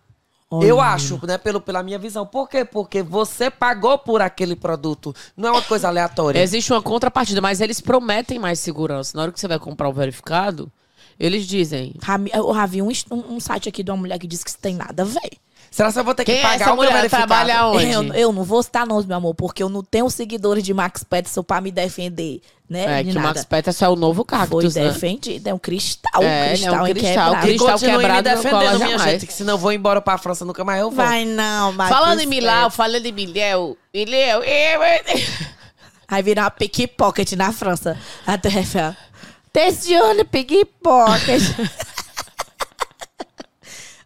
Eu 0.50 0.78
Olha. 0.78 0.88
acho, 0.92 1.20
né, 1.26 1.36
pelo, 1.36 1.60
pela 1.60 1.82
minha 1.82 1.98
visão. 1.98 2.24
Por 2.24 2.48
quê? 2.48 2.64
Porque 2.64 3.02
você 3.02 3.50
pagou 3.50 3.98
por 3.98 4.22
aquele 4.22 4.56
produto. 4.56 5.14
Não 5.36 5.48
é 5.48 5.52
uma 5.52 5.62
coisa 5.62 5.88
aleatória. 5.88 6.40
Existe 6.40 6.72
uma 6.72 6.80
contrapartida, 6.80 7.40
mas 7.40 7.60
eles 7.60 7.80
prometem 7.82 8.38
mais 8.38 8.58
segurança. 8.58 9.14
Na 9.16 9.24
hora 9.24 9.32
que 9.32 9.38
você 9.38 9.46
vai 9.46 9.58
comprar 9.58 9.88
o 9.88 9.92
verificado, 9.92 10.72
eles 11.20 11.46
dizem. 11.46 11.94
Rami- 12.02 12.30
Eu 12.32 12.54
já 12.54 12.64
vi 12.64 12.80
um, 12.80 12.88
um, 13.10 13.38
site 13.38 13.68
aqui 13.68 13.82
de 13.82 13.90
uma 13.90 13.98
mulher 13.98 14.18
que 14.18 14.26
disse 14.26 14.42
que 14.42 14.48
isso 14.50 14.58
tem 14.58 14.74
nada 14.74 15.02
a 15.02 15.06
ver. 15.06 15.32
Será 15.70 15.92
que 15.92 15.98
eu 15.98 16.04
vou 16.04 16.14
ter 16.14 16.24
que 16.24 16.32
Quem 16.32 16.40
é 16.40 16.42
pagar 16.42 16.54
essa 16.54 16.72
o 16.72 16.76
meu 16.76 16.76
mulher? 16.76 16.92
verificado? 16.96 17.26
Trabalha 17.26 17.66
onde? 17.66 17.90
Eu, 17.90 18.02
eu 18.14 18.32
não 18.32 18.42
vou 18.42 18.62
citar 18.62 18.86
nomes, 18.86 19.04
meu 19.04 19.18
amor, 19.18 19.34
porque 19.34 19.62
eu 19.62 19.68
não 19.68 19.82
tenho 19.82 20.08
seguidores 20.08 20.64
de 20.64 20.72
Max 20.72 21.04
Peterson 21.04 21.42
pra 21.42 21.60
me 21.60 21.70
defender, 21.70 22.40
né? 22.68 23.00
É, 23.00 23.04
que 23.04 23.12
o. 23.12 23.22
Max 23.22 23.44
Peterson 23.44 23.84
é 23.84 23.88
o 23.88 23.96
novo 23.96 24.24
Foi 24.28 24.38
cactus, 24.38 24.74
né? 24.74 24.88
defendido, 24.88 25.46
é 25.46 25.54
um 25.54 25.58
cristal, 25.58 26.22
É, 26.22 26.46
é 26.46 26.48
cristal 26.50 26.74
um 26.74 26.84
cristal, 26.92 27.40
cristal. 27.40 27.68
E 27.68 27.72
continue 27.72 27.90
me 27.92 27.96
quebrado 27.98 28.28
não 28.28 28.36
defendendo, 28.36 28.58
cola 28.58 28.74
minha 28.78 28.88
jamais. 28.98 29.12
gente, 29.12 29.26
que 29.26 29.32
senão 29.32 29.54
eu 29.54 29.58
vou 29.58 29.72
embora 29.72 30.00
pra 30.00 30.18
França, 30.18 30.44
nunca 30.44 30.64
mais 30.64 30.80
eu 30.80 30.90
vou. 30.90 31.04
Vai 31.04 31.24
não, 31.24 31.72
Max 31.72 31.88
Falando 31.88 32.20
em 32.20 32.28
Peterson. 32.28 32.46
Milau, 32.46 32.70
falando 32.70 33.06
em 33.06 33.12
eu, 34.12 34.42
eu- 34.42 35.04
Aí 36.06 36.22
virar 36.22 36.44
uma 36.44 36.50
pickpocket 36.50 37.32
na 37.32 37.52
França. 37.52 37.98
Até 38.26 38.48
Rafael. 38.48 38.94
Tencione 39.52 40.24
pickpocket. 40.24 41.42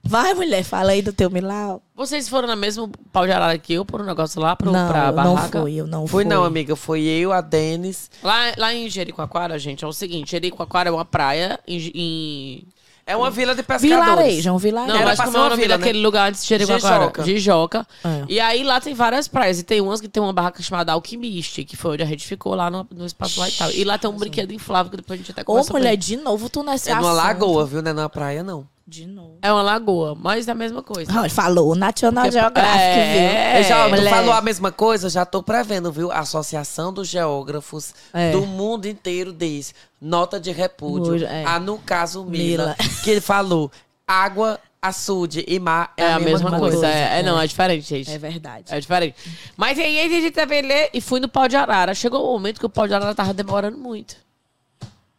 Vai, 0.05 0.35
mulher, 0.35 0.65
fala 0.65 0.93
aí 0.93 1.01
do 1.01 1.13
teu 1.13 1.31
Milau. 1.31 1.81
Vocês 1.95 2.29
foram 2.29 2.49
na 2.49 2.57
mesma 2.57 2.91
pau 3.13 3.25
de 3.25 3.33
arara 3.33 3.57
que 3.57 3.73
eu, 3.73 3.85
por 3.85 4.01
um 4.01 4.05
negócio 4.05 4.41
lá, 4.41 4.57
pro, 4.57 4.71
não, 4.73 4.89
pra 4.89 5.07
eu 5.09 5.13
não 5.13 5.35
barraca? 5.35 5.61
fui, 5.61 5.75
eu 5.77 5.87
não 5.87 6.07
Fui 6.07 6.25
fui. 6.25 6.33
não, 6.33 6.45
amiga. 6.45 6.75
Foi 6.75 7.03
eu, 7.03 7.33
a 7.33 7.41
Denis. 7.41 8.11
Lá, 8.23 8.53
lá 8.59 8.75
em 8.75 8.91
Jericoacoara, 8.91 9.59
gente, 9.59 9.85
é 9.85 9.87
o 9.87 9.93
seguinte, 9.93 10.33
Jericoacoara 10.33 10.89
é 10.89 10.93
uma 10.93 11.05
praia 11.05 11.59
em... 11.67 11.91
em- 11.95 12.65
É 13.07 13.17
uma 13.17 13.31
vila 13.31 13.55
de 13.55 13.63
pescadores. 13.63 14.05
Vilarejo, 14.05 14.49
é 14.49 14.53
um 14.53 14.59
vilarejo. 14.59 14.93
Não, 14.93 15.01
Era 15.01 15.11
mas 15.11 15.21
como 15.21 15.37
é 15.37 15.41
o 15.41 15.43
uma 15.45 15.49
nome 15.51 15.63
vila, 15.63 15.79
daquele 15.79 15.99
né? 15.99 16.05
lugar 16.05 16.29
antes 16.29 16.43
de 16.43 16.49
Jericoacoara? 16.49 16.97
Jijoca. 16.99 17.25
Jijoca. 17.25 17.87
É. 18.05 18.25
E 18.29 18.41
aí 18.41 18.65
lá 18.65 18.81
tem 18.81 18.95
várias 18.95 19.29
praias. 19.29 19.61
E 19.61 19.63
tem 19.63 19.81
umas 19.81 20.01
que 20.01 20.09
tem 20.09 20.21
uma 20.23 20.33
barraca 20.33 20.61
chamada 20.63 20.93
Alquimiste, 20.93 21.65
que 21.65 21.77
foi 21.77 21.93
onde 21.93 22.03
a 22.03 22.07
gente 22.07 22.27
ficou 22.27 22.55
lá 22.57 22.69
no, 22.71 22.85
no 22.93 23.07
espaço 23.07 23.39
lá 23.39 23.49
e 23.49 23.53
tal. 23.53 23.71
E 23.71 23.85
lá 23.85 23.97
tem 23.99 24.11
um 24.11 24.17
brinquedo 24.17 24.53
inflável 24.53 24.91
que 24.91 24.97
depois 24.97 25.19
a 25.19 25.23
gente 25.23 25.31
até 25.31 25.43
Ô, 25.43 25.45
conversa 25.45 25.73
mulher, 25.73 25.97
de 25.97 26.17
novo 26.17 26.49
tu 26.51 26.63
nesse 26.65 26.91
É 26.91 26.95
numa 26.97 27.13
lagoa, 27.13 27.65
viu? 27.67 27.81
Não 27.83 27.91
é 27.91 27.95
numa 27.95 28.09
praia, 28.09 28.43
não. 28.43 28.67
De 28.87 29.07
novo. 29.07 29.39
É 29.41 29.53
uma 29.53 29.63
lagoa, 29.63 30.15
mas 30.15 30.49
é 30.49 30.51
a 30.51 30.55
mesma 30.55 30.83
coisa. 30.83 31.11
Ah, 31.15 31.21
ele 31.21 31.29
falou 31.29 31.75
National 31.75 32.25
Porque- 32.25 32.39
Geographic, 32.39 32.79
É, 32.81 33.53
viu? 33.53 33.59
Eu 33.63 33.69
já, 33.69 33.97
tu 33.97 34.11
falou 34.11 34.33
a 34.35 34.41
mesma 34.43 34.73
coisa, 34.73 35.09
já 35.09 35.25
tô 35.25 35.43
prevendo, 35.43 35.91
viu? 35.93 36.11
A 36.11 36.19
Associação 36.19 36.93
dos 36.93 37.09
Geógrafos 37.09 37.95
É. 38.13 38.33
do 38.33 38.45
mundo 38.45 38.87
inteiro 38.87 39.33
diz 39.33 39.75
nota 40.01 40.39
de 40.41 40.51
repúdio. 40.51 41.25
É. 41.25 41.45
Ah, 41.47 41.61
no 41.61 41.79
caso, 41.79 42.25
Mila. 42.25 42.75
Mila, 42.77 42.77
que 43.05 43.11
ele 43.11 43.21
falou 43.21 43.71
água, 44.07 44.59
açude 44.83 45.45
e 45.47 45.61
mar 45.61 45.93
é, 45.97 46.03
É 46.03 46.13
a 46.15 46.19
mesma 46.19 46.51
coisa. 46.51 46.77
coisa, 46.79 46.87
É, 46.89 47.17
é, 47.17 47.21
é. 47.21 47.23
não, 47.23 47.41
é 47.41 47.47
diferente, 47.47 47.89
gente. 47.89 48.11
É 48.11 48.19
verdade. 48.19 48.65
É 48.69 48.81
diferente. 48.81 49.15
Mas 49.57 49.79
aí 49.79 50.01
a 50.01 50.09
gente 50.09 50.33
também 50.33 50.61
lê 50.61 50.91
e 50.93 51.01
fui 51.01 51.21
no 51.21 51.29
pau 51.29 51.47
de 51.47 51.55
arara. 51.55 51.95
Chegou 51.95 52.29
o 52.29 52.33
momento 52.33 52.59
que 52.59 52.67
o 52.67 52.69
pau 52.69 52.89
de 52.89 52.93
arara 52.95 53.15
tava 53.15 53.33
demorando 53.33 53.79
muito 53.79 54.17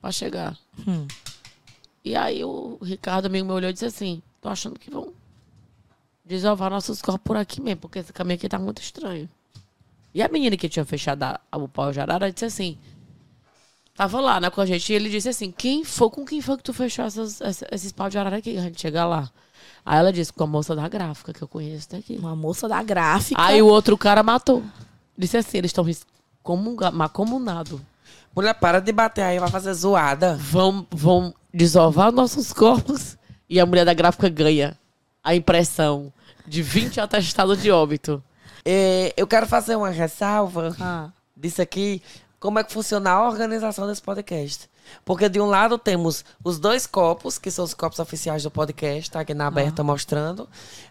pra 0.01 0.11
chegar. 0.11 0.53
Hum. 0.85 1.07
E 2.03 2.15
aí 2.15 2.43
o 2.43 2.77
Ricardo, 2.81 3.27
amigo 3.27 3.45
meu, 3.45 3.55
olhou 3.55 3.69
e 3.69 3.73
disse 3.73 3.85
assim: 3.85 4.21
tô 4.41 4.49
achando 4.49 4.77
que 4.79 4.89
vão 4.91 5.13
desovar 6.25 6.69
nossos 6.69 7.01
corpos 7.01 7.23
por 7.23 7.37
aqui 7.37 7.61
mesmo, 7.61 7.81
porque 7.81 7.99
esse 7.99 8.11
caminho 8.13 8.35
aqui 8.35 8.47
tá 8.49 8.59
muito 8.59 8.81
estranho. 8.81 9.29
E 10.13 10.21
a 10.21 10.27
menina 10.29 10.55
que 10.57 10.69
tinha 10.69 10.85
fechado 10.85 11.23
a- 11.23 11.39
o 11.53 11.67
pau 11.67 11.91
de 11.91 11.99
arara 11.99 12.31
disse 12.31 12.45
assim. 12.45 12.77
Tava 13.95 14.19
lá, 14.19 14.39
né, 14.39 14.49
com 14.49 14.59
a 14.59 14.65
gente, 14.65 14.91
e 14.91 14.95
ele 14.95 15.09
disse 15.09 15.29
assim: 15.29 15.51
quem 15.51 15.83
foi, 15.83 16.09
com 16.09 16.25
quem 16.25 16.41
foi 16.41 16.57
que 16.57 16.63
tu 16.63 16.73
fechou 16.73 17.05
essas- 17.05 17.39
essa- 17.41 17.67
esses 17.71 17.91
pau 17.91 18.09
de 18.09 18.17
arara 18.17 18.37
aqui? 18.37 18.57
A 18.57 18.61
gente 18.61 18.81
chega 18.81 19.05
lá. 19.05 19.29
Aí 19.85 19.99
ela 19.99 20.11
disse, 20.13 20.31
com 20.31 20.43
a 20.43 20.47
moça 20.47 20.75
da 20.75 20.87
gráfica, 20.87 21.33
que 21.33 21.41
eu 21.41 21.47
conheço 21.47 21.89
daqui. 21.91 22.15
Uma 22.17 22.35
moça 22.35 22.67
da 22.69 22.81
gráfica. 22.81 23.39
Aí 23.41 23.61
o 23.61 23.67
outro 23.67 23.97
cara 23.97 24.23
matou. 24.23 24.63
Disse 25.17 25.35
assim, 25.37 25.57
eles 25.57 25.69
estão 25.71 25.85
macomunados. 26.93 27.79
Mulher, 28.35 28.53
para 28.55 28.79
de 28.79 28.91
bater 28.91 29.23
aí, 29.23 29.39
vai 29.39 29.49
fazer 29.49 29.73
zoada. 29.73 30.35
Vão, 30.37 30.87
vão 30.89 31.33
desovar 31.53 32.11
nossos 32.11 32.51
corpos 32.51 33.17
e 33.49 33.59
a 33.59 33.65
mulher 33.65 33.85
da 33.85 33.93
gráfica 33.93 34.27
ganha 34.29 34.77
a 35.23 35.35
impressão 35.35 36.11
de 36.47 36.61
20 36.61 36.99
atestados 36.99 37.61
de 37.61 37.71
óbito. 37.71 38.21
É, 38.65 39.13
eu 39.15 39.27
quero 39.27 39.45
fazer 39.45 39.75
uma 39.75 39.89
ressalva 39.89 40.75
Ah. 40.79 41.09
disso 41.35 41.61
aqui, 41.61 42.01
como 42.39 42.59
é 42.59 42.63
que 42.63 42.71
funciona 42.73 43.11
a 43.11 43.27
organização 43.27 43.87
desse 43.87 44.01
podcast. 44.01 44.69
Porque 45.05 45.27
de 45.29 45.39
um 45.39 45.45
lado 45.45 45.77
temos 45.77 46.23
os 46.43 46.59
dois 46.59 46.85
copos, 46.87 47.37
que 47.37 47.49
são 47.51 47.65
os 47.65 47.73
copos 47.73 47.99
oficiais 47.99 48.43
do 48.43 48.51
podcast, 48.51 49.11
tá 49.11 49.19
aqui 49.21 49.33
na 49.33 49.47
aberta 49.47 49.83
mostrando. 49.83 50.47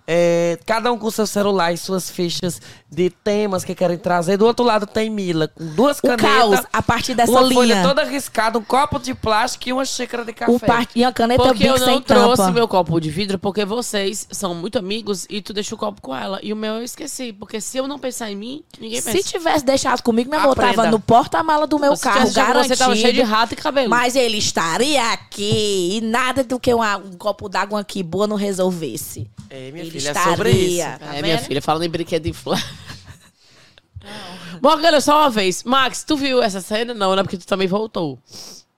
É, 0.07 0.59
cada 0.67 0.93
um 0.93 0.99
com 0.99 1.11
seu 1.11 1.27
celular 1.27 1.73
e 1.73 1.77
suas 1.79 2.11
fichas 2.11 2.61
de 2.91 3.09
temas 3.09 3.65
que 3.65 3.75
querem 3.75 3.97
trazer. 3.97 4.37
Do 4.37 4.45
outro 4.47 4.65
lado 4.65 4.87
tem 4.87 5.09
Mila, 5.09 5.49
com 5.49 5.65
duas 5.67 5.99
O 5.99 6.03
canetas. 6.03 6.27
caos, 6.27 6.61
a 6.73 6.83
partir 6.83 7.15
dessa 7.15 7.31
uma 7.31 7.43
linha. 7.43 7.55
folha 7.55 7.83
toda 7.83 8.05
riscada, 8.05 8.59
um 8.59 8.65
copo 8.65 8.99
de 8.99 9.15
plástico 9.15 9.69
e 9.69 9.73
uma 9.73 9.85
xícara 9.85 10.25
de 10.25 10.33
café. 10.33 10.67
Par... 10.67 10.87
E 10.95 11.05
a 11.05 11.13
caneta 11.13 11.43
Porque 11.43 11.65
eu 11.65 11.79
não 11.79 12.01
trouxe 12.01 12.37
tampa. 12.43 12.53
meu 12.53 12.67
copo 12.67 13.01
de 13.01 13.11
vidro 13.11 13.39
porque 13.39 13.65
vocês 13.65 14.27
são 14.31 14.55
muito 14.55 14.79
amigos 14.79 15.27
e 15.31 15.41
tu 15.41 15.53
deixa 15.53 15.75
o 15.75 15.79
copo 15.79 16.03
com 16.03 16.15
ela. 16.15 16.41
E 16.43 16.53
o 16.53 16.57
meu 16.57 16.75
eu 16.75 16.83
esqueci. 16.83 17.33
Porque 17.33 17.61
se 17.61 17.79
eu 17.79 17.87
não 17.87 17.99
pensar 17.99 18.31
em 18.31 18.37
mim, 18.37 18.65
ninguém 18.81 19.01
pensa. 19.01 19.17
Se 19.17 19.25
tivesse 19.25 19.65
deixado 19.65 20.03
comigo, 20.03 20.35
amor, 20.35 20.53
Aprenda. 20.53 20.75
tava 20.75 20.91
no 20.91 20.99
porta-mala 21.01 21.67
do 21.67 21.79
meu 21.79 21.95
Se 21.97 22.03
carro, 22.03 22.31
garantido. 22.33 22.75
Você 22.75 22.77
tava 22.77 22.97
cheio 22.97 23.13
de 23.13 23.23
rato 23.23 23.53
e 23.53 23.57
cabelo. 23.57 23.82
Mas 23.89 24.17
ele 24.17 24.39
estaria 24.39 25.13
aqui 25.13 25.99
e 25.99 26.01
nada 26.01 26.43
do 26.45 26.59
que 26.61 26.73
uma- 26.73 26.97
um 26.99 27.13
copo 27.13 27.49
d'água 27.49 27.81
aqui 27.81 28.03
boa 28.03 28.27
não 28.27 28.37
resolvesse. 28.37 29.29
É, 29.51 29.71
minha 29.71 29.83
ele 29.85 29.91
filha, 29.91 30.09
é 30.09 30.13
estaria. 30.13 30.37
sobre 30.37 30.51
isso. 30.53 30.99
Tá 30.99 31.15
é, 31.17 31.23
minha 31.23 31.37
vendo? 31.37 31.47
filha, 31.47 31.63
falando 31.63 31.83
em 31.85 31.89
brinquedo 31.91 32.27
inflável. 32.27 32.65
Morgana, 34.61 35.01
só 35.01 35.21
uma 35.21 35.31
vez. 35.31 35.63
Max, 35.65 36.05
tu 36.05 36.17
viu 36.17 36.43
essa 36.43 36.61
cena? 36.61 36.93
Não, 36.95 37.15
né? 37.15 37.23
Porque 37.23 37.37
tu 37.37 37.47
também 37.47 37.67
voltou. 37.69 38.19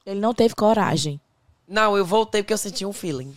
Ele 0.04 0.20
não 0.20 0.34
teve 0.34 0.54
coragem. 0.54 1.20
Não, 1.68 1.96
eu 1.96 2.04
voltei 2.04 2.42
porque 2.42 2.52
eu 2.52 2.58
senti 2.58 2.84
um 2.84 2.92
feeling. 2.92 3.34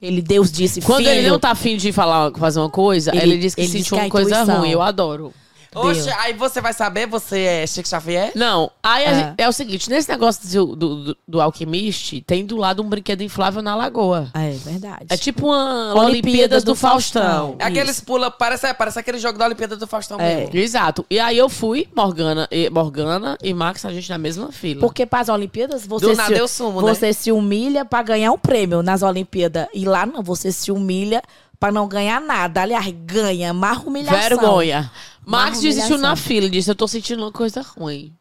Ele, 0.00 0.20
Deus 0.20 0.50
disse, 0.50 0.80
Quando 0.80 1.04
filho, 1.04 1.10
ele 1.10 1.28
não 1.30 1.38
tá 1.38 1.50
afim 1.52 1.76
de 1.76 1.92
falar, 1.92 2.32
fazer 2.32 2.58
uma 2.58 2.70
coisa, 2.70 3.12
Ele- 3.14 3.34
ele, 3.34 3.38
diz 3.38 3.54
que 3.54 3.60
ele 3.60 3.68
diz 3.68 3.82
sentiu 3.82 3.96
que 3.96 4.00
é 4.00 4.04
uma 4.04 4.10
coisa 4.10 4.30
intuição. 4.34 4.58
ruim. 4.60 4.70
Eu 4.70 4.82
adoro. 4.82 5.32
Oxe, 5.74 6.10
aí 6.10 6.32
você 6.34 6.60
vai 6.60 6.72
saber, 6.72 7.06
você 7.06 7.38
é 7.40 7.66
Chico 7.66 7.88
Xavier? 7.88 8.32
Não, 8.34 8.70
aí 8.82 9.04
É. 9.04 9.14
gente- 9.14 9.34
é. 9.38 9.48
o 9.48 9.52
seguinte, 9.52 9.88
nesse 9.88 10.08
negócio 10.08 10.46
do, 10.48 10.76
do, 10.76 11.16
do, 11.26 11.40
alquimiste, 11.40 12.20
tem 12.20 12.44
do 12.44 12.56
lado 12.56 12.82
um 12.82 12.88
brinquedo 12.88 13.22
inflável 13.22 13.62
na 13.62 13.74
lagoa. 13.74 14.28
É 14.34 14.50
verdade. 14.50 15.06
É 15.08 15.16
tipo 15.16 15.46
uma 15.46 15.94
Olimpíadas 15.94 16.10
Olimpíadas 16.12 16.64
do 16.64 16.72
do 16.72 16.76
Faustão. 16.76 17.56
É 17.58 17.64
aqueles 17.64 18.00
pula, 18.00 18.30
parece, 18.30 18.66
é, 18.66 18.74
parece 18.74 18.98
aquele 18.98 19.18
jogo 19.18 19.38
da 19.38 19.46
Olimpíada 19.46 19.76
do 19.76 19.86
Faustão 19.86 20.20
É. 20.20 20.36
mesmo. 20.36 20.56
Exato. 20.56 21.04
E 21.10 21.18
aí 21.18 21.38
eu 21.38 21.48
fui, 21.48 21.88
Morgana 21.96 22.48
e, 22.50 22.68
Morgana 22.70 23.36
e 23.42 23.52
Max, 23.54 23.84
a 23.84 23.92
gente 23.92 24.08
na 24.10 24.18
mesma 24.18 24.52
fila. 24.52 24.80
Porque 24.80 25.06
para 25.06 25.20
as 25.20 25.28
Olimpíadas 25.28 25.86
você, 25.86 26.06
Do 26.06 26.16
nada 26.16 26.34
se, 26.34 26.40
eu 26.40 26.48
sumo, 26.48 26.82
né? 26.82 26.94
você 26.94 27.12
se 27.12 27.32
humilha 27.32 27.84
para 27.84 28.02
ganhar 28.02 28.32
um 28.32 28.38
prêmio 28.38 28.82
nas 28.82 29.02
Olimpíadas. 29.02 29.66
E 29.74 29.84
lá 29.84 30.04
não, 30.06 30.22
você 30.22 30.50
se 30.52 30.70
humilha 30.70 31.22
para 31.62 31.70
não 31.70 31.86
ganhar 31.86 32.20
nada. 32.20 32.60
Aliás, 32.62 32.92
ganha, 33.06 33.54
mais 33.54 33.78
humilhação. 33.78 34.18
Vergonha. 34.20 34.90
Max 35.24 35.60
desistiu 35.60 35.96
na 35.96 36.16
fila 36.16 36.46
e 36.48 36.50
disse, 36.50 36.68
eu 36.68 36.74
tô 36.74 36.88
sentindo 36.88 37.22
uma 37.22 37.30
coisa 37.30 37.62
ruim. 37.62 38.12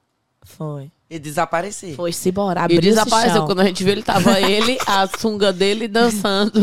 Foi. 0.44 0.92
E 1.10 1.18
desapareci. 1.18 1.96
Foi-se 1.96 2.30
embora, 2.30 2.68
E 2.70 2.80
desapareceu. 2.80 3.38
chão. 3.38 3.46
Quando 3.48 3.62
a 3.62 3.66
gente 3.66 3.84
viu, 3.84 3.94
ele 3.94 4.04
tava 4.04 4.40
ele, 4.48 4.78
a 4.86 5.08
sunga 5.18 5.52
dele 5.52 5.88
dançando. 5.88 6.62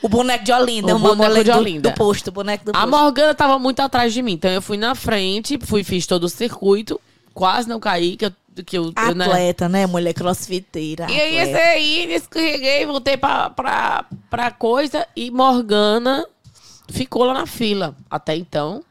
O 0.00 0.08
boneco 0.08 0.44
de 0.44 0.52
Olinda, 0.52 0.94
O 0.94 0.98
uma 0.98 1.16
boneco 1.16 1.44
de 1.44 1.50
do- 1.50 1.58
Olinda. 1.58 1.90
Do, 1.90 1.94
posto, 1.96 2.28
o 2.28 2.32
boneco 2.32 2.64
do 2.66 2.70
A 2.70 2.74
posto. 2.74 2.88
Morgana 2.90 3.34
tava 3.34 3.58
muito 3.58 3.80
atrás 3.80 4.12
de 4.14 4.22
mim. 4.22 4.34
Então 4.34 4.52
eu 4.52 4.62
fui 4.62 4.76
na 4.76 4.94
frente, 4.94 5.58
fui, 5.60 5.82
fiz 5.82 6.06
todo 6.06 6.22
o 6.24 6.28
circuito. 6.28 7.00
Quase 7.34 7.68
não 7.68 7.80
caí, 7.80 8.16
que 8.16 8.26
eu... 8.26 8.32
Que 8.64 8.78
eu, 8.78 8.92
eu, 8.96 9.14
né? 9.14 9.24
Atleta, 9.24 9.68
né? 9.68 9.86
Mulher 9.86 10.12
crossfiteira. 10.14 11.10
E 11.10 11.20
aí, 11.20 11.36
esse 11.36 11.50
atleta. 11.50 11.68
aí, 11.68 12.14
escorreguei, 12.14 12.86
voltei 12.86 13.16
pra, 13.16 13.50
pra, 13.50 14.04
pra 14.28 14.50
coisa 14.50 15.06
e 15.14 15.30
Morgana 15.30 16.26
ficou 16.88 17.24
lá 17.24 17.34
na 17.34 17.46
fila. 17.46 17.96
Até 18.10 18.36
então, 18.36 18.82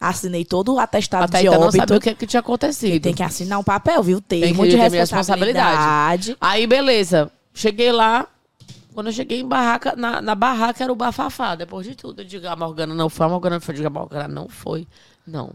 Assinei 0.00 0.46
todo 0.46 0.72
o 0.72 0.78
atestado 0.78 1.24
até 1.24 1.40
de 1.40 1.46
então 1.46 1.60
não 1.60 1.66
óbito. 1.68 1.76
sabia 1.76 1.96
o 1.98 2.00
que, 2.00 2.14
que 2.14 2.26
tinha 2.26 2.40
acontecido. 2.40 3.02
Tem 3.02 3.12
que 3.12 3.22
assinar 3.22 3.58
um 3.58 3.62
papel, 3.62 4.02
viu? 4.02 4.18
Tem 4.18 4.40
que 4.40 4.46
de 4.48 4.54
minha 4.54 4.88
responsabilidade. 4.88 6.34
Aí, 6.40 6.66
beleza. 6.66 7.30
Cheguei 7.52 7.92
lá. 7.92 8.26
Quando 8.94 9.08
eu 9.08 9.12
cheguei 9.12 9.40
em 9.40 9.46
barraca, 9.46 9.94
na, 9.94 10.22
na 10.22 10.34
barraca 10.34 10.82
era 10.82 10.90
o 10.90 10.96
bafafá. 10.96 11.54
Depois 11.54 11.86
de 11.86 11.94
tudo, 11.94 12.22
eu 12.22 12.24
digo, 12.24 12.48
a 12.48 12.56
Morgana 12.56 12.94
não 12.94 13.10
foi, 13.10 13.26
a 13.26 13.28
Morgana 13.28 13.56
não 13.56 13.60
foi. 13.60 13.74
Eu 13.74 13.76
digo, 13.76 13.88
a 13.88 13.90
Morgana 13.90 14.26
não 14.26 14.48
foi. 14.48 14.88
Não. 15.26 15.52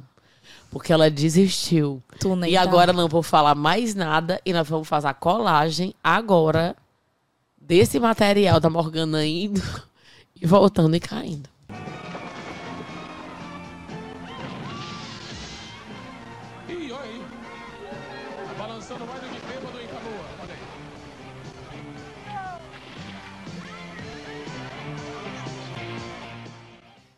Porque 0.75 0.91
ela 0.91 1.09
desistiu. 1.09 2.03
Tu 2.19 2.35
nem 2.35 2.51
E 2.51 2.55
tá- 2.55 2.61
agora 2.61 2.91
não 2.91 3.07
vou 3.07 3.23
falar 3.23 3.55
mais 3.55 3.95
nada 3.95 4.41
e 4.45 4.51
nós 4.51 4.67
vamos 4.67 4.85
fazer 4.89 5.07
a 5.07 5.13
colagem 5.13 5.95
agora 6.03 6.75
desse 7.57 7.97
material 7.97 8.59
da 8.59 8.69
Morgana 8.69 9.25
indo 9.25 9.61
e 10.35 10.45
voltando 10.45 10.93
e 10.93 10.99
caindo. 10.99 11.49
Ih, 16.67 16.91
olha 16.91 17.01
aí. 17.03 17.21
Tá 18.47 18.53
balançando 18.57 19.05
mais 19.05 19.21
do 19.21 19.27
que 19.29 19.39
bêbado 19.47 19.81
em 19.81 19.88
Canoa. 19.88 20.25
Olha 20.41 20.53
aí. 20.53 20.59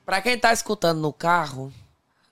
Pra 0.06 0.22
quem 0.22 0.38
tá 0.38 0.54
escutando 0.54 1.00
no 1.02 1.12
carro, 1.12 1.74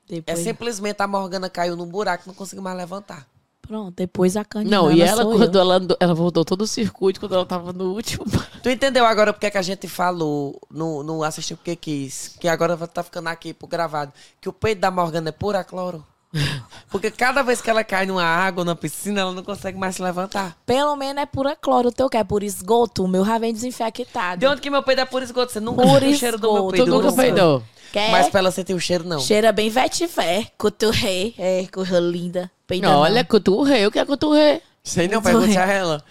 é 0.09 0.15
Depois, 0.15 0.39
simplesmente 0.39 1.01
a 1.01 1.07
Morgana 1.07 1.49
caiu 1.49 1.75
num 1.75 1.87
buraco 1.87 2.23
e 2.25 2.27
não 2.27 2.35
conseguiu 2.35 2.63
mais 2.63 2.77
levantar. 2.77 3.27
Pronto, 3.61 3.95
depois 3.95 4.37
a 4.37 4.45
canina. 4.45 4.77
Não, 4.77 4.91
e 4.91 5.01
ela, 5.01 5.23
sou 5.23 5.37
quando 5.37 5.55
eu. 5.55 5.61
ela 5.61 5.75
andou, 5.75 5.97
ela 5.99 6.13
voltou 6.13 6.45
todo 6.45 6.61
o 6.61 6.67
circuito, 6.67 7.19
quando 7.19 7.33
ela 7.33 7.45
tava 7.45 7.73
no 7.73 7.93
último. 7.93 8.23
Tu 8.61 8.69
entendeu 8.69 9.05
agora 9.05 9.31
porque 9.31 9.49
que 9.49 9.57
a 9.57 9.61
gente 9.61 9.87
falou 9.87 10.59
no, 10.71 11.03
no 11.03 11.23
Assistiu 11.23 11.55
Porque 11.55 11.75
Quis? 11.75 12.35
Que 12.39 12.47
agora 12.47 12.75
tá 12.87 13.03
ficando 13.03 13.27
aqui 13.27 13.53
pro 13.53 13.67
gravado. 13.67 14.11
Que 14.41 14.49
o 14.49 14.53
peito 14.53 14.81
da 14.81 14.89
Morgana 14.89 15.29
é 15.29 15.31
pura 15.31 15.63
cloro. 15.63 16.03
Porque 16.89 17.09
cada 17.11 17.41
vez 17.41 17.61
que 17.61 17.69
ela 17.69 17.83
cai 17.83 18.05
numa 18.05 18.23
água, 18.23 18.63
numa 18.63 18.75
piscina, 18.75 19.21
ela 19.21 19.31
não 19.31 19.43
consegue 19.43 19.77
mais 19.77 19.95
se 19.95 20.01
levantar. 20.01 20.57
Pelo 20.65 20.95
menos 20.95 21.21
é 21.21 21.25
pura 21.25 21.55
cloro. 21.55 21.89
O 21.89 21.91
teu 21.91 22.09
que 22.09 22.17
é 22.17 22.23
por 22.23 22.43
esgoto. 22.43 23.03
O 23.03 23.07
meu 23.07 23.25
já 23.25 23.37
vem 23.37 23.53
desinfectado. 23.53 24.39
De 24.39 24.47
onde 24.47 24.61
que 24.61 24.69
meu 24.69 24.83
peido 24.83 25.01
é 25.01 25.05
por 25.05 25.23
esgoto? 25.23 25.51
Você 25.51 25.59
nunca 25.59 25.81
Por 25.83 26.03
o 26.03 26.13
cheiro 26.15 26.37
do 26.37 26.47
meu 26.47 26.55
esgoto. 26.57 26.71
peido. 26.71 26.85
Tu 26.85 26.91
nunca 26.91 27.11
peidou. 27.13 27.63
Quer? 27.91 28.11
Mas 28.11 28.29
pra 28.29 28.39
ela 28.39 28.51
sentir 28.51 28.73
o 28.73 28.79
cheiro, 28.79 29.05
não. 29.05 29.19
Cheira 29.19 29.51
bem 29.51 29.69
vetiver. 29.69 30.47
Coturrei. 30.57 31.33
É, 31.37 31.65
corra 31.71 31.99
linda. 31.99 32.51
Peida 32.67 32.87
Não, 32.87 32.95
não. 32.95 33.01
olha, 33.01 33.23
coturrei. 33.23 33.85
O 33.87 33.91
que 33.91 33.99
é 33.99 34.05
coturrei? 34.05 34.61
Sei 34.83 35.07
não, 35.07 35.21
pergunte 35.21 35.57
a 35.57 35.65
ela. 35.65 36.03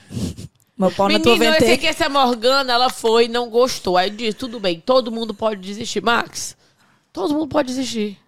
Meu 0.77 0.91
pau 0.91 1.09
na 1.09 1.21
tua 1.21 1.37
Menino, 1.37 1.55
eu 1.55 1.61
sei 1.61 1.77
que 1.79 1.87
essa 1.87 2.09
Morgana, 2.09 2.73
ela 2.73 2.91
foi 2.91 3.27
e 3.27 3.29
não 3.29 3.49
gostou. 3.49 3.97
Aí 3.97 4.11
diz, 4.11 4.35
tudo 4.35 4.59
bem, 4.59 4.81
todo 4.85 5.13
mundo 5.13 5.33
pode 5.33 5.61
desistir. 5.61 6.03
Max, 6.03 6.57
todo 7.13 7.33
mundo 7.33 7.47
pode 7.47 7.69
desistir. 7.69 8.19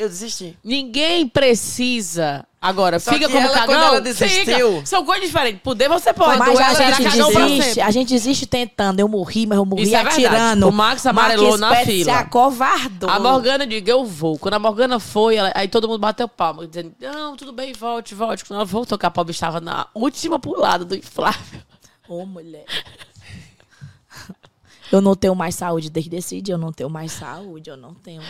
Eu 0.00 0.08
desisti. 0.08 0.56
Ninguém 0.64 1.28
precisa. 1.28 2.46
Agora, 2.62 2.98
Só 2.98 3.12
fica 3.12 3.26
que 3.26 3.32
como 3.32 3.46
ela, 3.46 3.54
cagão. 3.54 3.74
quando 3.74 3.82
ela 3.84 4.00
desistiu- 4.00 4.72
fica. 4.76 4.86
São 4.86 5.04
coisas 5.04 5.26
diferentes. 5.26 5.62
Poder 5.62 5.88
você 5.88 6.12
pode. 6.12 6.38
Mas 6.38 6.48
ela 6.58 6.66
a 6.68 6.82
era 6.84 6.94
gente 6.96 7.10
cagão 7.10 7.32
pra 7.32 7.40
desiste, 7.44 7.64
sempre. 7.64 7.80
a 7.82 7.90
gente 7.90 8.08
desiste 8.08 8.46
tentando. 8.46 9.00
Eu 9.00 9.08
morri, 9.08 9.46
mas 9.46 9.58
eu 9.58 9.64
morri 9.64 9.82
Isso 9.84 9.94
é 9.94 10.02
verdade. 10.02 10.26
atirando. 10.26 10.68
O 10.68 10.72
Max 10.72 11.04
amarelou 11.06 11.56
na 11.58 11.74
fila. 11.76 12.04
Se 12.04 12.10
acovardou. 12.10 13.08
A 13.10 13.18
Morgana 13.18 13.66
diga, 13.66 13.90
eu 13.92 14.04
vou. 14.04 14.38
Quando 14.38 14.54
a 14.54 14.58
Morgana 14.58 14.98
foi, 15.00 15.36
ela- 15.36 15.52
aí 15.54 15.68
todo 15.68 15.86
mundo 15.88 16.00
bateu 16.00 16.28
palma, 16.28 16.66
dizendo, 16.66 16.92
não, 17.00 17.36
tudo 17.36 17.52
bem, 17.52 17.72
volte, 17.72 18.14
volte. 18.14 18.44
Quando 18.44 18.56
ela 18.58 18.64
voltou, 18.66 18.98
que 18.98 19.06
a 19.06 19.10
pobre 19.10 19.32
estava 19.32 19.60
na 19.60 19.86
última 19.94 20.38
pulada 20.38 20.84
do 20.84 20.94
inflável. 20.96 21.60
Ô, 22.08 22.26
mulher. 22.26 22.64
Eu 24.90 25.00
não 25.00 25.14
tenho 25.14 25.34
mais 25.34 25.54
saúde 25.54 25.88
desde 25.88 26.16
esse 26.16 26.40
dia, 26.40 26.54
eu 26.54 26.58
não 26.58 26.72
tenho 26.72 26.90
mais 26.90 27.12
saúde, 27.12 27.70
eu 27.70 27.76
não 27.76 27.94
tenho. 27.94 28.22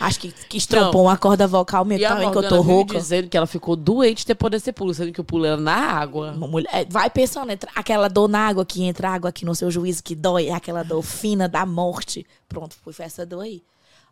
Acho 0.00 0.18
que, 0.18 0.32
que 0.32 0.56
estrompou 0.56 1.04
uma 1.04 1.16
corda 1.16 1.46
vocal 1.46 1.84
minha 1.84 2.08
a 2.08 2.14
também, 2.14 2.30
que 2.30 2.38
eu 2.38 2.48
tô 2.48 2.60
rouca. 2.60 2.98
dizendo 2.98 3.28
que 3.28 3.36
ela 3.36 3.46
ficou 3.46 3.76
doente 3.76 4.26
depois 4.26 4.50
desse 4.50 4.72
pulo, 4.72 4.92
sendo 4.92 5.12
que 5.12 5.20
o 5.20 5.24
pulo 5.24 5.44
era 5.44 5.56
na 5.56 5.76
água. 5.76 6.32
Uma 6.32 6.48
mulher, 6.48 6.70
é, 6.72 6.84
vai 6.84 7.08
pensando, 7.08 7.52
entra, 7.52 7.70
aquela 7.74 8.08
dor 8.08 8.28
na 8.28 8.40
água 8.40 8.64
que 8.64 8.82
entra 8.82 9.10
água 9.10 9.30
aqui 9.30 9.44
no 9.44 9.54
seu 9.54 9.70
juízo 9.70 10.02
que 10.02 10.14
dói, 10.14 10.48
é 10.48 10.54
aquela 10.54 10.82
dor 10.82 11.02
fina 11.02 11.48
da 11.48 11.64
morte. 11.64 12.26
Pronto, 12.48 12.76
foi 12.82 12.94
essa 12.98 13.24
dor 13.24 13.42
aí. 13.42 13.62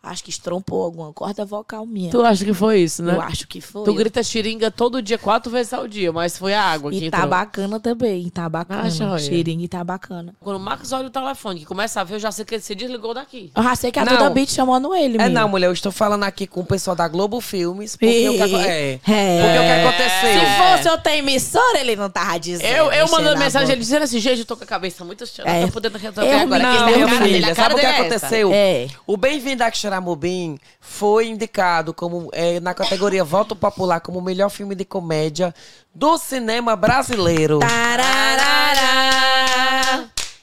Acho 0.06 0.22
que 0.24 0.30
estrompou 0.30 0.82
alguma 0.84 1.12
corda 1.12 1.44
vocal 1.44 1.84
minha. 1.84 2.10
Tu 2.10 2.22
acha 2.22 2.44
que 2.44 2.54
foi 2.54 2.80
isso, 2.80 3.02
né? 3.02 3.14
Eu 3.14 3.20
acho 3.20 3.46
que 3.48 3.60
foi. 3.60 3.84
Tu 3.84 3.92
grita 3.94 4.22
xiringa 4.22 4.70
todo 4.70 5.02
dia, 5.02 5.18
quatro 5.18 5.50
vezes 5.50 5.72
ao 5.72 5.86
dia, 5.88 6.12
mas 6.12 6.38
foi 6.38 6.54
a 6.54 6.62
água 6.62 6.90
que 6.90 6.98
E 7.06 7.10
tá 7.10 7.18
entrou. 7.18 7.30
bacana 7.30 7.80
também, 7.80 8.28
tá 8.28 8.48
bacana. 8.48 8.82
Ah. 8.86 9.18
Cheirinho 9.18 9.62
e 9.62 9.68
tá 9.68 9.82
bacana. 9.82 10.34
Quando 10.40 10.56
o 10.56 10.60
Marcos 10.60 10.92
olha 10.92 11.08
o 11.08 11.10
telefone, 11.10 11.60
que 11.60 11.66
começa 11.66 12.00
a 12.00 12.04
ver, 12.04 12.14
eu 12.14 12.18
já 12.20 12.30
sei 12.30 12.44
que 12.44 12.54
ele 12.54 12.62
se 12.62 12.74
desligou 12.74 13.12
daqui. 13.14 13.50
Eu 13.54 13.62
já 13.62 13.74
sei 13.74 13.90
que 13.90 13.98
a 13.98 14.04
Não. 14.04 14.12
Duda 14.12 14.30
Beat 14.30 14.50
chamando 14.50 14.94
ele, 14.94 15.18
É 15.20 15.28
não, 15.28 15.48
mulher, 15.48 15.66
eu 15.66 15.72
estou 15.72 15.90
falando 15.92 16.22
aqui 16.24 16.46
com 16.46 16.60
o 16.60 16.64
pessoal 16.64 16.94
da 16.94 17.08
Globo 17.08 17.40
Filmes. 17.40 17.96
Porque, 17.96 18.28
o, 18.28 18.32
que, 18.34 18.54
é, 18.56 18.92
É. 18.92 18.98
porque 18.98 19.58
o 19.58 19.62
que 19.62 19.72
aconteceu? 19.86 20.40
Se 20.40 20.76
fosse 20.76 20.88
outra 20.88 21.16
emissora, 21.16 21.80
ele 21.80 21.96
não 21.96 22.08
tava 22.10 22.38
dizendo. 22.38 22.66
Eu, 22.76 22.92
eu 22.92 23.08
mandando 23.10 23.38
mensagem, 23.38 23.72
ele 23.72 23.80
dizendo 23.80 24.02
assim, 24.04 24.20
gente, 24.20 24.40
eu 24.40 24.44
tô 24.46 24.56
com 24.56 24.64
a 24.64 24.66
cabeça 24.66 25.04
muito 25.04 25.26
cheia, 25.26 25.46
É. 25.48 25.60
não 25.60 25.66
tô 25.68 25.74
podendo 25.74 25.98
resolver 25.98 26.32
Eu 26.32 26.38
agora. 26.40 26.62
não, 26.62 26.86
Aqui, 26.86 26.98
Não, 27.00 27.08
cara 27.08 27.24
filha, 27.24 27.54
sabe 27.54 27.74
o 27.74 27.78
que 27.78 27.86
é 27.86 28.00
aconteceu? 28.00 28.50
É. 28.52 28.86
O 29.06 29.16
Bem-vindo 29.16 29.64
a 29.64 29.70
Xaramubim 29.96 30.58
foi 30.80 31.28
indicado 31.28 31.94
como 31.94 32.28
é, 32.32 32.60
na 32.60 32.74
categoria 32.74 33.24
Voto 33.24 33.56
Popular 33.56 34.00
como 34.00 34.18
o 34.18 34.22
melhor 34.22 34.50
filme 34.50 34.74
de 34.74 34.84
comédia 34.84 35.54
do 35.94 36.18
cinema 36.18 36.76
brasileiro. 36.76 37.58
Tararara, 37.60 38.84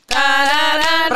tararara. 0.07 1.09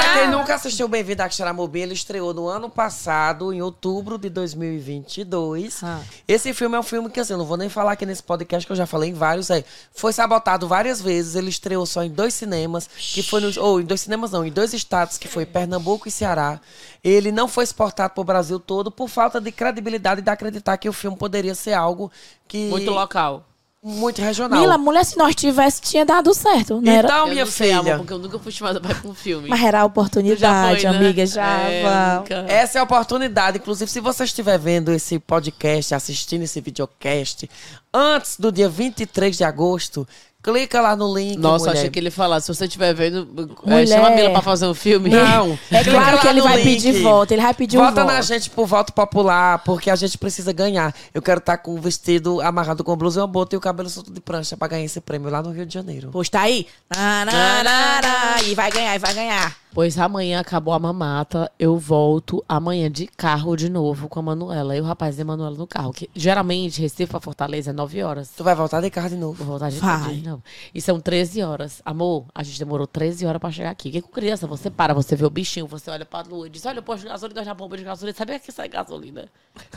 Assistiu 0.58 0.88
Bem-vindo 0.88 1.22
a 1.22 1.30
Xaramubim, 1.30 1.82
ele 1.82 1.94
estreou 1.94 2.34
no 2.34 2.48
ano 2.48 2.68
passado, 2.68 3.54
em 3.54 3.62
outubro 3.62 4.18
de 4.18 4.28
2022. 4.28 5.84
Ah. 5.84 6.02
Esse 6.28 6.52
filme 6.52 6.76
é 6.76 6.80
um 6.80 6.84
filme 6.84 7.12
que, 7.12 7.20
assim, 7.20 7.34
eu 7.34 7.38
não 7.38 7.46
vou 7.46 7.58
nem 7.58 7.70
falar 7.70 7.92
aqui 7.92 8.08
nesse 8.08 8.24
podcast, 8.24 8.66
que 8.66 8.72
eu 8.72 8.76
já 8.76 8.88
falei 8.88 9.12
em 9.12 9.14
vários. 9.14 9.52
É, 9.52 9.64
foi 9.94 10.12
sabotado 10.12 10.68
várias 10.68 11.00
vezes, 11.00 11.36
ele 11.36 11.50
estreou 11.50 11.86
só 11.86 12.04
em 12.04 12.10
dois 12.10 12.34
cinemas, 12.34 12.90
que 12.98 13.22
foi 13.22 13.40
nos... 13.40 13.56
Ou 13.56 13.80
em 13.80 13.86
dois 13.86 14.02
cinemas 14.02 14.32
não, 14.32 14.44
em 14.44 14.52
dois 14.52 14.74
estados, 14.74 15.20
que 15.20 15.28
foi 15.28 15.46
Pernambuco 15.46 16.08
e 16.08 16.12
Ceará. 16.12 16.60
Ele 17.04 17.32
não 17.32 17.48
foi 17.48 17.64
exportado 17.64 18.16
pro 18.16 18.24
Brasil 18.24 18.60
todo 18.60 18.90
por 18.90 19.10
falta 19.10 19.40
de 19.40 19.52
credibilidade 19.52 20.22
e 20.22 20.24
de 20.24 20.32
acreditar 20.32 20.76
que 20.78 20.90
o 20.90 20.94
filme 20.94 21.16
poderia 21.16 21.54
ser 21.54 21.74
algo 21.74 22.12
que... 22.48 22.68
Muito 22.68 22.90
local. 22.90 23.46
Muito 23.84 24.22
regional. 24.22 24.60
Mila, 24.60 24.78
mulher, 24.78 25.06
se 25.06 25.18
nós 25.18 25.36
tivesse, 25.36 25.82
tinha 25.82 26.04
dado 26.04 26.34
certo. 26.34 26.82
Não 26.82 26.92
era? 26.92 27.08
Então, 27.08 27.28
Eu 27.28 27.28
minha 27.34 27.46
não 27.46 27.52
sei, 27.52 27.72
amor, 27.72 27.84
filha... 27.84 27.98
porque 27.98 28.14
eu 28.14 28.20
nunca 28.20 28.40
fui 28.40 28.52
chamada 28.52 28.82
pra 28.82 28.92
ir 28.92 28.96
pra 29.02 29.10
um 29.10 29.14
filme. 29.14 29.48
Mas 29.48 29.64
era 29.64 29.82
a 29.82 29.86
oportunidade, 29.86 30.82
Já 30.82 30.92
foi, 30.92 31.00
né? 31.00 31.06
amiga, 31.06 31.26
já. 31.26 31.60
É, 31.70 32.18
nunca. 32.18 32.46
Essa 32.50 32.80
é 32.80 32.82
a 32.82 32.84
oportunidade. 32.84 33.58
Inclusive, 33.60 33.90
se 33.90 34.00
você 34.00 34.24
estiver 34.24 34.58
vendo 34.58 34.92
esse 34.92 35.20
podcast, 35.20 35.94
assistindo 35.94 36.42
esse 36.42 36.60
videocast, 36.60 37.48
antes 37.94 38.38
do 38.38 38.52
dia 38.52 38.68
23 38.68 39.38
de 39.38 39.44
agosto, 39.44 40.08
clica 40.48 40.80
lá 40.80 40.96
no 40.96 41.14
link. 41.14 41.38
Nossa, 41.38 41.66
mulher. 41.66 41.80
achei 41.80 41.90
que 41.90 42.00
ele 42.00 42.10
falar, 42.10 42.40
se 42.40 42.48
você 42.48 42.66
estiver 42.66 42.94
vendo, 42.94 43.28
é, 43.66 43.86
chama 43.86 44.08
a 44.08 44.12
Mila 44.12 44.32
pra 44.32 44.42
fazer 44.42 44.66
um 44.66 44.74
filme. 44.74 45.10
Não. 45.10 45.60
É 45.70 45.84
claro 45.84 46.20
que 46.20 46.28
ele 46.28 46.42
vai 46.42 46.56
link. 46.58 46.64
pedir 46.66 47.02
voto, 47.04 47.32
ele 47.34 47.42
vai 47.42 47.54
pedir 47.54 47.78
um 47.78 47.82
Vota 47.82 48.02
voto. 48.04 48.14
na 48.14 48.22
gente 48.22 48.50
por 48.50 48.66
voto 48.66 48.94
popular, 48.94 49.60
porque 49.66 49.90
a 49.90 49.96
gente 49.96 50.18
precisa 50.18 50.54
ganhar. 50.54 50.94
Eu 51.14 51.22
quero 51.22 51.40
estar 51.40 51.58
com 51.58 51.74
o 51.76 51.82
vestido 51.82 52.40
amarrado 52.42 52.84
com 52.84 52.96
blusa 52.96 53.20
e 53.20 53.22
uma 53.22 53.28
bota 53.28 53.56
e 53.56 53.58
o 53.58 53.62
cabelo 53.62 53.90
solto 53.90 54.12
de 54.12 54.22
prancha 54.22 54.56
pra 54.56 54.68
ganhar 54.70 54.86
esse 54.86 55.02
prêmio 55.02 55.30
lá 55.30 55.42
no 55.42 55.52
Rio 55.52 55.66
de 55.66 55.74
Janeiro. 55.74 56.10
Pois 56.12 56.30
tá 56.30 56.42
aí. 56.42 56.66
Nananara, 56.96 58.42
E 58.46 58.56
vai 58.56 58.72
ganhar, 58.72 58.96
e 58.96 59.00
vai 59.00 59.14
ganhar. 59.14 59.56
Pois 59.74 60.00
amanhã 60.00 60.40
acabou 60.40 60.74
a 60.74 60.80
mamata, 60.80 61.52
eu 61.60 61.78
volto 61.78 62.44
amanhã 62.50 62.90
de 62.90 63.06
carro 63.06 63.56
de 63.56 63.70
novo 63.70 64.10
com 64.10 64.20
a 64.20 64.24
Manuela. 64.24 64.76
E 64.76 64.82
o 64.82 64.84
rapaz 64.84 65.20
e 65.20 65.22
a 65.22 65.26
Manuela 65.26 65.56
no 65.56 65.68
carro. 65.68 65.94
Que 65.94 66.10
geralmente 66.16 66.82
Recife 66.82 67.06
pra 67.12 67.20
Fortaleza 67.20 67.70
é 67.70 67.74
9 67.74 68.02
horas. 68.02 68.30
Tu 68.36 68.44
vai 68.44 68.56
voltar 68.56 68.82
de 68.82 68.90
carro 68.90 69.10
de 69.10 69.18
novo. 69.18 69.34
Vou 69.36 69.46
voltar 69.48 69.70
de 69.70 69.78
Vai. 69.78 70.16
de 70.16 70.28
novo. 70.28 70.44
E 70.74 70.82
são 70.82 71.00
13 71.00 71.44
horas. 71.44 71.80
Amor, 71.86 72.26
a 72.34 72.42
gente 72.42 72.58
demorou 72.58 72.88
13 72.88 73.26
horas 73.28 73.40
pra 73.40 73.52
chegar 73.52 73.70
aqui. 73.70 73.92
Que 73.92 74.02
com 74.02 74.10
criança, 74.10 74.48
você 74.48 74.72
para, 74.72 74.96
você 74.96 75.16
vê 75.16 75.26
o 75.26 75.30
bichinho, 75.30 75.68
você 75.68 75.92
olha 75.92 76.06
pra 76.06 76.22
lua 76.22 76.48
e 76.48 76.50
diz: 76.50 76.66
Olha, 76.66 76.80
o 76.80 76.84
posto 76.84 77.04
de 77.04 77.10
gasolina, 77.10 77.44
na 77.44 77.54
bomba 77.54 77.78
de 77.78 77.84
gasolina. 77.84 78.18
Sabia 78.18 78.40
que 78.40 78.52
sai 78.52 78.70
gasolina? 78.70 79.28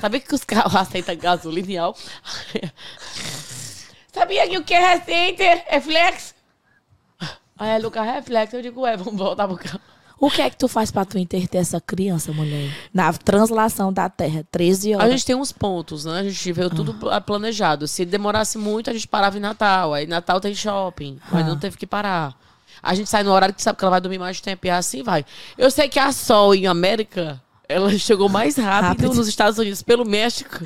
Sabia 0.01 0.20
que 0.20 0.34
os 0.34 0.45
carros 0.45 0.74
aceitam 0.76 1.14
gasolina 1.16 1.70
e 1.72 1.76
álcool? 1.76 2.01
Sabia 4.12 4.49
que 4.49 4.57
o 4.59 4.64
que 4.64 4.72
é 4.74 4.95
recente 4.95 5.43
é 5.43 5.80
flex? 5.80 6.34
Aí 7.61 7.70
ela, 7.70 7.86
o 7.86 7.90
carro 7.90 8.11
é 8.11 8.22
flex. 8.22 8.52
Eu 8.52 8.62
digo, 8.62 8.80
ué, 8.80 8.96
vamos 8.96 9.16
voltar 9.18 9.46
pro 9.46 9.56
carro. 9.56 9.78
O 10.18 10.30
que 10.30 10.42
é 10.42 10.50
que 10.50 10.56
tu 10.56 10.68
faz 10.68 10.90
pra 10.90 11.04
tu 11.04 11.16
interter 11.18 11.58
essa 11.58 11.80
criança, 11.80 12.30
mulher? 12.32 12.70
Na 12.92 13.11
translação 13.12 13.90
da 13.92 14.06
Terra, 14.08 14.44
13 14.50 14.92
A 14.92 14.98
horas. 14.98 15.11
gente 15.12 15.24
tem 15.26 15.34
uns 15.34 15.50
pontos, 15.52 16.04
né? 16.04 16.18
A 16.18 16.22
gente 16.24 16.52
veio 16.52 16.68
tudo 16.68 16.92
pla- 16.92 17.20
planejado. 17.22 17.86
Se 17.88 18.04
demorasse 18.04 18.58
muito, 18.58 18.90
a 18.90 18.92
gente 18.92 19.08
parava 19.08 19.38
em 19.38 19.40
Natal. 19.40 19.94
Aí 19.94 20.06
Natal 20.06 20.38
tem 20.40 20.54
shopping. 20.54 21.18
Mas 21.32 21.46
não 21.46 21.58
teve 21.58 21.76
que 21.78 21.86
parar. 21.86 22.34
A 22.82 22.94
gente 22.94 23.08
sai 23.08 23.22
no 23.22 23.30
horário 23.32 23.54
que 23.54 23.62
sabe 23.62 23.78
que 23.78 23.84
ela 23.84 23.90
vai 23.92 24.00
dormir 24.00 24.18
mais 24.18 24.40
tempo 24.42 24.66
e 24.66 24.70
assim 24.70 25.02
vai. 25.02 25.24
Eu 25.56 25.70
sei 25.70 25.88
que 25.88 25.98
a 25.98 26.12
Sol 26.12 26.54
em 26.54 26.66
América, 26.66 27.40
ela 27.70 27.90
chegou 27.98 28.28
mais 28.28 28.56
rápido, 28.56 28.88
Rápido. 29.02 29.14
nos 29.14 29.28
Estados 29.28 29.58
Unidos 29.58 29.82
pelo 29.82 30.04
México. 30.04 30.58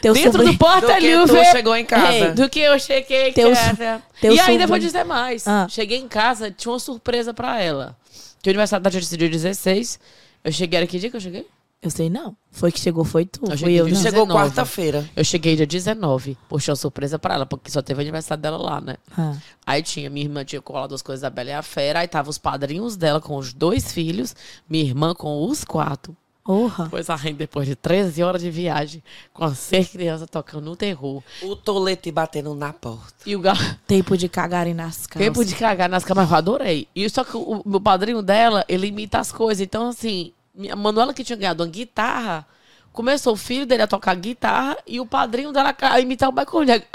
Teu 0.00 0.12
dentro 0.14 0.32
sobrinho- 0.32 0.52
do 0.52 0.58
porta 0.58 0.86
Do 0.86 0.94
que 1.00 1.16
luva 1.16 1.44
tu 1.44 1.50
chegou 1.52 1.76
em 1.76 1.84
casa. 1.84 2.32
do 2.32 2.48
que 2.48 2.60
eu 2.60 2.78
cheguei 2.78 3.28
em 3.28 3.32
Teu- 3.32 3.50
casa. 3.52 4.02
teu 4.20 4.34
e 4.34 4.38
ainda 4.40 4.42
sobrinho- 4.44 4.68
vou 4.68 4.78
dizer 4.78 5.04
mais. 5.04 5.46
Ah. 5.46 5.66
Cheguei 5.68 5.98
em 5.98 6.08
casa, 6.08 6.50
tinha 6.50 6.72
uma 6.72 6.78
surpresa 6.78 7.32
pra 7.34 7.60
ela. 7.60 7.96
Que 8.42 8.48
o 8.48 8.52
aniversário 8.52 8.82
da 8.82 8.90
gente 8.90 9.16
dia 9.16 9.28
16. 9.28 10.00
Eu 10.44 10.50
cheguei, 10.50 10.76
era 10.78 10.86
que 10.86 10.98
dia 10.98 11.08
que 11.10 11.16
eu 11.16 11.20
cheguei? 11.20 11.46
Eu 11.82 11.90
sei 11.90 12.08
não. 12.08 12.36
Foi 12.52 12.70
que 12.70 12.78
chegou, 12.78 13.04
foi 13.04 13.26
tu. 13.26 13.40
Eu 13.42 13.48
Fui 13.48 13.58
cheguei 13.58 13.80
eu, 13.80 13.88
não. 13.88 13.96
Chegou 13.96 14.24
19. 14.24 14.32
quarta-feira. 14.32 15.10
Eu 15.16 15.24
cheguei 15.24 15.56
dia 15.56 15.66
19. 15.66 16.38
Puxei 16.48 16.70
uma 16.70 16.76
surpresa 16.76 17.18
pra 17.18 17.34
ela, 17.34 17.44
porque 17.44 17.72
só 17.72 17.82
teve 17.82 17.98
o 17.98 18.02
aniversário 18.02 18.40
dela 18.40 18.56
lá, 18.56 18.80
né? 18.80 18.96
Ah. 19.18 19.36
Aí 19.66 19.82
tinha, 19.82 20.08
minha 20.08 20.24
irmã 20.24 20.44
tinha 20.44 20.62
colado 20.62 20.94
as 20.94 21.02
coisas 21.02 21.22
da 21.22 21.30
Bela 21.30 21.50
e 21.50 21.52
a 21.52 21.62
Fera, 21.62 21.98
aí 21.98 22.08
tava 22.08 22.30
os 22.30 22.38
padrinhos 22.38 22.96
dela 22.96 23.20
com 23.20 23.36
os 23.36 23.52
dois 23.52 23.92
filhos, 23.92 24.36
minha 24.68 24.84
irmã 24.84 25.12
com 25.12 25.44
os 25.44 25.64
quatro. 25.64 26.16
Porra. 26.44 26.88
Pois 26.88 27.08
a 27.08 27.16
gente, 27.16 27.36
depois 27.36 27.66
de 27.66 27.74
13 27.74 28.22
horas 28.22 28.42
de 28.42 28.50
viagem, 28.50 29.02
com 29.32 29.44
as 29.44 29.58
seis 29.58 29.88
crianças 29.88 30.28
tocando 30.30 30.64
no 30.64 30.76
terror. 30.76 31.22
O 31.42 31.56
tolete 31.56 32.10
batendo 32.12 32.54
na 32.54 32.72
porta. 32.72 33.14
E 33.26 33.34
o. 33.34 33.42
Tempo 33.86 34.16
de 34.16 34.28
cagarem 34.28 34.74
nas 34.74 35.06
calças. 35.06 35.26
Tempo 35.26 35.44
de 35.44 35.54
cagar 35.54 35.88
nas 35.88 36.04
camas, 36.04 36.30
eu 36.30 36.36
adorei. 36.36 36.88
E 36.94 37.08
só 37.08 37.24
que 37.24 37.36
o, 37.36 37.62
o 37.64 37.68
meu 37.68 37.80
padrinho 37.80 38.22
dela, 38.22 38.64
ele 38.68 38.88
imita 38.88 39.18
as 39.18 39.30
coisas. 39.30 39.60
Então, 39.60 39.88
assim, 39.88 40.32
a 40.70 40.76
Manuela 40.76 41.14
que 41.14 41.24
tinha 41.24 41.36
ganhado 41.36 41.62
uma 41.62 41.68
guitarra, 41.68 42.46
começou 42.92 43.32
o 43.34 43.36
filho 43.36 43.64
dele 43.66 43.82
a 43.82 43.86
tocar 43.86 44.14
guitarra 44.16 44.76
e 44.86 45.00
o 45.00 45.06
padrinho 45.06 45.52
dela 45.52 45.74
a 45.80 46.00
imitar 46.00 46.28
o 46.28 46.32
Michael 46.32 46.64
Jackson. 46.66 46.88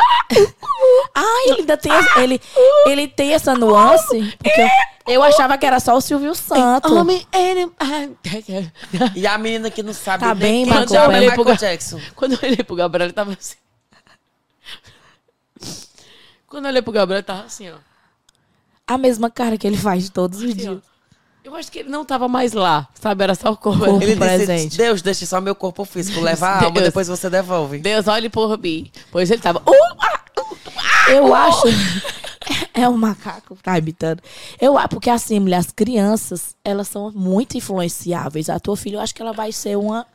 Ah, 1.16 1.44
ele 1.48 1.60
ainda 1.62 1.78
tem, 1.78 1.92
essa- 1.92 2.22
ele, 2.22 2.42
ele 2.86 3.08
tem 3.08 3.34
essa 3.34 3.56
nuance. 3.56 4.36
Porque 4.38 4.62
eu, 4.62 5.14
Eu 5.16 5.24
achava 5.24 5.58
que 5.58 5.66
era 5.66 5.80
só 5.80 5.96
o 5.96 6.02
Silvio 6.02 6.36
Santos. 6.36 6.92
Homem, 6.92 7.26
ele... 7.34 7.72
E 9.16 9.26
a 9.26 9.38
menina 9.38 9.72
que 9.72 9.82
não 9.82 9.94
sabe 9.94 10.24
Tá 10.24 10.36
bem, 10.36 10.66
quem 10.66 10.74
Marco 10.74 10.94
é. 10.96 11.08
Michael 11.22 11.44
Ga- 11.46 11.54
Jackson. 11.56 12.00
Quando 12.16 12.34
eu 12.34 12.40
olhei 12.44 12.64
pro 12.64 12.76
Gabriel, 12.76 13.06
ele 13.08 13.14
tava 13.14 13.32
assim. 13.32 13.56
Quando 16.46 16.66
eu 16.66 16.70
olhei 16.70 16.82
pro 16.82 16.92
Gabriel, 16.94 17.18
ele 17.20 17.24
tava 17.26 17.44
assim, 17.44 17.70
ó. 17.70 17.76
A 18.86 18.98
mesma 18.98 19.30
cara 19.30 19.58
que 19.58 19.66
ele 19.68 19.78
faz 19.78 20.10
todos 20.10 20.42
os 20.42 20.52
Assim, 20.52 20.70
ó. 20.70 20.97
Eu 21.48 21.56
acho 21.56 21.72
que 21.72 21.80
ele 21.80 21.88
não 21.88 22.04
tava 22.04 22.28
mais 22.28 22.52
lá, 22.52 22.90
sabe? 23.00 23.24
Era 23.24 23.34
só 23.34 23.52
o 23.52 23.56
corpo. 23.56 23.86
Corpo. 23.86 24.04
Ele 24.04 24.18
presente. 24.18 24.66
disse, 24.66 24.78
Deus, 24.78 25.02
deixa 25.02 25.26
só 25.26 25.40
meu 25.40 25.56
corpo 25.56 25.86
físico, 25.86 26.20
leva 26.20 26.46
a 26.46 26.56
alma, 26.58 26.72
Deus. 26.72 26.88
depois 26.88 27.08
você 27.08 27.30
devolve. 27.30 27.78
Deus, 27.78 28.06
olhe 28.06 28.30
por 28.30 28.60
mim. 28.60 28.92
Pois 29.10 29.32
ele 29.32 29.42
tava. 29.42 29.60
Uh, 29.60 29.74
ah, 29.98 31.12
Eu 31.12 31.34
acho. 31.34 31.68
É 32.74 32.88
um 32.88 32.96
macaco 32.96 33.56
que 33.56 33.64
tá 33.64 33.78
imitando. 33.78 34.22
Eu 34.62 34.78
acho, 34.78 34.90
porque 34.90 35.10
assim, 35.10 35.40
mulher, 35.40 35.58
as 35.58 35.72
crianças, 35.72 36.56
elas 36.64 36.88
são 36.88 37.12
muito 37.12 37.58
influenciáveis. 37.58 38.50
A 38.50 38.60
tua 38.60 38.78
filha, 38.78 38.98
eu 38.98 39.02
acho 39.02 39.14
que 39.16 39.22
ela 39.22 39.34
vai 39.34 39.52
ser 39.52 39.76
uma 39.76 40.06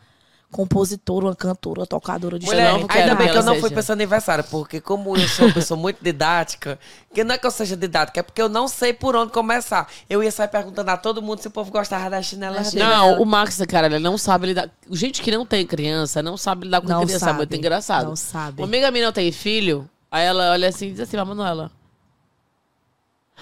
compositora, 0.52 1.24
uma 1.24 1.34
cantora, 1.34 1.80
uma 1.80 1.86
tocadora 1.86 2.38
de 2.38 2.44
Mulher, 2.44 2.74
não 2.74 2.86
ainda 2.88 3.14
bem 3.14 3.30
que 3.30 3.38
eu 3.38 3.42
não 3.42 3.54
fui 3.54 3.62
seja. 3.62 3.70
pra 3.72 3.80
esse 3.80 3.90
aniversário, 3.92 4.44
porque 4.44 4.80
como 4.82 5.16
eu 5.16 5.26
sou 5.26 5.46
uma 5.46 5.54
pessoa 5.54 5.80
muito 5.80 5.98
didática, 6.04 6.78
que 7.12 7.24
não 7.24 7.34
é 7.34 7.38
que 7.38 7.46
eu 7.46 7.50
seja 7.50 7.74
didática, 7.74 8.20
é 8.20 8.22
porque 8.22 8.40
eu 8.40 8.50
não 8.50 8.68
sei 8.68 8.92
por 8.92 9.16
onde 9.16 9.32
começar. 9.32 9.88
Eu 10.08 10.22
ia 10.22 10.30
sair 10.30 10.48
perguntando 10.48 10.90
a 10.90 10.96
todo 10.98 11.22
mundo 11.22 11.40
se 11.40 11.48
o 11.48 11.50
povo 11.50 11.72
gostava 11.72 12.10
da 12.10 12.20
chinela 12.20 12.60
dele. 12.60 12.78
Não, 12.78 13.22
o 13.22 13.24
Max, 13.24 13.60
cara, 13.66 13.86
ele 13.86 13.98
não 13.98 14.18
sabe 14.18 14.48
lidar. 14.48 14.70
Gente 14.90 15.22
que 15.22 15.30
não 15.30 15.46
tem 15.46 15.66
criança, 15.66 16.22
não 16.22 16.36
sabe 16.36 16.66
lidar 16.66 16.82
com 16.82 16.88
Não 16.88 17.00
criança. 17.00 17.16
É 17.16 17.18
sabe, 17.18 17.38
muito 17.38 17.56
engraçado. 17.56 18.08
não 18.08 18.16
sabe. 18.16 18.60
Uma 18.60 18.68
amiga 18.68 18.90
minha 18.90 19.06
não 19.06 19.12
tem 19.12 19.32
filho, 19.32 19.88
aí 20.10 20.26
ela 20.26 20.52
olha 20.52 20.68
assim 20.68 20.88
e 20.88 20.90
diz 20.92 21.00
assim, 21.00 21.16
mas 21.16 21.26
Manuela. 21.26 21.70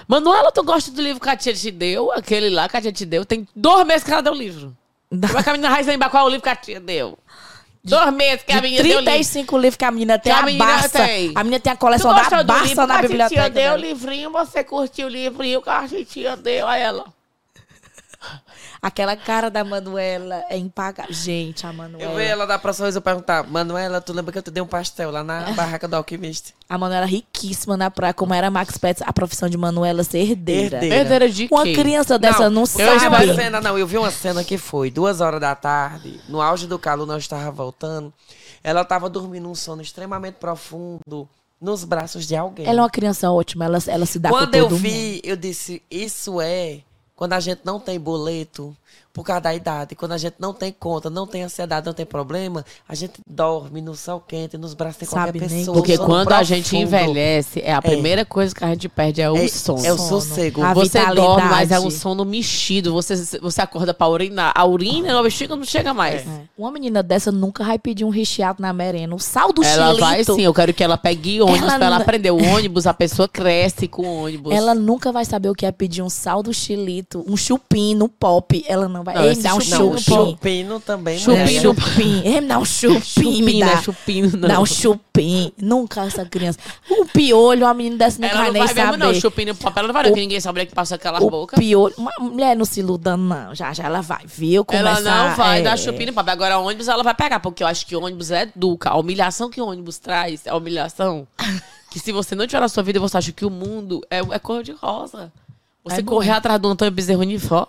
Manuela, 0.07 0.53
tu 0.53 0.63
gosta 0.63 0.93
do 0.93 1.03
livro 1.03 1.21
que 1.21 1.29
a 1.29 1.37
tia 1.37 1.53
te 1.53 1.71
deu? 1.73 2.13
Aquele 2.13 2.51
lá 2.51 2.69
que 2.69 2.77
a 2.77 2.81
tia 2.81 2.93
te 2.93 3.05
deu. 3.05 3.25
Tem 3.25 3.47
dois 3.55 3.87
meses 3.87 4.05
que 4.05 4.13
ela 4.13 4.23
deu 4.23 4.33
o 4.33 4.37
livro. 4.37 4.77
Como 5.11 5.39
é 5.39 5.43
que 5.43 5.49
a 5.49 5.53
menina 5.53 5.69
lembrar 5.87 6.09
qual 6.11 6.25
é 6.25 6.27
o 6.27 6.31
livro 6.31 6.43
que 6.43 6.49
a 6.49 6.57
tia 6.57 6.81
deu? 6.81 7.19
Dois 7.83 8.13
meses 8.13 8.43
que 8.45 8.53
a 8.53 8.61
menina 8.61 8.83
deu 8.83 8.97
o 8.99 9.01
livro. 9.01 9.13
35 9.13 9.59
livros 9.59 9.77
que 9.77 9.85
a 9.85 9.91
menina 9.91 10.19
tem, 10.19 10.33
Que 10.33 10.39
a 10.39 10.43
a, 10.43 10.47
menina 10.47 10.65
Barça. 10.65 10.99
tem. 11.05 11.33
A 11.35 11.43
menina 11.45 11.61
tem 11.61 11.73
a 11.73 11.77
coleção 11.77 12.11
da 12.15 12.23
Barça 12.23 12.67
livro 12.69 12.87
na 12.87 12.95
que 12.95 12.99
a 12.99 13.09
biblioteca. 13.09 13.29
titia 13.45 13.51
deu 13.51 13.73
o 13.73 13.77
livrinho, 13.77 14.31
você 14.31 14.63
curtiu 14.63 15.07
o 15.07 15.11
livrinho 15.11 15.63
que 15.63 15.71
a 15.71 15.89
titia 15.89 16.37
deu 16.37 16.69
a 16.69 16.77
ela. 16.77 17.05
Aquela 18.83 19.14
cara 19.14 19.51
da 19.51 19.62
Manuela 19.62 20.43
é 20.49 20.57
impagável. 20.57 21.12
Gente, 21.12 21.66
a 21.66 21.68
Eu 21.70 21.74
Manuela. 21.74 22.14
vi 22.18 22.24
ela 22.24 22.47
da 22.47 22.59
próxima 22.59 22.87
vez 22.87 22.97
eu 22.97 23.03
perguntar, 23.03 23.47
Manuela, 23.47 24.01
tu 24.01 24.12
lembra 24.14 24.33
que 24.33 24.39
eu 24.39 24.43
te 24.43 24.51
dei 24.51 24.62
um 24.62 24.66
pastel 24.66 25.11
lá 25.11 25.22
na 25.22 25.53
barraca 25.55 25.87
do 25.87 25.97
alquimista? 25.97 26.53
A 26.66 26.78
Manuela 26.78 27.05
riquíssima 27.05 27.76
na 27.76 27.91
praia, 27.91 28.14
como 28.14 28.33
era 28.33 28.51
Max 28.51 28.78
Pets, 28.78 29.03
a 29.07 29.12
profissão 29.12 29.51
de 29.51 29.59
Manuela 29.59 30.03
ser 30.03 30.18
herdeira. 30.20 30.76
Herdeira. 30.76 30.95
Herdeira 30.97 31.28
de 31.28 31.49
Uma 31.51 31.64
quê? 31.64 31.74
criança 31.74 32.18
dessa 32.18 32.49
não, 32.49 32.62
eu 32.62 32.66
vi 32.99 33.07
uma 33.07 33.18
sabe. 33.18 33.35
cena, 33.35 33.61
não, 33.61 33.76
eu 33.78 33.87
vi 33.87 33.99
uma 33.99 34.11
cena 34.11 34.43
que 34.43 34.57
foi 34.57 34.91
duas 34.91 35.20
horas 35.20 35.41
da 35.41 35.55
tarde, 35.55 36.18
no 36.26 36.41
auge 36.41 36.66
do 36.66 36.78
calor, 36.78 37.07
nós 37.07 37.22
estávamos 37.22 37.55
voltando. 37.57 38.12
Ela 38.64 38.81
estava 38.81 39.11
dormindo 39.11 39.49
um 39.49 39.55
sono 39.55 39.83
extremamente 39.83 40.35
profundo 40.37 41.28
nos 41.61 41.85
braços 41.85 42.26
de 42.26 42.35
alguém. 42.35 42.66
Ela 42.66 42.78
é 42.81 42.83
uma 42.83 42.91
criança 42.91 43.31
ótima, 43.31 43.66
ela, 43.66 43.78
ela 43.87 44.07
se 44.07 44.18
dá 44.18 44.31
Quando 44.31 44.51
com 44.53 44.57
eu 44.57 44.62
todo 44.64 44.72
mundo. 44.72 44.81
vi, 44.83 45.20
eu 45.22 45.37
disse, 45.37 45.83
isso 45.91 46.41
é 46.41 46.81
quando 47.21 47.35
a 47.35 47.41
gente 47.41 47.61
não 47.66 47.79
tem 47.79 48.01
boleto 48.01 48.75
por 49.12 49.24
causa 49.24 49.41
da 49.41 49.55
idade. 49.55 49.95
Quando 49.97 50.12
a 50.12 50.18
gente 50.18 50.34
não 50.38 50.53
tem 50.55 50.72
conta, 50.72 51.11
não 51.11 51.26
tem 51.26 51.43
ansiedade, 51.43 51.84
não 51.86 51.93
tem 51.93 52.07
problema, 52.07 52.64
a 52.88 52.95
gente 52.95 53.20
dorme 53.26 53.80
no 53.80 53.95
sol 53.97 54.20
quente, 54.20 54.57
nos 54.57 54.72
braços 54.72 55.01
de 55.01 55.07
Sabe 55.07 55.38
qualquer 55.41 55.57
pessoa. 55.57 55.76
Porque 55.76 55.99
quando 55.99 56.32
a 56.32 56.43
gente 56.45 56.70
profundo. 56.70 56.82
envelhece, 56.95 57.61
é 57.61 57.72
a 57.72 57.82
primeira 57.82 58.24
coisa 58.24 58.55
que 58.55 58.64
a 58.64 58.68
gente 58.68 58.88
perde 58.88 59.20
é 59.20 59.30
o 59.30 59.36
É- 59.36 59.49
sono. 59.49 59.84
é 59.84 59.93
o 59.93 59.99
sossego. 59.99 60.62
A 60.62 60.72
Você 60.74 60.99
vitalidade. 60.99 61.16
dorme, 61.26 61.49
mas 61.49 61.70
é 61.72 61.80
um 61.80 61.91
sono 61.91 62.24
mexido. 62.24 62.93
Você, 62.93 63.16
você 63.41 63.61
acorda 63.61 63.93
pra 63.93 64.09
urinar. 64.09 64.53
A 64.55 64.64
urina 64.64 65.12
no 65.12 65.22
bexiga 65.22 65.57
não 65.57 65.64
chega 65.64 65.93
mais. 65.93 66.20
É. 66.26 66.43
Uma 66.57 66.70
menina 66.70 67.03
dessa 67.03 67.32
nunca 67.32 67.64
vai 67.64 67.78
pedir 67.78 68.05
um 68.05 68.11
recheado 68.11 68.62
na 68.62 68.72
merenda. 68.72 69.14
O 69.14 69.18
sal 69.18 69.53
do 69.53 69.64
Ela 69.64 69.86
chilito. 69.86 70.01
vai 70.01 70.24
sim, 70.24 70.43
eu 70.43 70.55
quero 70.55 70.72
que 70.72 70.84
ela 70.84 70.97
pegue 70.97 71.41
ônibus 71.43 71.62
Ela 71.62 71.76
pra 71.76 71.86
ela 71.86 71.97
não- 71.97 72.03
aprender. 72.03 72.30
O 72.30 72.36
ônibus, 72.45 72.86
a 72.86 72.95
pessoa 72.95 73.26
cresce 73.28 73.88
com 73.88 74.03
o 74.03 74.24
ônibus. 74.24 74.53
Ela 74.55 74.74
nunca 74.74 75.11
vai 75.11 75.24
saber 75.24 75.49
o 75.51 75.55
que 75.55 75.66
é 75.66 75.72
pedir 75.72 76.03
um 76.03 76.09
sal 76.11 76.43
do 76.43 76.55
chilito, 76.55 77.24
um 77.26 77.36
chupim 77.36 77.95
no 77.95 78.09
pop. 78.09 78.64
Ela 78.68 78.80
não 78.89 79.03
vai. 79.05 79.14
Não, 79.14 79.24
Ei, 79.24 79.35
me 79.37 79.43
dá 79.43 79.55
um 79.55 79.61
chupim 79.61 79.78
Não, 79.78 79.99
chupim. 79.99 80.31
chupino 80.31 80.81
também. 80.81 81.18
Chupim 81.18 81.37
né? 81.39 81.55
É, 81.55 81.61
no- 81.61 81.74
chupim. 81.74 82.22
Ei, 82.24 82.41
me 82.41 82.47
dá 82.49 82.59
um 82.59 82.64
chupim, 82.64 83.43
me 83.43 83.53
chupim, 83.53 83.61
dá. 83.61 83.66
não 83.66 83.72
é 83.72 83.83
chupino, 83.83 84.31
não. 84.39 84.49
Dá 84.49 84.61
um 84.61 84.66
chupim. 84.66 85.53
Nunca 85.59 86.05
essa 86.07 86.24
criança. 86.24 86.59
O 86.91 87.07
piolho, 87.07 87.66
a 87.66 87.74
menina 87.74 87.97
dessa 87.97 88.20
nunca 88.20 88.28
Ela 88.33 88.39
vai 88.39 88.47
não 88.49 88.53
nem 88.55 88.62
vai 88.64 88.74
mesmo, 88.74 88.91
saber. 88.93 89.05
não. 89.05 89.14
Chupinho 89.20 89.49
no 89.49 89.55
papel, 89.57 89.78
ela 89.81 89.89
não 89.89 89.93
vai, 89.95 90.03
não. 90.05 90.11
O- 90.11 90.14
Que 90.14 90.20
ninguém 90.20 90.41
sabe 90.41 90.66
que 90.66 90.74
passa 90.74 90.95
aquelas 90.95 91.22
O 91.22 91.31
bocas. 91.31 91.59
piolho. 91.59 91.95
Uma 91.99 92.12
mulher 92.20 92.57
não 92.57 92.64
se 92.64 92.81
iluda, 92.81 93.16
não. 93.16 93.55
Já, 93.55 93.72
já 93.72 93.85
ela 93.85 94.01
vai, 94.01 94.24
viu? 94.26 94.64
Ela 94.70 94.95
Começar, 94.97 95.28
não 95.28 95.37
vai 95.37 95.61
é, 95.61 95.62
dar 95.62 95.76
chupinho 95.78 96.09
no 96.09 96.12
papel. 96.14 96.33
Agora, 96.33 96.59
ônibus 96.59 96.89
ela 96.89 97.03
vai 97.03 97.14
pegar, 97.14 97.41
porque 97.41 97.62
eu 97.62 97.66
acho 97.66 97.87
que 97.87 97.95
ônibus 97.97 98.31
é 98.31 98.43
educa. 98.43 98.91
A 98.91 98.97
humilhação 98.99 99.51
que 99.51 99.61
o 99.61 99.66
ônibus 99.66 99.99
traz 99.99 100.47
é 100.47 100.51
a 100.51 100.57
humilhação. 100.57 101.26
que 101.91 101.99
se 101.99 102.12
você 102.12 102.35
não 102.35 102.47
tiver 102.47 102.61
na 102.61 102.68
sua 102.68 102.83
vida, 102.83 103.01
você 103.01 103.16
acha 103.18 103.33
que 103.33 103.45
o 103.45 103.51
mundo 103.51 104.01
é, 104.11 104.18
é 104.20 104.39
cor 104.39 104.62
de 104.62 104.72
rosa. 104.72 105.33
Você 105.83 106.01
É 106.01 106.03
correr 106.03 106.31
atrás 106.31 106.61
do 106.61 106.68
Antônio 106.68 106.93
Bezerro 106.93 107.20
Unifó. 107.22 107.66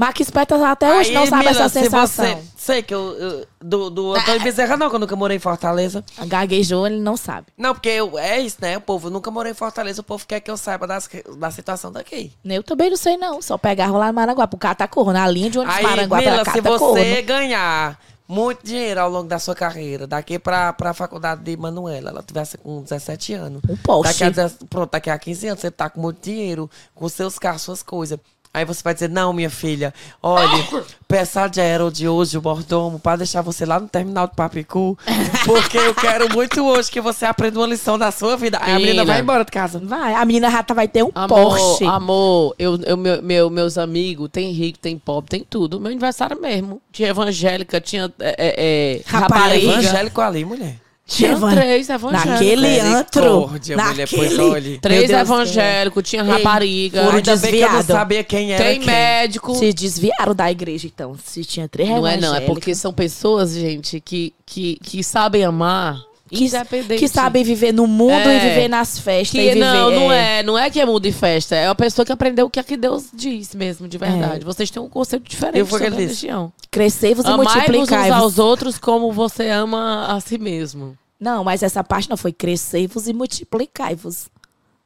Max 0.00 0.30
Petas 0.30 0.62
até 0.62 0.90
hoje 0.98 1.10
Aí, 1.10 1.14
não 1.14 1.26
sabe 1.26 1.44
Mila, 1.44 1.50
essa 1.50 1.68
se 1.68 1.80
sensação. 1.84 2.24
Você, 2.24 2.42
sei 2.56 2.82
que 2.82 2.94
eu, 2.94 3.12
eu- 3.18 3.46
do, 3.62 3.90
do 3.90 4.14
Antônio 4.14 4.40
Bezerra 4.42 4.74
não, 4.74 4.88
que 4.88 4.94
eu 4.94 4.98
nunca 4.98 5.14
morei 5.14 5.36
em 5.36 5.40
Fortaleza. 5.40 6.02
Gaguejou, 6.26 6.86
ele 6.86 6.98
não 6.98 7.18
sabe. 7.18 7.48
Não, 7.54 7.74
porque 7.74 7.90
eu, 7.90 8.18
é 8.18 8.40
isso, 8.40 8.56
né? 8.62 8.78
O 8.78 8.80
povo 8.80 9.08
eu 9.08 9.10
nunca 9.10 9.30
morei 9.30 9.52
em 9.52 9.54
Fortaleza, 9.54 10.00
o 10.00 10.04
povo 10.04 10.26
quer 10.26 10.40
que 10.40 10.50
eu 10.50 10.56
saiba 10.56 10.86
das, 10.86 11.06
da 11.36 11.50
situação 11.50 11.92
daqui. 11.92 12.32
Eu 12.42 12.62
também 12.62 12.88
não 12.88 12.96
sei, 12.96 13.18
não. 13.18 13.42
Só 13.42 13.58
pegava 13.58 13.98
lá 13.98 14.06
no 14.06 14.14
Maranguá, 14.14 14.46
pro 14.46 14.58
Catacorro, 14.58 15.12
na 15.12 15.28
linha 15.28 15.50
de 15.50 15.58
ônibus 15.58 15.76
Aí, 15.76 15.82
Maranguá 15.82 16.18
Mila, 16.18 16.44
pra 16.44 16.52
se 16.54 16.60
você 16.62 17.20
ganhar 17.20 18.00
muito 18.26 18.64
dinheiro 18.64 19.00
ao 19.00 19.10
longo 19.10 19.28
da 19.28 19.38
sua 19.38 19.54
carreira, 19.54 20.06
daqui 20.06 20.38
pra, 20.38 20.72
pra 20.72 20.94
faculdade 20.94 21.42
de 21.42 21.56
Manuela, 21.58 22.08
ela 22.08 22.22
tivesse 22.22 22.56
com 22.56 22.80
17 22.80 23.34
anos. 23.34 23.60
Um 23.68 23.76
Porsche. 23.76 24.12
Daqui 24.12 24.24
a, 24.24 24.30
10 24.30 24.56
pronto, 24.70 24.90
daqui 24.92 25.10
a 25.10 25.18
15 25.18 25.48
anos, 25.48 25.60
você 25.60 25.70
tá 25.70 25.90
com 25.90 26.00
muito 26.00 26.22
dinheiro, 26.22 26.70
com 26.94 27.06
seus 27.08 27.38
carros, 27.38 27.60
suas 27.62 27.82
coisas. 27.82 28.18
Aí 28.52 28.64
você 28.64 28.82
vai 28.82 28.92
dizer, 28.92 29.08
não, 29.08 29.32
minha 29.32 29.48
filha, 29.48 29.94
olha, 30.20 30.66
peça 31.06 31.46
de 31.46 31.60
aero 31.60 31.88
de 31.88 32.08
hoje, 32.08 32.36
o 32.36 32.42
mordomo, 32.42 32.98
pra 32.98 33.14
deixar 33.14 33.42
você 33.42 33.64
lá 33.64 33.78
no 33.78 33.88
terminal 33.88 34.26
do 34.26 34.34
Papicu, 34.34 34.98
porque 35.46 35.78
eu 35.78 35.94
quero 35.94 36.28
muito 36.34 36.60
hoje 36.66 36.90
que 36.90 37.00
você 37.00 37.24
aprenda 37.24 37.60
uma 37.60 37.66
lição 37.68 37.96
da 37.96 38.10
sua 38.10 38.36
vida. 38.36 38.58
Aí 38.60 38.72
a 38.74 38.78
menina 38.80 39.04
vai 39.04 39.20
embora 39.20 39.44
de 39.44 39.52
casa. 39.52 39.78
Vai, 39.78 40.14
a 40.14 40.24
menina 40.24 40.48
rata 40.48 40.74
vai 40.74 40.88
ter 40.88 41.04
um 41.04 41.12
Amor, 41.14 41.56
Porsche. 41.56 41.84
amor, 41.84 42.54
eu, 42.58 42.76
eu, 42.84 42.96
meu, 42.96 43.22
meu- 43.22 43.50
meus 43.50 43.78
amigos, 43.78 44.28
tem 44.32 44.50
rico, 44.50 44.80
tem 44.80 44.98
pobre, 44.98 45.30
tem 45.30 45.46
tudo. 45.48 45.78
Meu 45.80 45.92
aniversário 45.92 46.40
mesmo. 46.40 46.82
Tinha 46.90 47.10
evangélica, 47.10 47.80
tinha 47.80 48.12
é, 48.18 48.34
é, 48.36 48.54
é, 48.96 49.02
Rapariga. 49.06 49.44
rapariga. 49.44 49.72
Evangélico 49.72 50.20
ali, 50.20 50.44
mulher. 50.44 50.76
Tinha 51.10 51.36
três 51.36 51.88
evangélicos. 51.90 52.30
Naquele 52.30 52.80
antro. 52.80 53.50
Naquele... 53.76 54.78
Três 54.78 55.10
evangélicos, 55.10 56.08
tinha 56.08 56.22
Ei, 56.22 56.28
rapariga. 56.28 57.10
Ainda 57.12 57.36
bem 57.36 57.50
que 57.50 57.56
eu 57.58 57.62
não 57.62 57.68
desviado. 57.78 57.86
sabia 57.92 58.22
quem 58.24 58.52
era 58.52 58.64
Tem 58.64 58.78
quem. 58.78 58.86
médico. 58.86 59.54
Se 59.56 59.72
desviaram 59.72 60.34
da 60.34 60.50
igreja, 60.50 60.86
então. 60.86 61.16
Se 61.24 61.44
tinha 61.44 61.68
três 61.68 61.88
Não 61.88 62.06
é, 62.06 62.16
não. 62.16 62.34
É 62.34 62.40
porque 62.42 62.74
são 62.76 62.92
pessoas, 62.92 63.52
gente, 63.54 64.00
que, 64.00 64.32
que, 64.46 64.78
que 64.80 65.02
sabem 65.02 65.42
amar. 65.44 66.00
que, 66.28 66.48
que 66.96 67.08
sabem 67.08 67.42
viver 67.42 67.72
no 67.72 67.88
mundo 67.88 68.12
É. 68.12 68.36
e 68.36 68.48
viver 68.48 68.68
nas 68.68 69.00
festas. 69.00 69.34
e 69.34 69.42
Que 69.42 69.48
viver, 69.54 69.58
não, 69.58 69.90
não 69.90 70.12
é. 70.12 70.42
Não 70.44 70.56
é 70.56 70.70
que 70.70 70.78
é 70.78 70.86
mundo 70.86 71.04
e 71.06 71.10
festa. 71.12 71.56
É 71.56 71.66
uma 71.68 71.74
pessoa 71.74 72.06
que 72.06 72.12
aprendeu 72.12 72.46
o 72.46 72.50
que 72.50 72.60
é 72.60 72.62
que 72.62 72.76
Deus 72.76 73.06
diz 73.12 73.52
mesmo, 73.52 73.88
de 73.88 73.98
verdade. 73.98 74.44
Vocês 74.44 74.70
têm 74.70 74.80
um 74.80 74.88
conceito 74.88 75.28
diferente 75.28 75.58
Eu 75.58 75.66
sobre 75.66 75.88
a 75.88 75.90
religião. 75.90 76.52
Crescei-vos 76.70 77.24
e 77.24 77.28
Amai-vos 77.28 77.88
uns 77.90 78.10
aos 78.12 78.38
outros 78.38 78.78
como 78.78 79.10
você 79.10 79.48
ama 79.48 80.06
a 80.06 80.20
si 80.20 80.38
mesmo. 80.38 80.96
Não, 81.20 81.44
mas 81.44 81.62
essa 81.62 81.84
parte 81.84 82.08
não 82.08 82.16
foi 82.16 82.32
crescei-vos 82.32 83.06
e 83.06 83.12
multiplicai-vos. 83.12 84.28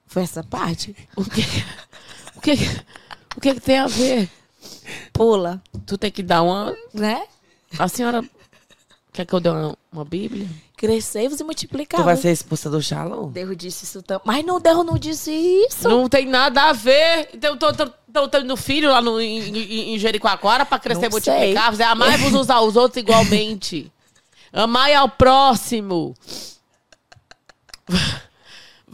Foi 0.06 0.22
essa 0.22 0.42
parte? 0.42 0.94
O 1.16 1.24
que, 1.24 1.42
o 2.36 2.40
que, 2.40 2.52
o 3.36 3.40
que, 3.40 3.54
que 3.54 3.60
tem 3.60 3.78
a 3.78 3.86
ver? 3.86 4.28
Pula, 5.12 5.62
Tu 5.86 5.96
tem 5.96 6.10
que 6.10 6.22
dar 6.22 6.42
uma... 6.42 6.74
né? 6.92 7.24
A 7.78 7.88
senhora 7.88 8.22
quer 9.12 9.24
que 9.24 9.32
eu 9.32 9.40
dê 9.40 9.48
uma, 9.48 9.76
uma 9.92 10.04
bíblia? 10.04 10.46
Crescei-vos 10.76 11.36
e 11.36 11.38
Tu 11.38 11.44
multiplicai-vos. 11.44 12.04
vai 12.04 12.16
ser 12.16 12.32
expulsa 12.32 12.68
do 12.68 12.82
Shalom? 12.82 13.30
Deus 13.30 13.56
disse 13.56 13.84
isso 13.84 14.02
também. 14.02 14.22
Mas 14.26 14.44
não, 14.44 14.60
Deus 14.60 14.84
não 14.84 14.98
disse 14.98 15.30
isso. 15.30 15.88
Não 15.88 16.08
tem 16.08 16.26
nada 16.26 16.64
a 16.64 16.72
ver. 16.72 17.30
Então, 17.32 17.52
eu 17.52 17.56
tô, 17.56 17.72
tô, 17.72 17.86
tô 18.12 18.28
tendo 18.28 18.56
filho 18.56 18.90
lá 18.90 19.00
no, 19.00 19.20
em, 19.20 19.38
em, 19.56 19.94
em 19.94 19.98
Jericoacoara 19.98 20.66
pra 20.66 20.78
crescer 20.78 21.02
e 21.02 21.04
Não 21.04 21.10
multiplicar. 21.10 21.74
Você 21.74 21.82
amai-vos 21.82 22.34
uns 22.34 22.50
aos 22.50 22.76
outros 22.76 23.00
igualmente. 23.00 23.90
Amai 24.54 24.94
ao 24.94 25.08
próximo. 25.08 26.14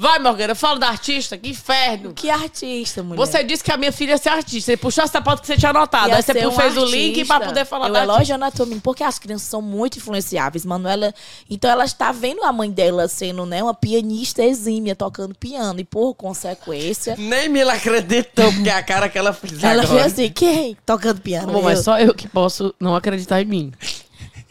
Vai, 0.00 0.18
Morgana, 0.18 0.54
fala 0.54 0.78
da 0.78 0.88
artista, 0.88 1.36
que 1.36 1.50
inferno. 1.50 2.14
Que 2.14 2.30
artista, 2.30 3.02
mulher. 3.02 3.18
Você 3.18 3.44
disse 3.44 3.62
que 3.62 3.70
a 3.70 3.76
minha 3.76 3.92
filha 3.92 4.12
ia 4.12 4.16
ser 4.16 4.30
artista. 4.30 4.72
Você 4.72 4.76
puxou 4.78 5.04
essa 5.04 5.20
pauta 5.20 5.42
que 5.42 5.46
você 5.46 5.58
tinha 5.58 5.68
anotado. 5.68 6.08
Ia 6.08 6.16
Aí 6.16 6.22
você 6.22 6.46
um 6.46 6.52
fez 6.52 6.74
o 6.78 6.86
link 6.86 7.22
pra 7.26 7.38
poder 7.38 7.66
falar 7.66 7.88
Eu 7.88 7.92
da 7.92 8.02
elogio 8.04 8.32
a 8.32 8.36
anatomia, 8.36 8.78
porque 8.82 9.04
as 9.04 9.18
crianças 9.18 9.46
são 9.46 9.60
muito 9.60 9.98
influenciáveis. 9.98 10.64
Manuela, 10.64 11.12
então 11.50 11.70
ela 11.70 11.84
está 11.84 12.12
vendo 12.12 12.42
a 12.44 12.50
mãe 12.50 12.70
dela 12.70 13.06
sendo, 13.08 13.44
né, 13.44 13.62
uma 13.62 13.74
pianista 13.74 14.42
exímia, 14.42 14.96
tocando 14.96 15.34
piano. 15.34 15.78
E 15.78 15.84
por 15.84 16.14
consequência, 16.14 17.14
Nem 17.18 17.50
Mila 17.50 17.74
acreditou, 17.74 18.50
porque 18.54 18.70
a 18.70 18.82
cara 18.82 19.06
que 19.06 19.18
ela 19.18 19.34
fez 19.34 19.62
ela 19.62 19.82
agora. 19.82 20.00
fez 20.00 20.14
assim, 20.14 20.30
quem? 20.30 20.78
Tocando 20.86 21.20
piano. 21.20 21.50
Amor, 21.50 21.62
mas 21.62 21.80
só 21.80 22.00
eu 22.00 22.14
que 22.14 22.26
posso 22.26 22.74
não 22.80 22.96
acreditar 22.96 23.42
em 23.42 23.44
mim. 23.44 23.72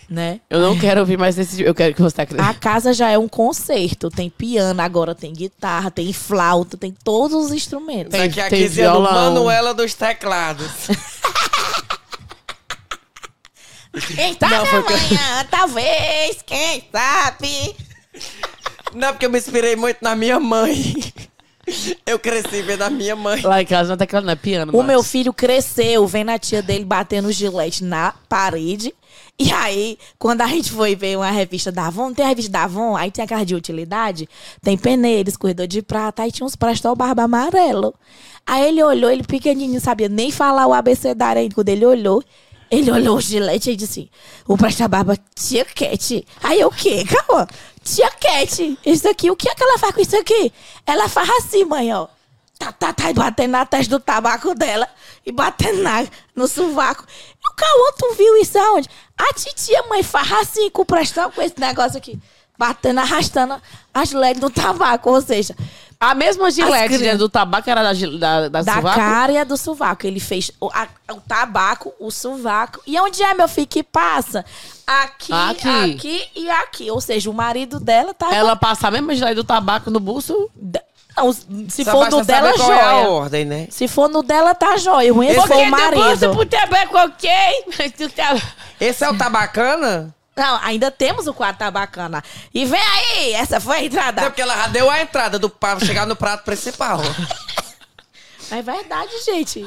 Né? 0.09 0.39
Eu 0.49 0.59
não 0.59 0.77
quero 0.77 0.99
ouvir 1.01 1.17
mais 1.17 1.37
esse. 1.37 1.61
Eu 1.61 1.75
quero 1.75 1.93
que 1.93 2.01
você 2.01 2.21
acredite. 2.21 2.49
A 2.49 2.53
casa 2.53 2.93
já 2.93 3.09
é 3.09 3.17
um 3.17 3.27
concerto. 3.27 4.09
Tem 4.09 4.29
piano, 4.29 4.81
agora 4.81 5.13
tem 5.13 5.31
guitarra, 5.33 5.91
tem 5.91 6.11
flauta, 6.11 6.75
tem 6.77 6.91
todos 7.03 7.45
os 7.45 7.51
instrumentos. 7.51 8.19
Aqui 8.19 8.39
é 8.39 8.45
a 8.45 8.49
Tem 8.49 8.63
15 8.63 8.81
anos, 8.81 8.97
violão. 9.03 9.33
Manuela 9.33 9.73
dos 9.73 9.93
teclados. 9.93 10.67
Quem 14.15 14.37
sabe 14.39 14.53
Não, 14.55 14.83
que- 14.83 14.93
amanhã, 14.93 15.47
talvez, 15.49 16.41
quem 16.45 16.83
sabe. 16.91 17.75
Não, 18.93 19.09
porque 19.09 19.25
eu 19.25 19.29
me 19.29 19.37
inspirei 19.39 19.75
muito 19.75 19.97
na 20.01 20.15
minha 20.15 20.39
mãe. 20.39 20.95
Eu 22.05 22.17
cresci 22.17 22.61
vendo 22.63 22.81
a 22.81 22.89
minha 22.89 23.15
mãe. 23.15 23.41
Lá 23.41 23.61
em 23.61 23.65
casa 23.65 23.89
não 23.89 23.93
é 23.93 23.97
teclado, 23.97 24.23
não 24.25 24.33
é 24.33 24.35
piano. 24.35 24.71
O 24.73 24.77
Max. 24.77 24.87
meu 24.87 25.03
filho 25.03 25.31
cresceu 25.31 26.07
vendo 26.07 26.29
a 26.29 26.39
tia 26.39 26.61
dele 26.63 26.83
batendo 26.85 27.31
gilete 27.31 27.83
na 27.83 28.13
parede. 28.27 28.93
E 29.41 29.53
aí, 29.53 29.97
quando 30.17 30.41
a 30.41 30.47
gente 30.47 30.69
foi 30.69 30.95
ver 30.95 31.15
uma 31.15 31.31
revista 31.31 31.71
da 31.71 31.87
Avon, 31.87 32.13
tem 32.13 32.25
a 32.25 32.27
revista 32.27 32.51
da 32.51 32.65
Avon, 32.65 32.97
aí 32.97 33.09
tem 33.09 33.23
aquela 33.23 33.45
de 33.45 33.55
utilidade, 33.55 34.27
tem 34.61 34.77
peneiros, 34.77 35.37
corredor 35.37 35.65
de 35.65 35.81
prata, 35.81 36.23
aí 36.23 36.31
tinha 36.31 36.45
uns 36.45 36.57
prestal 36.57 36.93
barba 36.93 37.23
amarelo. 37.23 37.95
Aí 38.45 38.67
ele 38.67 38.83
olhou, 38.83 39.09
ele 39.09 39.23
pequenininho, 39.23 39.79
sabia 39.79 40.09
nem 40.09 40.29
falar 40.29 40.67
o 40.67 40.73
abecedário 40.73 41.41
ainda. 41.41 41.55
Quando 41.55 41.69
ele 41.69 41.85
olhou, 41.85 42.21
ele 42.69 42.91
olhou 42.91 43.15
o 43.15 43.21
gilete 43.21 43.71
e 43.71 43.77
disse, 43.77 44.11
o 44.45 44.57
presta 44.57 44.89
barba, 44.89 45.17
tia 45.33 45.63
Cat. 45.63 46.27
Aí 46.43 46.59
eu, 46.59 46.67
o 46.67 46.71
quê? 46.71 47.05
Calma. 47.05 47.47
Tia 47.81 48.11
Cat, 48.11 48.77
isso 48.85 49.07
aqui, 49.07 49.31
o 49.31 49.37
que 49.37 49.47
é 49.47 49.55
que 49.55 49.63
ela 49.63 49.77
faz 49.77 49.95
com 49.95 50.01
isso 50.01 50.17
aqui? 50.17 50.51
Ela 50.85 51.07
faz 51.07 51.29
assim, 51.29 51.63
mãe, 51.63 51.93
ó. 51.93 52.07
Tá, 52.59 52.73
tá, 52.73 52.91
tá, 52.91 53.09
e 53.09 53.13
batendo 53.13 53.51
na 53.51 53.65
testa 53.65 53.89
do 53.97 54.03
tabaco 54.03 54.53
dela 54.53 54.85
e 55.25 55.31
batendo 55.31 55.81
na, 55.81 56.05
no 56.35 56.45
sovaco. 56.45 57.05
E 57.07 57.47
o 57.49 57.55
Cauã, 57.55 57.91
tu 57.97 58.13
viu 58.15 58.35
isso 58.35 58.59
aonde? 58.59 58.89
A 59.17 59.33
titia 59.33 59.81
mãe 59.89 60.03
faz 60.03 60.29
assim 60.33 60.69
com 60.69 60.83
prestão, 60.83 61.31
com 61.31 61.41
esse 61.41 61.57
negócio 61.57 61.97
aqui. 61.97 62.19
Batendo, 62.57 62.99
arrastando 62.99 63.55
as 63.93 64.11
legs 64.11 64.41
do 64.41 64.49
tabaco, 64.49 65.09
ou 65.09 65.21
seja, 65.21 65.55
A 65.97 66.13
mesma 66.13 66.51
gilete 66.51 66.97
né, 66.97 67.15
do 67.15 67.29
tabaco 67.29 67.69
era 67.69 67.81
da, 67.81 67.93
da, 67.93 68.49
da, 68.49 68.61
da 68.61 68.73
sovaco? 68.75 68.95
cara 68.99 69.31
e 69.31 69.37
a 69.37 69.45
do 69.45 69.55
sovaco. 69.55 70.05
Ele 70.05 70.19
fez 70.19 70.51
o, 70.59 70.67
a- 70.67 70.87
o 71.13 71.21
tabaco, 71.21 71.93
o 71.97 72.11
sovaco. 72.11 72.81
E 72.85 72.99
onde 72.99 73.23
é, 73.23 73.33
meu 73.33 73.47
filho, 73.47 73.67
que 73.67 73.81
passa? 73.83 74.43
Aqui, 74.85 75.31
Aqui. 75.31 75.93
aqui, 75.93 76.27
e 76.35 76.49
aqui. 76.49 76.91
Ou 76.91 76.99
seja, 76.99 77.29
o 77.29 77.33
marido 77.33 77.79
dela 77.79 78.13
tá... 78.13 78.33
Ela 78.35 78.57
passa 78.57 78.89
a 78.89 78.91
mesma 78.91 79.15
gilete 79.15 79.35
do 79.35 79.43
tabaco 79.45 79.89
no 79.89 79.99
buço. 80.01 80.49
Não, 81.21 81.33
se 81.69 81.83
Só 81.85 81.91
for 81.91 82.09
no 82.09 82.23
dela, 82.25 82.53
qual 82.53 82.71
é 82.71 82.81
a 82.81 82.91
joia. 82.93 83.09
ordem, 83.09 83.45
né? 83.45 83.67
Se 83.69 83.87
for 83.87 84.09
no 84.09 84.21
dela, 84.23 84.53
tá 84.55 84.77
jóia. 84.77 85.11
O 85.11 85.15
ruim 85.17 85.27
é 85.27 85.33
se 85.33 85.39
Esse- 85.39 85.47
for 85.47 85.57
o 85.57 85.65
marido. 85.69 86.29
pro 86.35 86.45
tabaco, 86.45 86.97
ok? 86.97 87.29
Mas 87.77 87.91
tu 87.91 88.09
tá- 88.09 88.35
Esse 88.79 89.03
é 89.03 89.09
o 89.09 89.17
tabacana? 89.17 90.13
Não, 90.35 90.59
ainda 90.63 90.89
temos 90.89 91.27
o 91.27 91.33
quadro 91.33 91.57
tá 91.59 91.69
bacana. 91.69 92.23
E 92.53 92.63
vem 92.65 92.79
aí, 92.79 93.33
essa 93.33 93.59
foi 93.59 93.77
a 93.77 93.83
entrada. 93.83 94.21
porque 94.21 94.41
ela 94.41 94.55
já 94.55 94.67
deu 94.67 94.89
a 94.89 95.01
entrada 95.01 95.37
do 95.37 95.49
pra 95.49 95.77
chegar 95.81 96.07
no 96.07 96.15
prato 96.15 96.43
principal. 96.45 96.99
É 98.51 98.63
verdade, 98.63 99.11
gente. 99.23 99.61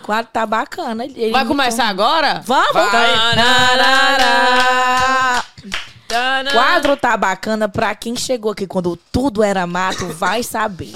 O 0.00 0.04
quadro 0.06 0.28
tá 0.32 0.44
bacana. 0.44 1.04
Ele- 1.04 1.30
Vai 1.30 1.44
começar 1.44 1.84
agora? 1.88 2.42
Vamos! 2.44 2.72
Vai. 2.72 3.14
Tana. 6.14 6.50
Quadro 6.52 6.96
tá 6.96 7.16
bacana 7.16 7.68
pra 7.68 7.94
quem 7.94 8.14
chegou 8.16 8.52
aqui 8.52 8.66
quando 8.66 8.96
tudo 9.12 9.42
era 9.42 9.66
mato, 9.66 10.06
vai 10.08 10.42
saber. 10.42 10.92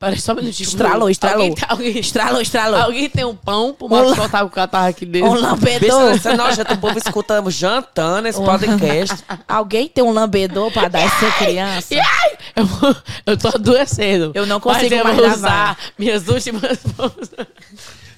Peraí, 0.00 0.20
só 0.20 0.32
um 0.32 0.36
minutinho. 0.36 0.68
Estralou, 0.68 1.10
estralou. 1.10 1.40
Alguém, 1.42 1.54
tá- 1.56 1.66
alguém, 1.70 1.98
Estralou, 1.98 2.40
estralou. 2.40 2.80
alguém 2.80 3.10
tem 3.10 3.24
um 3.24 3.34
pão 3.34 3.74
pro 3.74 3.88
Marcos 3.88 4.14
botar 4.16 4.44
o 4.44 4.50
catarro 4.50 4.86
aqui 4.86 5.04
dentro? 5.04 5.28
Um 5.30 5.34
Bicho, 5.34 5.44
lambedor. 5.44 6.10
essa 6.12 6.36
nojenta, 6.36 6.74
o 6.74 6.78
povo 6.78 6.96
escutando, 6.98 7.50
jantando 7.50 8.28
esse 8.28 8.40
podcast. 8.40 9.16
Alguém 9.48 9.88
tem 9.88 10.04
um 10.04 10.12
lambedor 10.12 10.70
pra 10.70 10.86
dar 10.86 11.00
essa 11.00 11.30
criança? 11.32 11.94
Ai, 11.96 12.38
eu, 12.54 12.96
eu 13.26 13.36
tô 13.36 13.48
adoecendo. 13.48 14.30
Eu 14.36 14.46
não 14.46 14.60
consigo 14.60 14.94
eu 14.94 15.02
mais 15.02 15.18
lavar. 15.18 15.36
usar 15.36 15.78
minhas 15.98 16.28
últimas 16.28 16.78
mãos. 16.96 17.30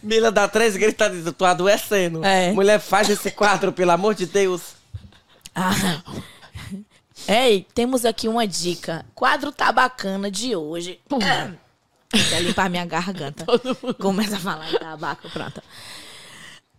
Mila 0.03 0.31
dá 0.31 0.47
três 0.49 0.77
gritos 0.77 1.07
e 1.07 1.11
diz, 1.23 1.33
tô 1.33 1.47
adoecendo. 1.47 2.23
É. 2.23 2.53
Mulher, 2.53 2.79
faz 2.79 3.09
esse 3.09 3.31
quadro, 3.31 3.73
pelo 3.73 3.91
amor 3.93 4.15
de 4.15 4.27
Deus. 4.27 4.61
Ah. 5.55 5.73
Ei, 7.33 7.65
temos 7.73 8.05
aqui 8.05 8.27
uma 8.27 8.45
dica. 8.45 9.07
Quadro 9.15 9.53
tá 9.53 9.71
bacana 9.71 10.29
de 10.29 10.57
hoje. 10.57 10.99
Quer 12.11 12.43
limpar 12.43 12.69
minha 12.69 12.85
garganta. 12.85 13.47
Começa 14.01 14.35
a 14.35 14.41
falar 14.41 14.69
em 14.69 14.77
tabaco, 14.77 15.31
pronto. 15.31 15.63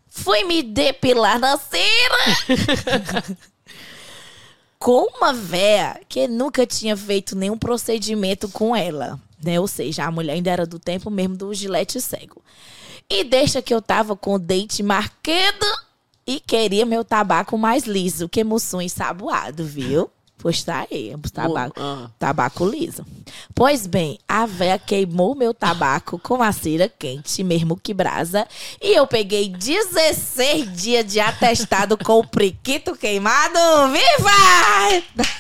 Fui 0.10 0.44
me 0.44 0.62
depilar 0.62 1.40
na 1.40 1.58
cera. 1.58 3.38
com 4.78 5.08
uma 5.16 5.32
véia 5.32 6.02
que 6.10 6.28
nunca 6.28 6.68
tinha 6.68 6.98
feito 6.98 7.34
nenhum 7.34 7.58
procedimento 7.58 8.50
com 8.50 8.76
ela. 8.76 9.18
Né? 9.42 9.58
Ou 9.58 9.70
seja, 9.70 10.04
a 10.04 10.12
mulher 10.12 10.34
ainda 10.34 10.52
era 10.52 10.66
do 10.66 10.78
tempo 10.78 11.10
mesmo 11.10 11.38
do 11.38 11.54
gilete 11.54 12.02
cego. 12.02 12.44
E 13.10 13.24
deixa 13.24 13.62
que 13.62 13.74
eu 13.74 13.82
tava 13.82 14.18
com 14.18 14.34
o 14.34 14.40
dente 14.40 14.84
marcado 14.84 15.66
e 16.28 16.42
queria 16.42 16.86
meu 16.86 17.06
tabaco 17.06 17.58
mais 17.58 17.86
liso 17.86 18.28
que 18.28 18.44
mussum 18.44 18.82
ensaboado, 18.82 19.64
viu? 19.64 20.12
Pois 20.42 20.64
tá 20.64 20.88
aí, 20.90 21.16
tabaco, 21.32 21.80
ah. 21.80 22.10
tabaco 22.18 22.66
liso. 22.66 23.06
Pois 23.54 23.86
bem, 23.86 24.18
a 24.28 24.48
véia 24.48 24.80
queimou 24.80 25.36
meu 25.36 25.54
tabaco 25.54 26.18
com 26.18 26.42
a 26.42 26.52
cera 26.52 26.90
quente, 26.90 27.44
mesmo 27.44 27.78
que 27.78 27.94
brasa, 27.94 28.48
e 28.82 28.92
eu 28.98 29.06
peguei 29.06 29.48
16 29.48 30.74
dias 30.82 31.06
de 31.06 31.20
atestado 31.20 31.96
com 31.96 32.18
o 32.18 32.28
priquito 32.28 32.96
queimado. 32.96 33.60
Viva! 33.92 35.32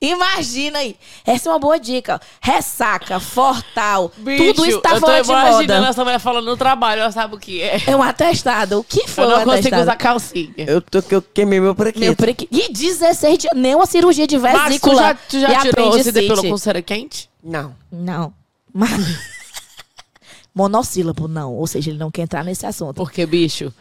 Imagina 0.00 0.78
aí. 0.78 0.96
Essa 1.26 1.48
é 1.48 1.52
uma 1.52 1.58
boa 1.58 1.78
dica. 1.78 2.20
Ressaca, 2.40 3.18
fortal, 3.18 4.10
tudo 4.10 4.64
isso 4.64 4.80
tá 4.80 4.90
eu 4.90 5.00
tô 5.00 5.06
fora 5.06 5.22
de 5.22 5.28
imaginando 5.28 5.80
moda. 5.80 5.88
essa 5.88 6.04
mulher 6.04 6.20
falando 6.20 6.44
no 6.44 6.56
trabalho, 6.56 7.00
ela 7.00 7.10
sabe 7.10 7.34
o 7.34 7.38
que 7.38 7.60
é. 7.60 7.82
É 7.84 7.96
um 7.96 8.02
atestado. 8.02 8.78
O 8.78 8.84
que 8.84 9.08
foi 9.08 9.24
Eu 9.24 9.28
o 9.28 9.30
não 9.30 9.38
consigo 9.38 9.58
atestado? 9.58 9.82
usar 9.82 9.96
calcinha. 9.96 10.54
Eu, 10.56 10.80
tô, 10.80 11.02
que 11.02 11.14
eu 11.14 11.20
queimei 11.20 11.58
meu 11.58 11.74
prequito. 11.74 12.00
Meu 12.00 12.14
prequi... 12.14 12.48
E 12.50 12.72
16 12.72 13.38
dias, 13.38 13.52
nem 13.56 13.74
uma 13.74 13.86
cirurgia 13.86 14.26
de 14.26 14.38
Mas 14.38 14.52
tu 14.52 14.68
vesícula 14.68 15.02
já, 15.02 15.14
tu 15.14 15.40
já 15.40 15.60
tirou, 15.60 15.90
você 15.90 16.12
depilou 16.12 16.44
com 16.44 16.56
cera 16.56 16.80
quente? 16.80 17.28
Não. 17.42 17.74
Não. 17.90 18.32
Mas... 18.72 18.90
Monossílabo, 20.54 21.26
não. 21.26 21.54
Ou 21.54 21.66
seja, 21.66 21.90
ele 21.90 21.98
não 21.98 22.10
quer 22.10 22.22
entrar 22.22 22.44
nesse 22.44 22.64
assunto. 22.66 22.94
Porque, 22.94 23.26
bicho, 23.26 23.72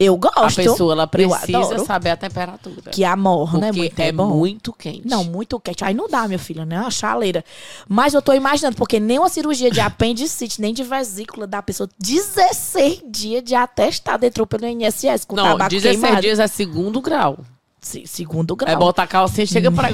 Eu 0.00 0.16
gosto. 0.16 0.38
a 0.38 0.50
pessoa 0.50 0.92
ela 0.94 1.06
precisa 1.06 1.84
saber 1.84 2.10
a 2.10 2.16
temperatura. 2.16 2.90
Que 2.90 3.04
amor, 3.04 3.56
né? 3.58 3.68
Porque 3.68 3.80
Muito 3.82 4.00
é 4.00 4.12
bom. 4.12 4.26
muito 4.36 4.72
quente. 4.72 5.06
Não, 5.06 5.22
muito 5.22 5.60
quente. 5.60 5.84
Aí 5.84 5.92
não 5.94 6.08
dá, 6.08 6.26
meu 6.26 6.38
filho, 6.38 6.64
né? 6.64 6.80
Uma 6.80 6.90
chaleira. 6.90 7.44
Mas 7.86 8.14
eu 8.14 8.22
tô 8.22 8.32
imaginando, 8.32 8.76
porque 8.76 8.98
nem 8.98 9.18
uma 9.18 9.28
cirurgia 9.28 9.70
de 9.70 9.80
apendicite, 9.80 10.60
nem 10.60 10.72
de 10.72 10.82
vesícula 10.82 11.46
da 11.46 11.62
pessoa. 11.62 11.88
16 11.98 13.02
dias 13.06 13.44
de 13.44 13.54
atestado 13.54 14.24
entrou 14.24 14.46
pelo 14.46 14.66
INSS 14.66 15.24
com 15.26 15.36
Não, 15.36 15.44
tabaco 15.44 15.70
16 15.70 16.00
queimado. 16.00 16.22
dias 16.22 16.38
é 16.38 16.46
segundo 16.46 17.00
grau. 17.00 17.38
Se- 17.82 18.06
Segundo 18.06 18.56
É 18.62 18.64
grau. 18.64 18.78
botar 18.78 19.02
a 19.02 19.06
calcinha 19.08 19.42
e 19.44 19.46
chega 19.46 19.70
pra... 19.70 19.88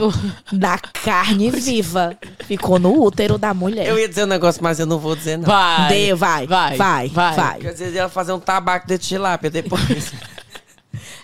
Da 0.52 0.78
carne 1.02 1.50
viva. 1.50 2.14
Ficou 2.46 2.78
no 2.78 3.02
útero 3.02 3.38
da 3.38 3.54
mulher. 3.54 3.86
Eu 3.86 3.98
ia 3.98 4.06
dizer 4.08 4.24
um 4.24 4.26
negócio, 4.28 4.62
mas 4.62 4.78
eu 4.78 4.84
não 4.86 4.98
vou 4.98 5.16
dizer, 5.16 5.38
não. 5.38 5.46
Vai. 5.46 5.88
Dê, 5.88 6.14
vai, 6.14 6.46
vai, 6.46 6.76
vai, 6.76 7.08
vai. 7.08 7.58
Quer 7.60 7.72
dizer, 7.72 7.96
ela 7.96 8.08
fazer 8.10 8.32
um 8.32 8.38
tabaco 8.40 8.86
de 8.86 8.98
tilápia 8.98 9.50
depois. 9.50 10.12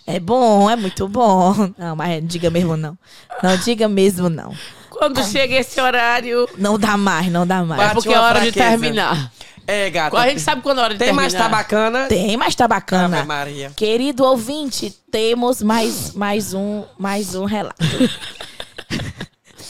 É 0.07 0.21
bom, 0.21 0.69
é 0.69 0.77
muito 0.77 1.09
bom. 1.09 1.55
Não, 1.79 1.97
mas 1.97 2.21
não 2.21 2.27
diga 2.29 2.51
mesmo 2.51 2.77
não. 2.77 2.97
Não 3.43 3.57
diga 3.57 3.89
mesmo 3.89 4.29
não. 4.29 4.55
Quando 4.91 5.25
chega 5.25 5.55
esse 5.55 5.81
horário, 5.81 6.47
Não 6.59 6.79
dá 6.79 6.95
mais, 6.97 7.33
não 7.33 7.47
dá 7.47 7.65
mais. 7.65 7.81
é 7.81 7.85
Bate 7.85 7.95
porque 7.95 8.13
é 8.13 8.21
hora 8.21 8.41
de 8.43 8.53
fraqueza. 8.53 8.69
terminar. 8.71 9.33
É, 9.67 9.91
gata. 9.91 10.19
A 10.19 10.29
gente 10.29 10.41
sabe 10.41 10.63
quando 10.63 10.79
é 10.81 10.83
hora 10.83 10.95
de 10.95 10.99
Tem 10.99 11.07
terminar. 11.07 11.23
mais 11.23 11.33
tabacana? 11.35 12.07
Tem, 12.07 12.37
mas 12.37 12.55
tá 12.55 12.69
bacana. 12.69 13.19
Ave 13.19 13.27
Maria. 13.27 13.73
Querido 13.77 14.25
ouvinte, 14.25 14.91
temos 15.11 15.63
mais, 15.63 16.13
mais 16.13 16.53
um, 16.55 16.85
mais 16.99 17.35
um 17.35 17.45
relato. 17.45 17.79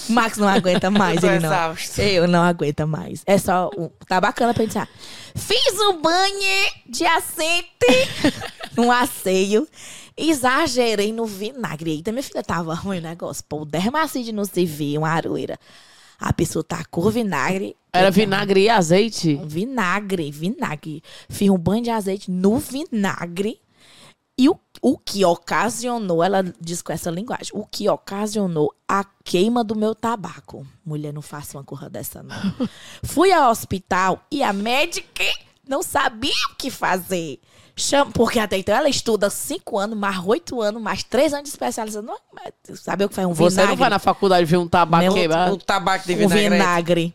Max 0.09 0.36
não 0.36 0.49
aguenta 0.49 0.90
mais, 0.90 1.16
Eu 1.16 1.20
tô 1.22 1.26
ele 1.28 1.38
não. 1.38 1.49
exausto. 1.49 2.01
Eu 2.03 2.28
não 2.28 2.42
aguento 2.42 2.86
mais. 2.86 3.22
É 3.24 3.38
só 3.38 3.70
um, 3.76 3.88
tá 4.07 4.20
bacana 4.20 4.53
pensar. 4.53 4.86
Fiz 5.34 5.80
um 5.80 6.01
banho 6.03 6.70
de 6.86 7.07
assente, 7.07 7.64
um 8.76 8.92
asseio 8.92 9.66
Exagerei 10.16 11.12
no 11.12 11.26
vinagre. 11.26 11.90
Eita, 11.90 12.12
minha 12.12 12.22
filha 12.22 12.42
tava 12.42 12.72
ruim 12.74 12.99
o 12.99 13.03
negócio. 13.03 13.42
Pô, 13.49 13.62
o 13.62 13.64
dermacide 13.64 14.32
não 14.32 14.45
se 14.45 14.64
via, 14.64 14.99
uma 14.99 15.11
aroeira. 15.11 15.59
A 16.25 16.33
pessoa 16.33 16.64
tacou 16.64 17.11
vinagre. 17.11 17.77
Era 17.93 18.11
vinagre 18.11 18.62
e 18.62 18.70
azeite? 18.70 19.39
Vinagre, 19.45 20.31
vinagre. 20.31 21.03
Fiz 21.29 21.51
um 21.51 21.59
banho 21.59 21.83
de 21.83 21.91
azeite 21.91 22.31
no 22.31 22.59
vinagre. 22.59 23.61
E 24.39 24.49
o, 24.49 24.59
o 24.81 24.97
que 24.97 25.22
ocasionou, 25.22 26.25
ela 26.25 26.43
diz 26.59 26.81
com 26.81 26.95
essa 26.95 27.11
linguagem, 27.11 27.53
o 27.53 27.66
que 27.66 27.91
ocasionou 27.91 28.75
a 28.89 29.05
queima 29.22 29.62
do 29.62 29.77
meu 29.77 29.95
tabaco. 29.95 30.66
Mulher, 30.83 31.12
não 31.12 31.20
faça 31.20 31.59
uma 31.59 31.62
corra 31.62 31.91
dessa, 31.91 32.22
não. 32.22 32.35
Fui 33.05 33.31
ao 33.31 33.51
hospital 33.51 34.25
e 34.33 34.43
a 34.43 34.51
médica 34.51 35.25
não 35.68 35.83
sabia 35.83 36.33
o 36.53 36.57
que 36.57 36.70
fazer. 36.70 37.39
Chama, 37.77 38.11
porque 38.12 38.39
até 38.39 38.57
então 38.57 38.75
ela 38.75 38.89
estuda 38.89 39.29
cinco 39.29 39.79
anos, 39.79 39.99
mais 39.99 40.18
oito 40.25 40.61
anos, 40.62 40.81
mais 40.81 41.03
três 41.03 41.33
anos 41.33 41.45
de 41.45 41.51
especialização. 41.51 42.03
Não, 42.03 42.16
sabe 42.77 43.05
o 43.05 43.09
que 43.09 43.14
faz 43.14 43.27
um 43.27 43.33
Você 43.33 43.57
vinagre? 43.57 43.70
não 43.72 43.77
vai 43.77 43.91
na 43.91 43.99
faculdade 43.99 44.45
ver 44.45 44.59
um 44.59 44.68
tabaco 44.68 45.12
queimado? 45.12 45.55
Um 45.55 45.59
tabaco 45.59 46.07
de 46.07 46.14
um 46.14 46.29
vinagre. 46.29 46.51
vinagre. 46.51 47.14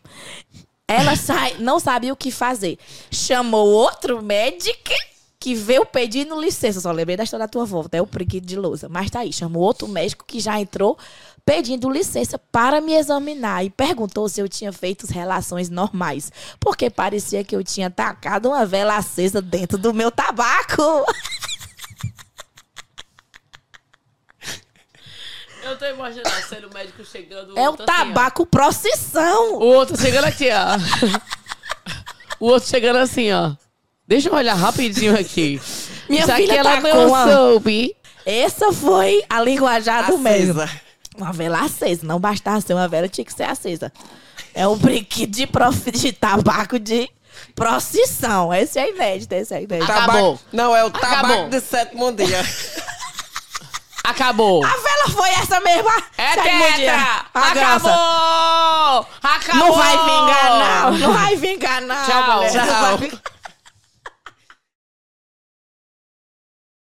Ela 0.86 1.16
sai, 1.16 1.56
não 1.60 1.78
sabia 1.78 2.12
o 2.12 2.16
que 2.16 2.30
fazer. 2.30 2.78
Chamou 3.10 3.68
outro 3.68 4.20
médico 4.22 4.90
que 5.38 5.54
veio 5.54 5.86
pedindo 5.86 6.38
licença. 6.38 6.80
Só 6.80 6.92
lembrei 6.92 7.16
da 7.16 7.24
história 7.24 7.46
da 7.46 7.50
tua 7.50 7.64
volta, 7.64 7.96
é 7.96 8.02
o 8.02 8.06
preguiço 8.06 8.44
de 8.44 8.56
lousa. 8.56 8.88
Mas 8.88 9.08
tá 9.10 9.20
aí, 9.20 9.32
chamou 9.32 9.62
outro 9.62 9.88
médico 9.88 10.24
que 10.26 10.38
já 10.40 10.60
entrou 10.60 10.98
pedindo 11.50 11.90
licença 11.90 12.38
para 12.38 12.80
me 12.80 12.94
examinar 12.94 13.64
e 13.64 13.70
perguntou 13.70 14.28
se 14.28 14.40
eu 14.40 14.48
tinha 14.48 14.72
feito 14.72 15.04
relações 15.12 15.68
normais. 15.68 16.30
Porque 16.60 16.88
parecia 16.88 17.42
que 17.42 17.56
eu 17.56 17.64
tinha 17.64 17.90
tacado 17.90 18.50
uma 18.50 18.64
vela 18.64 18.96
acesa 18.96 19.42
dentro 19.42 19.76
do 19.76 19.92
meu 19.92 20.12
tabaco. 20.12 20.82
Eu 25.62 25.76
tô 25.78 25.84
imaginando 25.84 26.30
sendo 26.48 26.68
o 26.68 26.74
médico 26.74 27.04
chegando. 27.04 27.56
É 27.56 27.68
o 27.68 27.74
assim, 27.74 27.84
tabaco 27.84 28.46
procissão. 28.46 29.56
O 29.56 29.66
outro 29.66 29.96
chegando 30.00 30.24
aqui, 30.24 30.48
ó. 30.50 31.20
o 32.40 32.46
outro 32.46 32.68
chegando 32.68 32.96
assim, 32.96 33.30
ó. 33.30 33.52
Deixa 34.08 34.30
eu 34.30 34.34
olhar 34.34 34.54
rapidinho 34.54 35.14
aqui. 35.16 35.60
Minha 36.08 36.26
Já 36.26 36.36
filha 36.36 36.54
que 36.54 36.58
ela 36.58 36.80
tá 36.80 36.80
não 36.80 37.08
uma- 37.08 37.30
soube. 37.30 37.94
Essa 38.24 38.72
foi 38.72 39.22
a 39.28 39.42
linguajar 39.42 40.10
do 40.10 40.18
médico. 40.18 40.60
Uma 41.20 41.32
vela 41.32 41.60
acesa. 41.64 42.06
Não 42.06 42.18
bastava 42.18 42.60
ser 42.60 42.74
uma 42.74 42.88
vela, 42.88 43.08
tinha 43.08 43.24
que 43.24 43.32
ser 43.32 43.44
acesa. 43.44 43.92
É 44.54 44.66
um 44.66 44.76
brinquedo 44.76 45.30
de, 45.30 45.46
prof... 45.46 45.90
de 45.90 46.12
tabaco 46.12 46.78
de 46.78 47.08
procissão. 47.54 48.52
Esse 48.52 48.78
é 48.78 48.90
inédito, 48.90 49.34
esse 49.34 49.54
é 49.54 49.62
inédito. 49.62 49.90
Acabou. 49.90 50.36
Tabaco- 50.36 50.40
Não, 50.52 50.74
é 50.74 50.84
o 50.84 50.90
tabaco 50.90 51.14
Acabou. 51.26 51.48
de 51.50 51.60
sétimo 51.60 52.12
dia. 52.12 52.44
Acabou. 54.02 54.64
A 54.64 54.68
vela 54.68 55.08
foi 55.10 55.28
essa 55.30 55.60
mesma? 55.60 55.92
É 56.16 56.34
tetra! 56.34 57.26
Acabou! 57.34 59.06
Acabou! 59.22 59.66
Não 59.68 59.72
vai 59.74 59.96
vingar, 59.98 60.50
não. 60.58 60.98
Não 60.98 61.12
vai 61.12 61.36
vingar, 61.36 61.80
não. 61.82 62.06
Tchau. 62.06 62.36
mulher. 62.36 62.54
Não 62.54 62.98
Tchau. 62.98 63.20